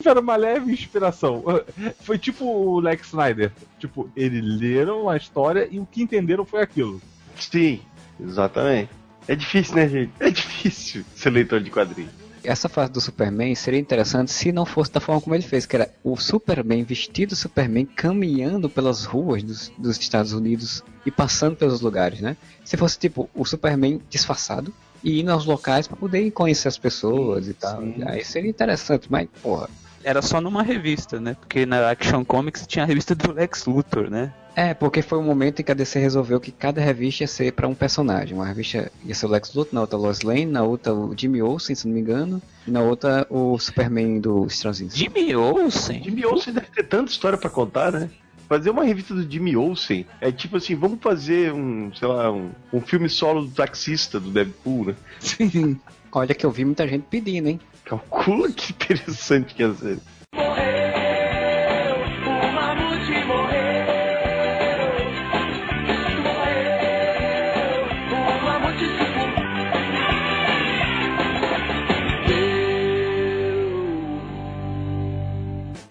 [0.00, 1.44] Tiveram uma leve inspiração.
[2.00, 3.52] Foi tipo o Lex Snyder.
[3.78, 7.00] Tipo, eles leram a história e o que entenderam foi aquilo.
[7.36, 7.80] Sim,
[8.18, 8.90] exatamente.
[9.28, 10.12] É difícil, né, gente?
[10.18, 12.12] É difícil ser leitor de quadrinhos.
[12.42, 15.76] Essa fase do Superman seria interessante se não fosse da forma como ele fez, que
[15.76, 21.82] era o Superman vestido Superman caminhando pelas ruas dos, dos Estados Unidos e passando pelos
[21.82, 22.38] lugares, né?
[22.64, 24.72] Se fosse tipo o Superman disfarçado
[25.04, 27.82] e indo aos locais para poder conhecer as pessoas e tal.
[27.82, 28.02] Sim.
[28.06, 29.68] Aí seria interessante, mas porra.
[30.02, 31.36] Era só numa revista, né?
[31.38, 34.32] Porque na Action Comics tinha a revista do Lex Luthor, né?
[34.56, 37.52] É, porque foi um momento em que a DC resolveu que cada revista ia ser
[37.52, 38.34] para um personagem.
[38.34, 41.40] Uma revista ia ser o Lex Luthor, na outra Lois Lane, na outra o Jimmy
[41.40, 44.98] Olsen, se não me engano, e na outra o Superman do Straczynski.
[44.98, 46.02] Jimmy Olsen.
[46.02, 48.10] Jimmy Olsen deve ter tanta história pra contar, né?
[48.48, 52.50] Fazer uma revista do Jimmy Olsen é tipo assim, vamos fazer um, sei lá, um,
[52.72, 54.94] um filme solo do taxista do Deadpool, né?
[55.20, 55.78] Sim.
[56.12, 57.60] Olha que eu vi muita gente pedindo, hein?
[57.84, 59.98] Calcula que interessante que ia ser.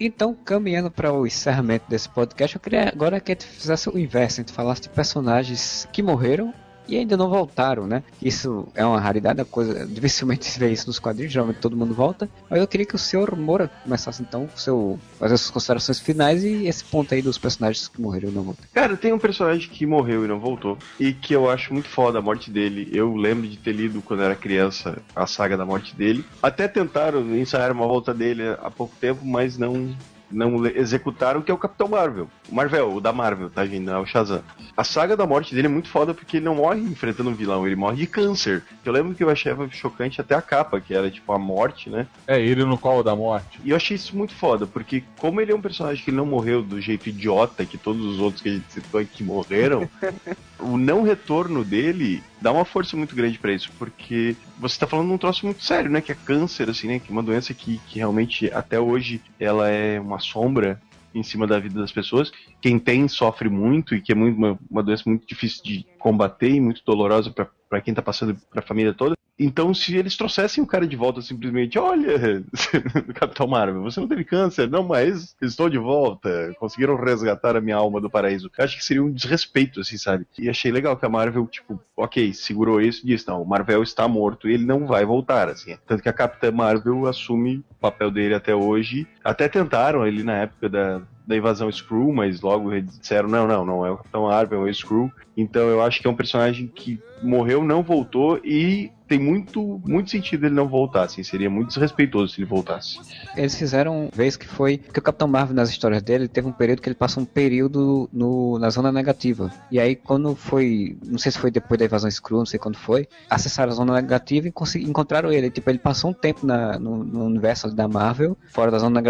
[0.02, 3.98] Então, caminhando para o encerramento desse podcast, eu queria agora que a gente fizesse o
[3.98, 6.54] inverso, a gente falasse de personagens que morreram
[6.90, 8.02] e ainda não voltaram, né?
[8.20, 11.94] Isso é uma raridade, a coisa dificilmente se vê isso nos quadrinhos, geralmente todo mundo
[11.94, 12.28] volta.
[12.48, 16.42] Mas eu queria que o senhor Moura começasse então o seu as suas considerações finais
[16.42, 18.68] e esse ponto aí dos personagens que morreram e não voltaram.
[18.72, 20.76] Cara, tem um personagem que morreu e não voltou.
[20.98, 22.90] E que eu acho muito foda a morte dele.
[22.92, 26.24] Eu lembro de ter lido quando era criança a saga da morte dele.
[26.42, 29.94] Até tentaram ensaiar uma volta dele há pouco tempo, mas não.
[30.30, 32.28] Não executaram, que é o Capitão Marvel.
[32.48, 33.80] O Marvel, o da Marvel, tá, gente?
[33.80, 34.42] Não é o Shazam.
[34.76, 37.66] A saga da morte dele é muito foda porque ele não morre enfrentando um vilão,
[37.66, 38.62] ele morre de câncer.
[38.84, 42.06] Eu lembro que eu achava chocante até a capa, que era tipo a morte, né?
[42.26, 43.60] É, ele no colo da morte.
[43.64, 46.62] E eu achei isso muito foda, porque como ele é um personagem que não morreu
[46.62, 49.88] do jeito idiota que todos os outros que a gente citou aqui morreram,
[50.60, 55.08] o não retorno dele dá uma força muito grande pra isso, porque você tá falando
[55.08, 56.00] de um troço muito sério, né?
[56.00, 56.98] Que é câncer, assim, né?
[56.98, 60.80] Que é uma doença que, que realmente até hoje ela é uma sombra
[61.14, 62.30] em cima da vida das pessoas.
[62.60, 66.50] Quem tem sofre muito e que é muito, uma, uma doença muito difícil de combater
[66.50, 69.14] e muito dolorosa para quem tá passando pra família toda.
[69.42, 72.44] Então, se eles trouxessem o cara de volta simplesmente, olha,
[73.14, 77.76] Capitão Marvel, você não teve câncer, não, mas estou de volta, conseguiram resgatar a minha
[77.76, 78.50] alma do paraíso.
[78.58, 80.26] Eu acho que seria um desrespeito, assim, sabe?
[80.38, 83.82] E achei legal que a Marvel, tipo, ok, segurou isso e disse, não, o Marvel
[83.82, 85.74] está morto e ele não vai voltar, assim.
[85.86, 89.08] Tanto que a Capitã Marvel assume o papel dele até hoje.
[89.24, 93.64] Até tentaram ali na época da, da invasão Skrull, mas logo eles disseram, não, não,
[93.64, 95.10] não é o Capitão Marvel, é o Skrull.
[95.36, 100.08] Então eu acho que é um personagem que morreu, não voltou e tem muito, muito
[100.08, 103.00] sentido ele não voltar, assim, seria muito desrespeitoso se ele voltasse.
[103.36, 104.78] Eles fizeram uma vez que foi.
[104.78, 108.08] que o Capitão Marvel, nas histórias dele, teve um período que ele passou um período
[108.12, 109.50] no, na zona negativa.
[109.68, 110.96] E aí, quando foi.
[111.04, 113.08] Não sei se foi depois da invasão Skrull, não sei quando foi.
[113.28, 114.52] Acessaram a zona negativa e
[114.88, 115.50] encontraram ele.
[115.50, 119.02] Tipo, ele passou um tempo na- no, no universo da Marvel, fora da zona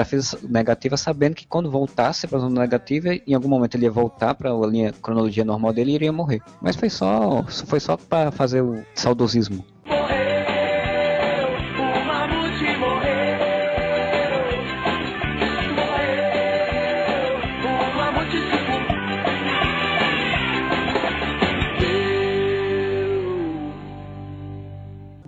[0.48, 4.50] negativa, sabendo que quando voltasse pra zona negativa, em algum momento ele ia voltar pra
[4.66, 6.40] linha cronologia normal dele e iria morrer.
[6.62, 7.44] Mas foi só.
[7.66, 9.62] Foi só pra fazer o saudosismo.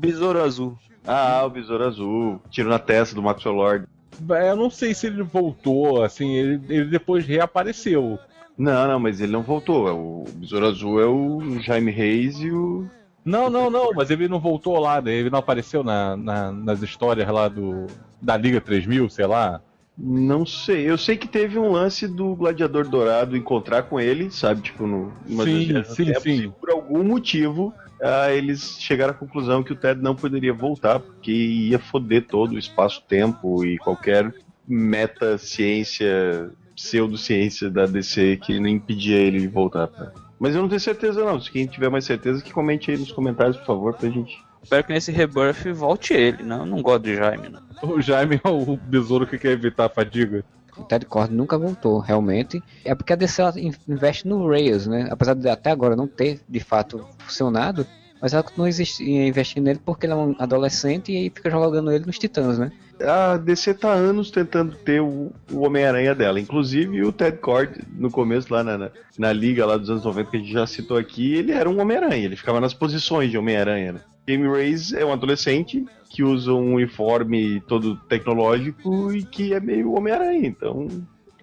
[0.03, 0.77] Besouro Azul.
[1.07, 3.87] Ah, o Besouro Azul, tiro na testa do Maxwell Lord.
[4.31, 8.19] É, Eu não sei se ele voltou, assim, ele, ele depois reapareceu.
[8.59, 9.89] Não, não, mas ele não voltou.
[9.89, 12.87] é O Besouro Azul é o Jaime Reis e o.
[13.25, 15.13] Não, não, não, mas ele não voltou lá, né?
[15.13, 17.87] ele não apareceu na, na- nas histórias lá do
[18.21, 19.61] da Liga 3000, sei lá.
[19.97, 20.89] Não sei.
[20.89, 24.63] Eu sei que teve um lance do Gladiador Dourado encontrar com ele, sabe?
[24.63, 25.13] Tipo, no,
[25.45, 26.53] Sim, sim, tempo, sim.
[26.61, 27.73] Por algum motivo,
[28.03, 32.53] ah, eles chegaram à conclusão que o Ted não poderia voltar, porque ia foder todo
[32.53, 34.35] o espaço-tempo e qualquer
[34.67, 39.87] meta-ciência, pseudociência da DC que não impedia ele de voltar.
[39.87, 40.13] Pra...
[40.39, 41.41] Mas eu não tenho certeza, não.
[41.41, 44.37] Se quem tiver mais certeza, que comente aí nos comentários, por favor, pra gente.
[44.61, 46.61] Espero que nesse rebirth volte ele, não?
[46.61, 47.63] Eu não gosto de Jaime, não.
[47.83, 50.45] O Jaime é o besouro que quer evitar a fadiga.
[50.77, 52.63] O Ted Cord nunca voltou, realmente.
[52.85, 53.43] É porque a DC
[53.87, 55.09] investe no Rails, né?
[55.11, 57.87] Apesar de até agora não ter, de fato, funcionado.
[58.21, 62.19] Mas ela existe investindo nele porque ele é um adolescente e fica jogando ele nos
[62.19, 62.71] titãs, né?
[63.01, 66.39] A DC tá há anos tentando ter o, o Homem-Aranha dela.
[66.39, 70.31] Inclusive o Ted Cord, no começo lá na, na, na liga lá dos anos 90
[70.31, 73.37] que a gente já citou aqui, ele era um Homem-Aranha, ele ficava nas posições de
[73.37, 74.01] Homem-Aranha, né?
[74.29, 79.95] Jamie Reyes é um adolescente que usa um uniforme todo tecnológico e que é meio
[79.95, 80.87] Homem-Aranha, então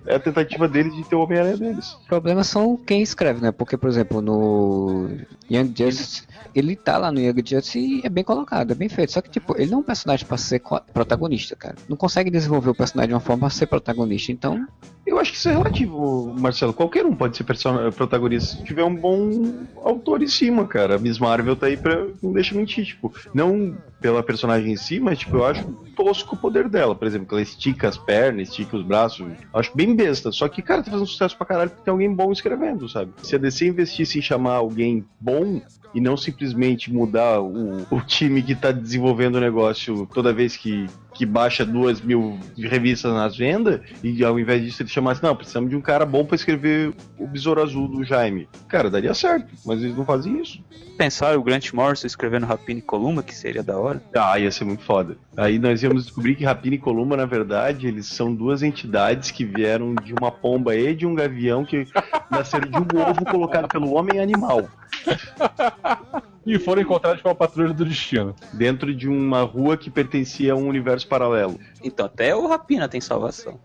[0.05, 1.93] é a tentativa deles de ter o Homem-Aranha deles.
[1.93, 3.51] O problema são quem escreve, né?
[3.51, 5.09] Porque, por exemplo, no
[5.49, 9.11] Young Justice, ele tá lá no Young Justice e é bem colocado, é bem feito.
[9.11, 10.61] Só que, tipo, ele não é um personagem pra ser
[10.93, 11.75] protagonista, cara.
[11.87, 14.31] Não consegue desenvolver o personagem de uma forma pra ser protagonista.
[14.31, 14.65] Então,
[15.05, 16.71] Eu acho que isso é relativo, Marcelo.
[16.71, 19.53] Qualquer um pode ser protagonista se tiver um bom
[19.83, 20.95] autor em cima, cara.
[20.95, 22.05] A Miss Marvel tá aí pra.
[22.21, 23.11] Não deixa mentir, tipo.
[23.33, 26.93] Não pela personagem em si, mas, tipo, eu acho tosco o poder dela.
[26.95, 29.21] Por exemplo, que ela estica as pernas, estica os braços.
[29.21, 30.31] Eu acho bem besta.
[30.31, 33.11] Só que, cara, tá fazendo sucesso pra caralho porque tem alguém bom escrevendo, sabe?
[33.23, 35.59] Se a DC investisse em chamar alguém bom.
[35.93, 40.85] E não simplesmente mudar o, o time que tá desenvolvendo o negócio toda vez que,
[41.19, 45.69] que baixa duas mil revistas nas vendas, e ao invés disso ele chamasse, não, precisamos
[45.69, 48.47] de um cara bom pra escrever o Besouro Azul do Jaime.
[48.69, 50.63] Cara, daria certo, mas eles não fazem isso.
[50.97, 54.01] Pensaram o Grant Morrison escrevendo Rapina e Columba, que seria da hora.
[54.15, 55.17] Ah, ia ser muito foda.
[55.35, 59.43] Aí nós íamos descobrir que Rapina e Columba, na verdade, eles são duas entidades que
[59.43, 61.85] vieram de uma pomba e de um gavião que
[62.31, 64.69] nasceram de um ovo colocado pelo homem animal.
[66.51, 68.35] E foram encontrados pela Patrulha do Destino.
[68.53, 71.59] Dentro de uma rua que pertencia a um universo paralelo.
[71.83, 73.59] Então até o Rapina tem salvação.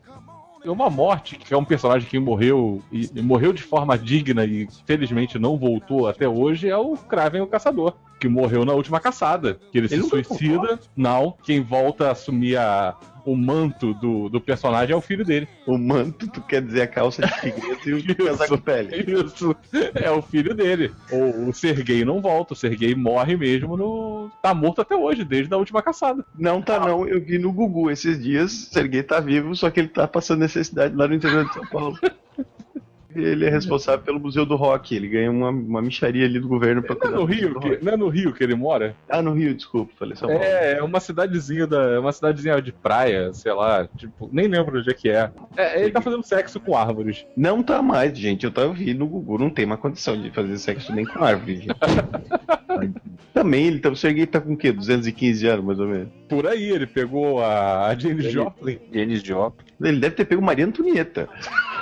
[0.65, 4.45] E uma morte, que é um personagem que morreu e, e morreu de forma digna
[4.47, 8.99] e felizmente não voltou até hoje, é o Kraven o Caçador, que morreu na última
[8.99, 9.59] caçada.
[9.71, 10.79] Que ele, Ele se suicida.
[10.97, 12.95] Não, quem volta a assumir a-
[13.25, 15.49] o manto do, do personagem é o filho dele.
[15.67, 19.05] O manto, tu quer dizer a calça de figueiredo e o casaco pele.
[19.25, 19.57] Isso,
[19.95, 20.93] é o filho dele.
[21.11, 24.31] O, o Sergei não volta, o Sergei morre mesmo no.
[24.43, 26.25] tá morto até hoje, desde a última caçada.
[26.39, 29.89] Não tá não, eu vi no Gugu esses dias, Serguei tá vivo, só que ele
[29.89, 31.99] tá passando necessidade lá no interior de São Paulo.
[33.15, 36.83] Ele é responsável pelo Museu do Rock, ele ganha uma, uma micharia ali do governo
[36.83, 37.85] pra Não é cuidar no do Museu Rio, do que, Rock.
[37.85, 38.95] não é no Rio que ele mora?
[39.09, 40.43] Ah, no Rio, desculpa, falei São Paulo.
[40.43, 41.83] É, é uma cidadezinha da.
[41.93, 45.31] é uma cidadezinha de praia, sei lá, tipo, nem lembro onde é que é.
[45.57, 47.27] É, ele tá fazendo sexo com árvores.
[47.37, 50.57] Não tá mais, gente, eu tava vi no Gugu, não tem mais condição de fazer
[50.59, 51.75] sexo nem com árvore, gente.
[53.33, 54.71] Também, ele tá, o Serguei tá com o quê?
[54.73, 56.09] 215 anos, mais ou menos.
[56.29, 58.79] Por aí, ele pegou a, a Janis Joplin.
[58.93, 59.67] Janis Joplin.
[59.83, 61.29] Ele deve ter pego Maria Antonieta.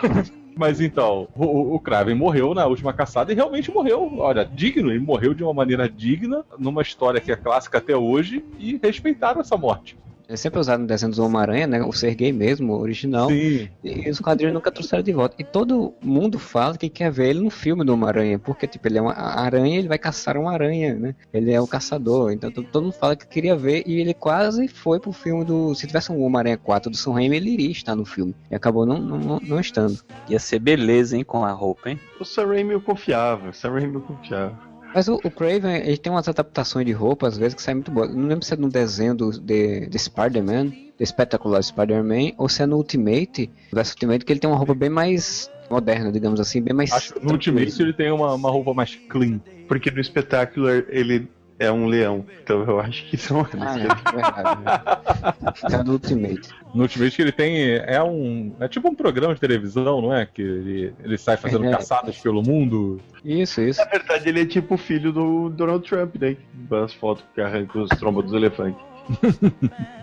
[0.57, 4.19] Mas então, o, o Kraven morreu na última caçada e realmente morreu.
[4.19, 8.45] Olha, digno, ele morreu de uma maneira digna, numa história que é clássica até hoje,
[8.59, 9.97] e respeitaram essa morte.
[10.33, 11.83] É sempre usado no desenho do Homem-Aranha, né?
[11.83, 13.29] O ser gay mesmo, o original.
[13.29, 13.69] Sim.
[13.85, 15.37] E os quadrinhos nunca trouxeram de volta.
[15.39, 18.39] E todo mundo fala que quer ver ele no filme do Homem-Aranha.
[18.39, 21.15] Porque, tipo, ele é uma aranha, ele vai caçar uma aranha, né?
[21.35, 22.33] Ele é o caçador.
[22.33, 23.83] Então todo todo mundo fala que queria ver.
[23.87, 25.75] E ele quase foi pro filme do.
[25.75, 28.35] Se tivesse um Homem-Aranha 4 do Sam Raimi, ele iria estar no filme.
[28.51, 29.99] E acabou não, não, não estando.
[30.31, 32.01] Ia ser beleza, hein, com a roupa, hein?
[32.19, 34.72] O Sam Raimi eu confiava, o Sam Raimi eu confiava.
[34.95, 37.91] Mas o, o Craven, ele tem umas adaptações de roupa, às vezes, que saem muito
[37.91, 38.15] boas.
[38.15, 42.63] Não lembro se é no desenho do, de, de Spider-Man, do espetacular Spider-Man, ou se
[42.63, 46.61] é no Ultimate, versus Ultimate, que ele tem uma roupa bem mais moderna, digamos assim,
[46.61, 46.93] bem mais.
[46.93, 47.33] Acho no.
[47.33, 49.41] Ultimate ele tem uma, uma roupa mais clean.
[49.67, 52.25] Porque no espetáculo ele é um leão.
[52.43, 53.91] Então eu acho que são Ah, eles.
[53.91, 54.61] é, verdade.
[54.63, 55.79] Né?
[55.79, 56.49] É no Ultimate.
[56.75, 57.75] No Ultimate ele tem.
[57.77, 58.53] É um.
[58.61, 60.27] É tipo um programa de televisão, não é?
[60.27, 61.71] Que ele, ele sai fazendo É.
[61.71, 63.01] caçadas pelo mundo.
[63.25, 63.81] Isso, isso.
[63.81, 66.37] Na verdade, ele é tipo o filho do Donald Trump, né?
[66.85, 68.81] As fotos que arranca os trombas dos elefantes.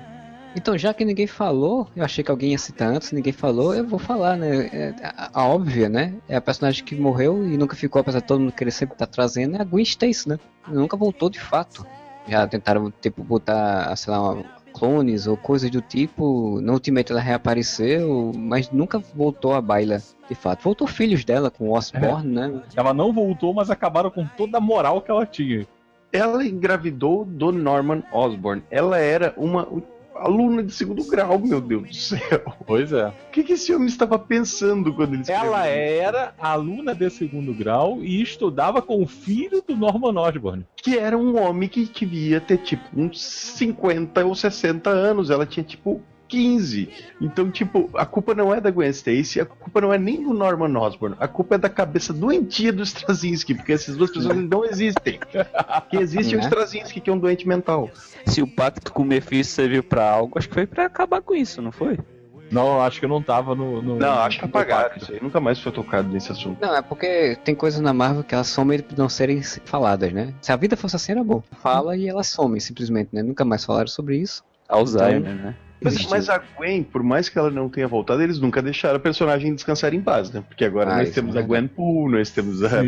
[0.55, 3.85] Então, já que ninguém falou, eu achei que alguém ia citar antes, ninguém falou, eu
[3.85, 4.67] vou falar, né?
[4.73, 6.15] É, a, a óbvia, né?
[6.27, 9.05] É a personagem que morreu e nunca ficou, apesar de todo mundo querer sempre estar
[9.05, 10.39] trazendo, é a Gwen Stacy, né?
[10.67, 11.85] Nunca voltou de fato.
[12.27, 16.61] Já tentaram, tipo, botar, sei lá, uma- clones ou coisas do tipo.
[16.61, 19.97] No Ultimate ela reapareceu, mas nunca voltou à baila,
[20.27, 20.63] de fato.
[20.63, 22.61] Voltou filhos dela com o Osborn, né?
[22.75, 25.65] Ela não voltou, mas acabaram com toda a moral que ela tinha.
[26.13, 28.63] Ela engravidou do Norman Osborn.
[28.69, 29.67] Ela era uma
[30.19, 32.43] aluna de segundo grau, meu Deus do céu.
[32.65, 33.07] Pois é.
[33.07, 35.45] O que, que esse homem estava pensando quando ele escreveu?
[35.45, 40.65] Ela era aluna de segundo grau e estudava com o filho do Norman Osborn.
[40.75, 45.29] Que era um homem que devia ter tipo uns 50 ou 60 anos.
[45.29, 46.89] Ela tinha tipo 15.
[47.19, 50.33] Então, tipo, a culpa não é da Gwen Stacy, a culpa não é nem do
[50.33, 54.63] Norman Osborn, a culpa é da cabeça doentia do Straczynski, porque essas duas pessoas não
[54.63, 55.19] existem.
[55.89, 56.43] Que existe o Né?
[56.45, 57.89] Straczynski, que é um doente mental.
[58.25, 61.35] Se o pacto com o Mephisto serviu pra algo, acho que foi pra acabar com
[61.35, 61.97] isso, não foi?
[62.51, 63.79] Não, acho que não tava no.
[63.81, 65.19] no Não, acho que apagaram isso aí.
[65.21, 66.57] Nunca mais foi tocado nesse assunto.
[66.59, 70.33] Não, é porque tem coisas na Marvel que elas somem de não serem faladas, né?
[70.41, 71.43] Se a vida fosse assim, era bom.
[71.61, 73.21] Fala e elas somem, simplesmente, né?
[73.21, 74.43] Nunca mais falaram sobre isso.
[74.67, 75.55] Alzheimer, né?
[75.81, 78.99] Mas, mas a Gwen, por mais que ela não tenha voltado, eles nunca deixaram a
[78.99, 80.43] personagem descansar em paz, né?
[80.47, 82.81] Porque agora Ah, nós temos é a Gwen Poole, nós temos a,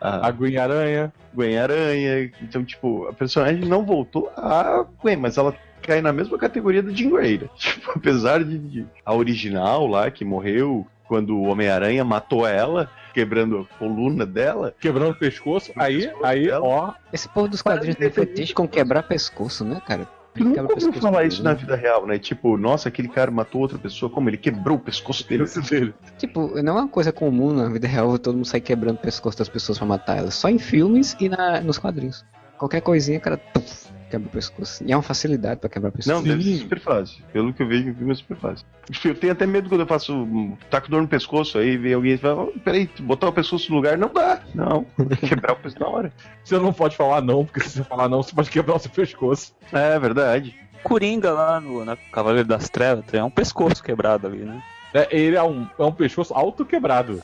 [0.00, 1.12] a, a A Gwen Aranha.
[1.34, 2.30] Gwen Aranha.
[2.42, 6.94] Então, tipo, a personagem não voltou a Gwen, mas ela cai na mesma categoria do
[6.94, 7.38] Jean Grey.
[7.38, 7.48] né?
[7.56, 13.58] Tipo, apesar de, de- a original lá, que morreu quando o Homem-Aranha matou ela, quebrando
[13.70, 14.72] a coluna dela.
[14.80, 15.72] Quebrando o pescoço.
[15.76, 16.64] Aí, pescoço aí, dela.
[16.64, 16.92] ó.
[17.12, 20.06] Esse povo dos quadrinhos de tem fetiche com quebrar pescoço, né, cara?
[20.34, 21.50] Tu nunca ouviu falar dele, isso né?
[21.50, 22.18] na vida real, né?
[22.18, 25.44] Tipo, nossa, aquele cara matou outra pessoa, como ele quebrou o pescoço dele.
[25.68, 25.94] dele.
[26.18, 29.38] Tipo, não é uma coisa comum na vida real todo mundo sair quebrando o pescoço
[29.38, 30.34] das pessoas pra matar elas.
[30.34, 32.24] Só em filmes e na, nos quadrinhos.
[32.56, 34.84] Qualquer coisinha, cara, puf, quebra o pescoço.
[34.84, 36.16] E é uma facilidade pra quebrar o pescoço.
[36.16, 37.22] Não, deve ser super fácil.
[37.32, 38.66] Pelo que eu vejo, é super fácil.
[39.04, 40.12] Eu tenho até medo quando eu faço.
[40.12, 43.70] um- Taco dor no pescoço, aí vem alguém e fala: "Oh, peraí, botar o pescoço
[43.70, 44.40] no lugar, não dá.
[44.54, 44.84] Não,
[45.28, 46.12] quebrar o pescoço na hora.
[46.44, 48.90] Você não pode falar não, porque se você falar não, você pode quebrar o seu
[48.90, 49.54] pescoço.
[49.72, 50.54] É verdade.
[50.82, 54.62] Coringa lá no na Cavaleiro das Trevas tem um pescoço quebrado ali, né?
[54.92, 57.22] É, ele é um, é um pescoço auto-quebrado.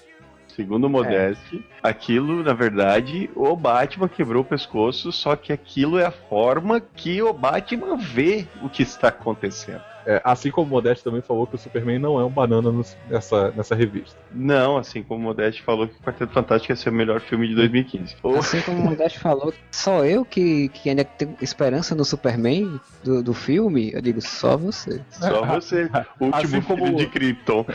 [0.57, 6.11] Segundo Modeste, aquilo, na verdade, o Batman quebrou o pescoço, só que aquilo é a
[6.11, 9.85] forma que o Batman vê o que está acontecendo.
[10.07, 12.85] É, assim como o Modeste também falou que o Superman não é um banana no-
[13.11, 14.16] nessa, nessa revista.
[14.31, 17.49] Não, assim como o Modeste falou que o Quarteto Fantástico ia ser o melhor filme
[17.49, 18.15] de 2015.
[18.23, 22.81] Ou Assim como o Modeste falou, só eu que, que ainda tenho esperança no Superman
[23.03, 25.01] do, do filme, eu digo só você.
[25.11, 27.66] só você, o último Assim como- filho de Krypton.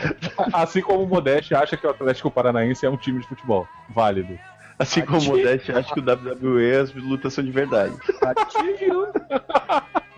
[0.54, 3.68] Assim como o Modeste acha que o Atlético Paranaense é um time de futebol.
[3.94, 4.38] Válido.
[4.82, 7.94] Assim como o Modeste acha que o WWE as lutas são de verdade.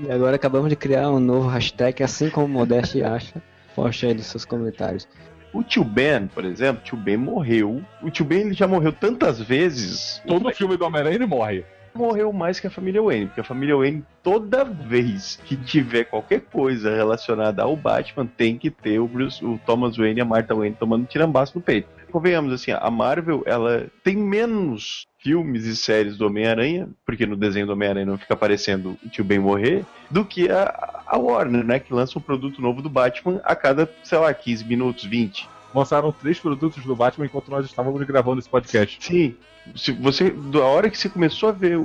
[0.01, 3.43] E agora acabamos de criar um novo hashtag, assim como o Modeste acha.
[3.77, 5.07] Poste aí nos seus comentários.
[5.53, 7.82] O tio Ben, por exemplo, o tio Ben morreu.
[8.03, 10.23] O tio Ben ele já morreu tantas vezes.
[10.27, 11.65] Todo filme do Homem-Aranha ele morre.
[11.95, 16.41] morreu mais que a família Wayne, porque a família Wayne, toda vez que tiver qualquer
[16.41, 20.55] coisa relacionada ao Batman, tem que ter o, Bruce, o Thomas Wayne e a Martha
[20.55, 21.89] Wayne tomando tirambaço no peito.
[22.15, 27.66] Convenhamos, assim, a Marvel, ela tem menos filmes e séries do Homem-Aranha, porque no desenho
[27.66, 31.81] do Homem-Aranha não fica aparecendo o tio Ben morrer, do que a, a Warner, né,
[31.81, 35.49] que lança um produto novo do Batman a cada, sei lá, 15 minutos, 20.
[35.74, 38.97] Lançaram três produtos do Batman enquanto nós estávamos gravando esse podcast.
[39.05, 39.35] Sim.
[39.74, 41.81] Se você, da hora que você começou a ver,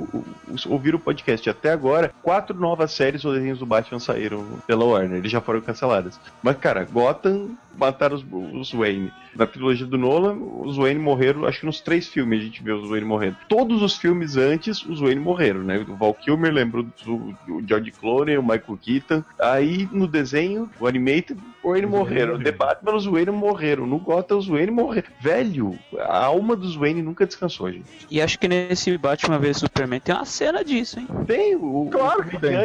[0.68, 5.18] ouvir o podcast até agora, quatro novas séries ou desenhos do Batman saíram pela Warner.
[5.18, 6.20] Eles já foram canceladas.
[6.40, 8.24] Mas, cara, Gotham mataram os,
[8.54, 9.12] os Wayne.
[9.34, 10.34] Na trilogia do Nolan,
[10.64, 13.36] os Wayne morreram, acho que nos três filmes a gente vê os Wayne morrendo.
[13.48, 15.78] Todos os filmes antes, os Wayne morreram, né?
[15.88, 19.22] O Val Kilmer lembrou do, do George Clooney, o Michael Keaton.
[19.38, 22.32] Aí, no desenho, o Animated, Os Wayne morreram.
[22.34, 22.42] morreram.
[22.42, 23.86] The Batman, os Wayne morreram.
[23.86, 25.08] No Gotham, os Wayne morreram.
[25.20, 27.84] Velho, a alma dos Wayne nunca descansou, gente.
[28.10, 31.06] E acho que nesse Batman vs Superman tem uma cena disso, hein?
[31.26, 32.56] Tem, o, Claro o que tem.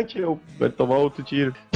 [0.57, 1.53] vai tomar outro tiro.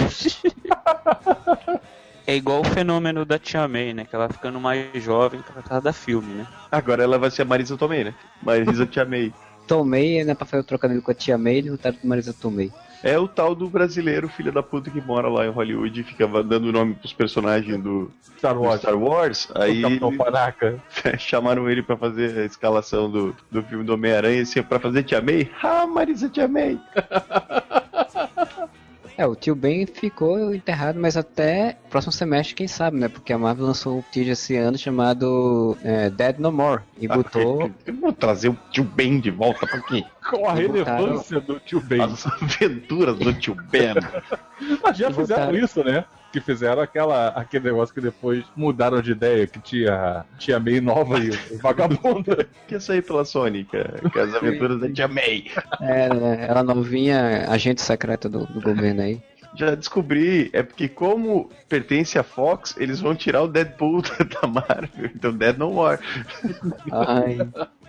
[2.30, 4.06] É igual o fenômeno da Tia May, né?
[4.06, 6.48] Que ela ficando mais jovem por causa da filme, né?
[6.72, 8.14] Agora ela vai ser a Marisa Tomei, né?
[8.44, 9.34] Marisa Tia May.
[9.66, 12.72] Tomei, né, pra fazer o trocadilho com a tia May, e botaram com Marisa Tomei.
[13.02, 16.28] É o tal do brasileiro, filho da puta, que mora lá em Hollywood e fica
[16.44, 18.80] dando nome pros personagens do, Star do Wars.
[18.80, 19.48] Star Wars.
[19.56, 20.84] Aí O Capitão Panaca.
[21.18, 25.20] chamaram ele pra fazer a escalação do, do filme do Homem-Aranha, assim, pra fazer Tia
[25.20, 25.50] May.
[25.64, 26.80] Ah, Marisa Tia May.
[29.20, 33.10] É, o tio Ben ficou enterrado, mas até próximo semestre, quem sabe, né?
[33.10, 36.84] Porque a Marvel lançou um teaser esse ano chamado é, Dead No More.
[36.98, 37.70] E botou.
[37.86, 40.06] Eu vou trazer o tio Ben de volta pra quê?
[40.28, 42.02] Com a relevância do tio Ben.
[42.02, 43.94] As aventuras do tio Ben.
[44.84, 46.06] Mas já E fizeram botaram- isso, né?
[46.32, 51.18] Que fizeram aquela, aquele negócio que depois mudaram de ideia, que tinha, tinha meio nova
[51.20, 52.48] e vagabunda.
[52.68, 55.46] que ia sair pela Sony, cara, com as aventuras da Tia May.
[55.82, 59.20] É, né, ela novinha, agente secreta do, do governo aí.
[59.56, 64.04] Já descobri, é porque como pertence à Fox, eles vão tirar o Deadpool
[64.40, 65.98] da Marvel, então Dead No More.
[66.92, 67.38] Ai.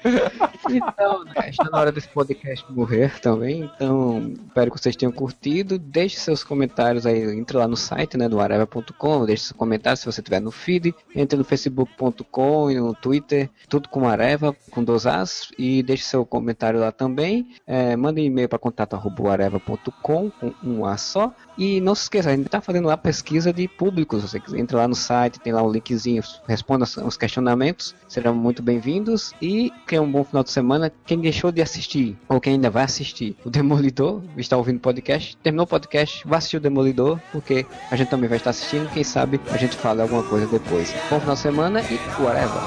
[0.70, 3.68] Então, né, está na hora desse podcast morrer também.
[3.74, 5.78] Então, espero que vocês tenham curtido.
[5.78, 7.22] Deixe seus comentários aí.
[7.36, 9.24] Entre lá no site, né, do areva.com.
[9.24, 10.94] Deixe seu comentário se você tiver no feed.
[11.14, 13.50] Entre no facebook.com e no Twitter.
[13.68, 15.50] Tudo com Areva, com dois As.
[15.58, 17.48] E deixe seu comentário lá também.
[17.66, 21.34] É, mande um e-mail para contato.areva.com com um A só.
[21.56, 24.22] E não se esqueça, a gente está fazendo lá pesquisa de públicos.
[24.22, 27.94] Você entra lá no site, tem lá um linkzinho, responda os questionamentos.
[28.08, 29.34] Serão muito bem-vindos.
[29.40, 30.92] E tenha um bom final de semana.
[31.04, 35.36] Quem deixou de assistir, ou quem ainda vai assistir, o Demolidor, está ouvindo o podcast,
[35.38, 38.88] terminou o podcast, vai assistir o Demolidor, porque a gente também vai estar assistindo.
[38.90, 40.94] Quem sabe a gente fala alguma coisa depois.
[41.10, 42.60] Bom final de semana e whatever.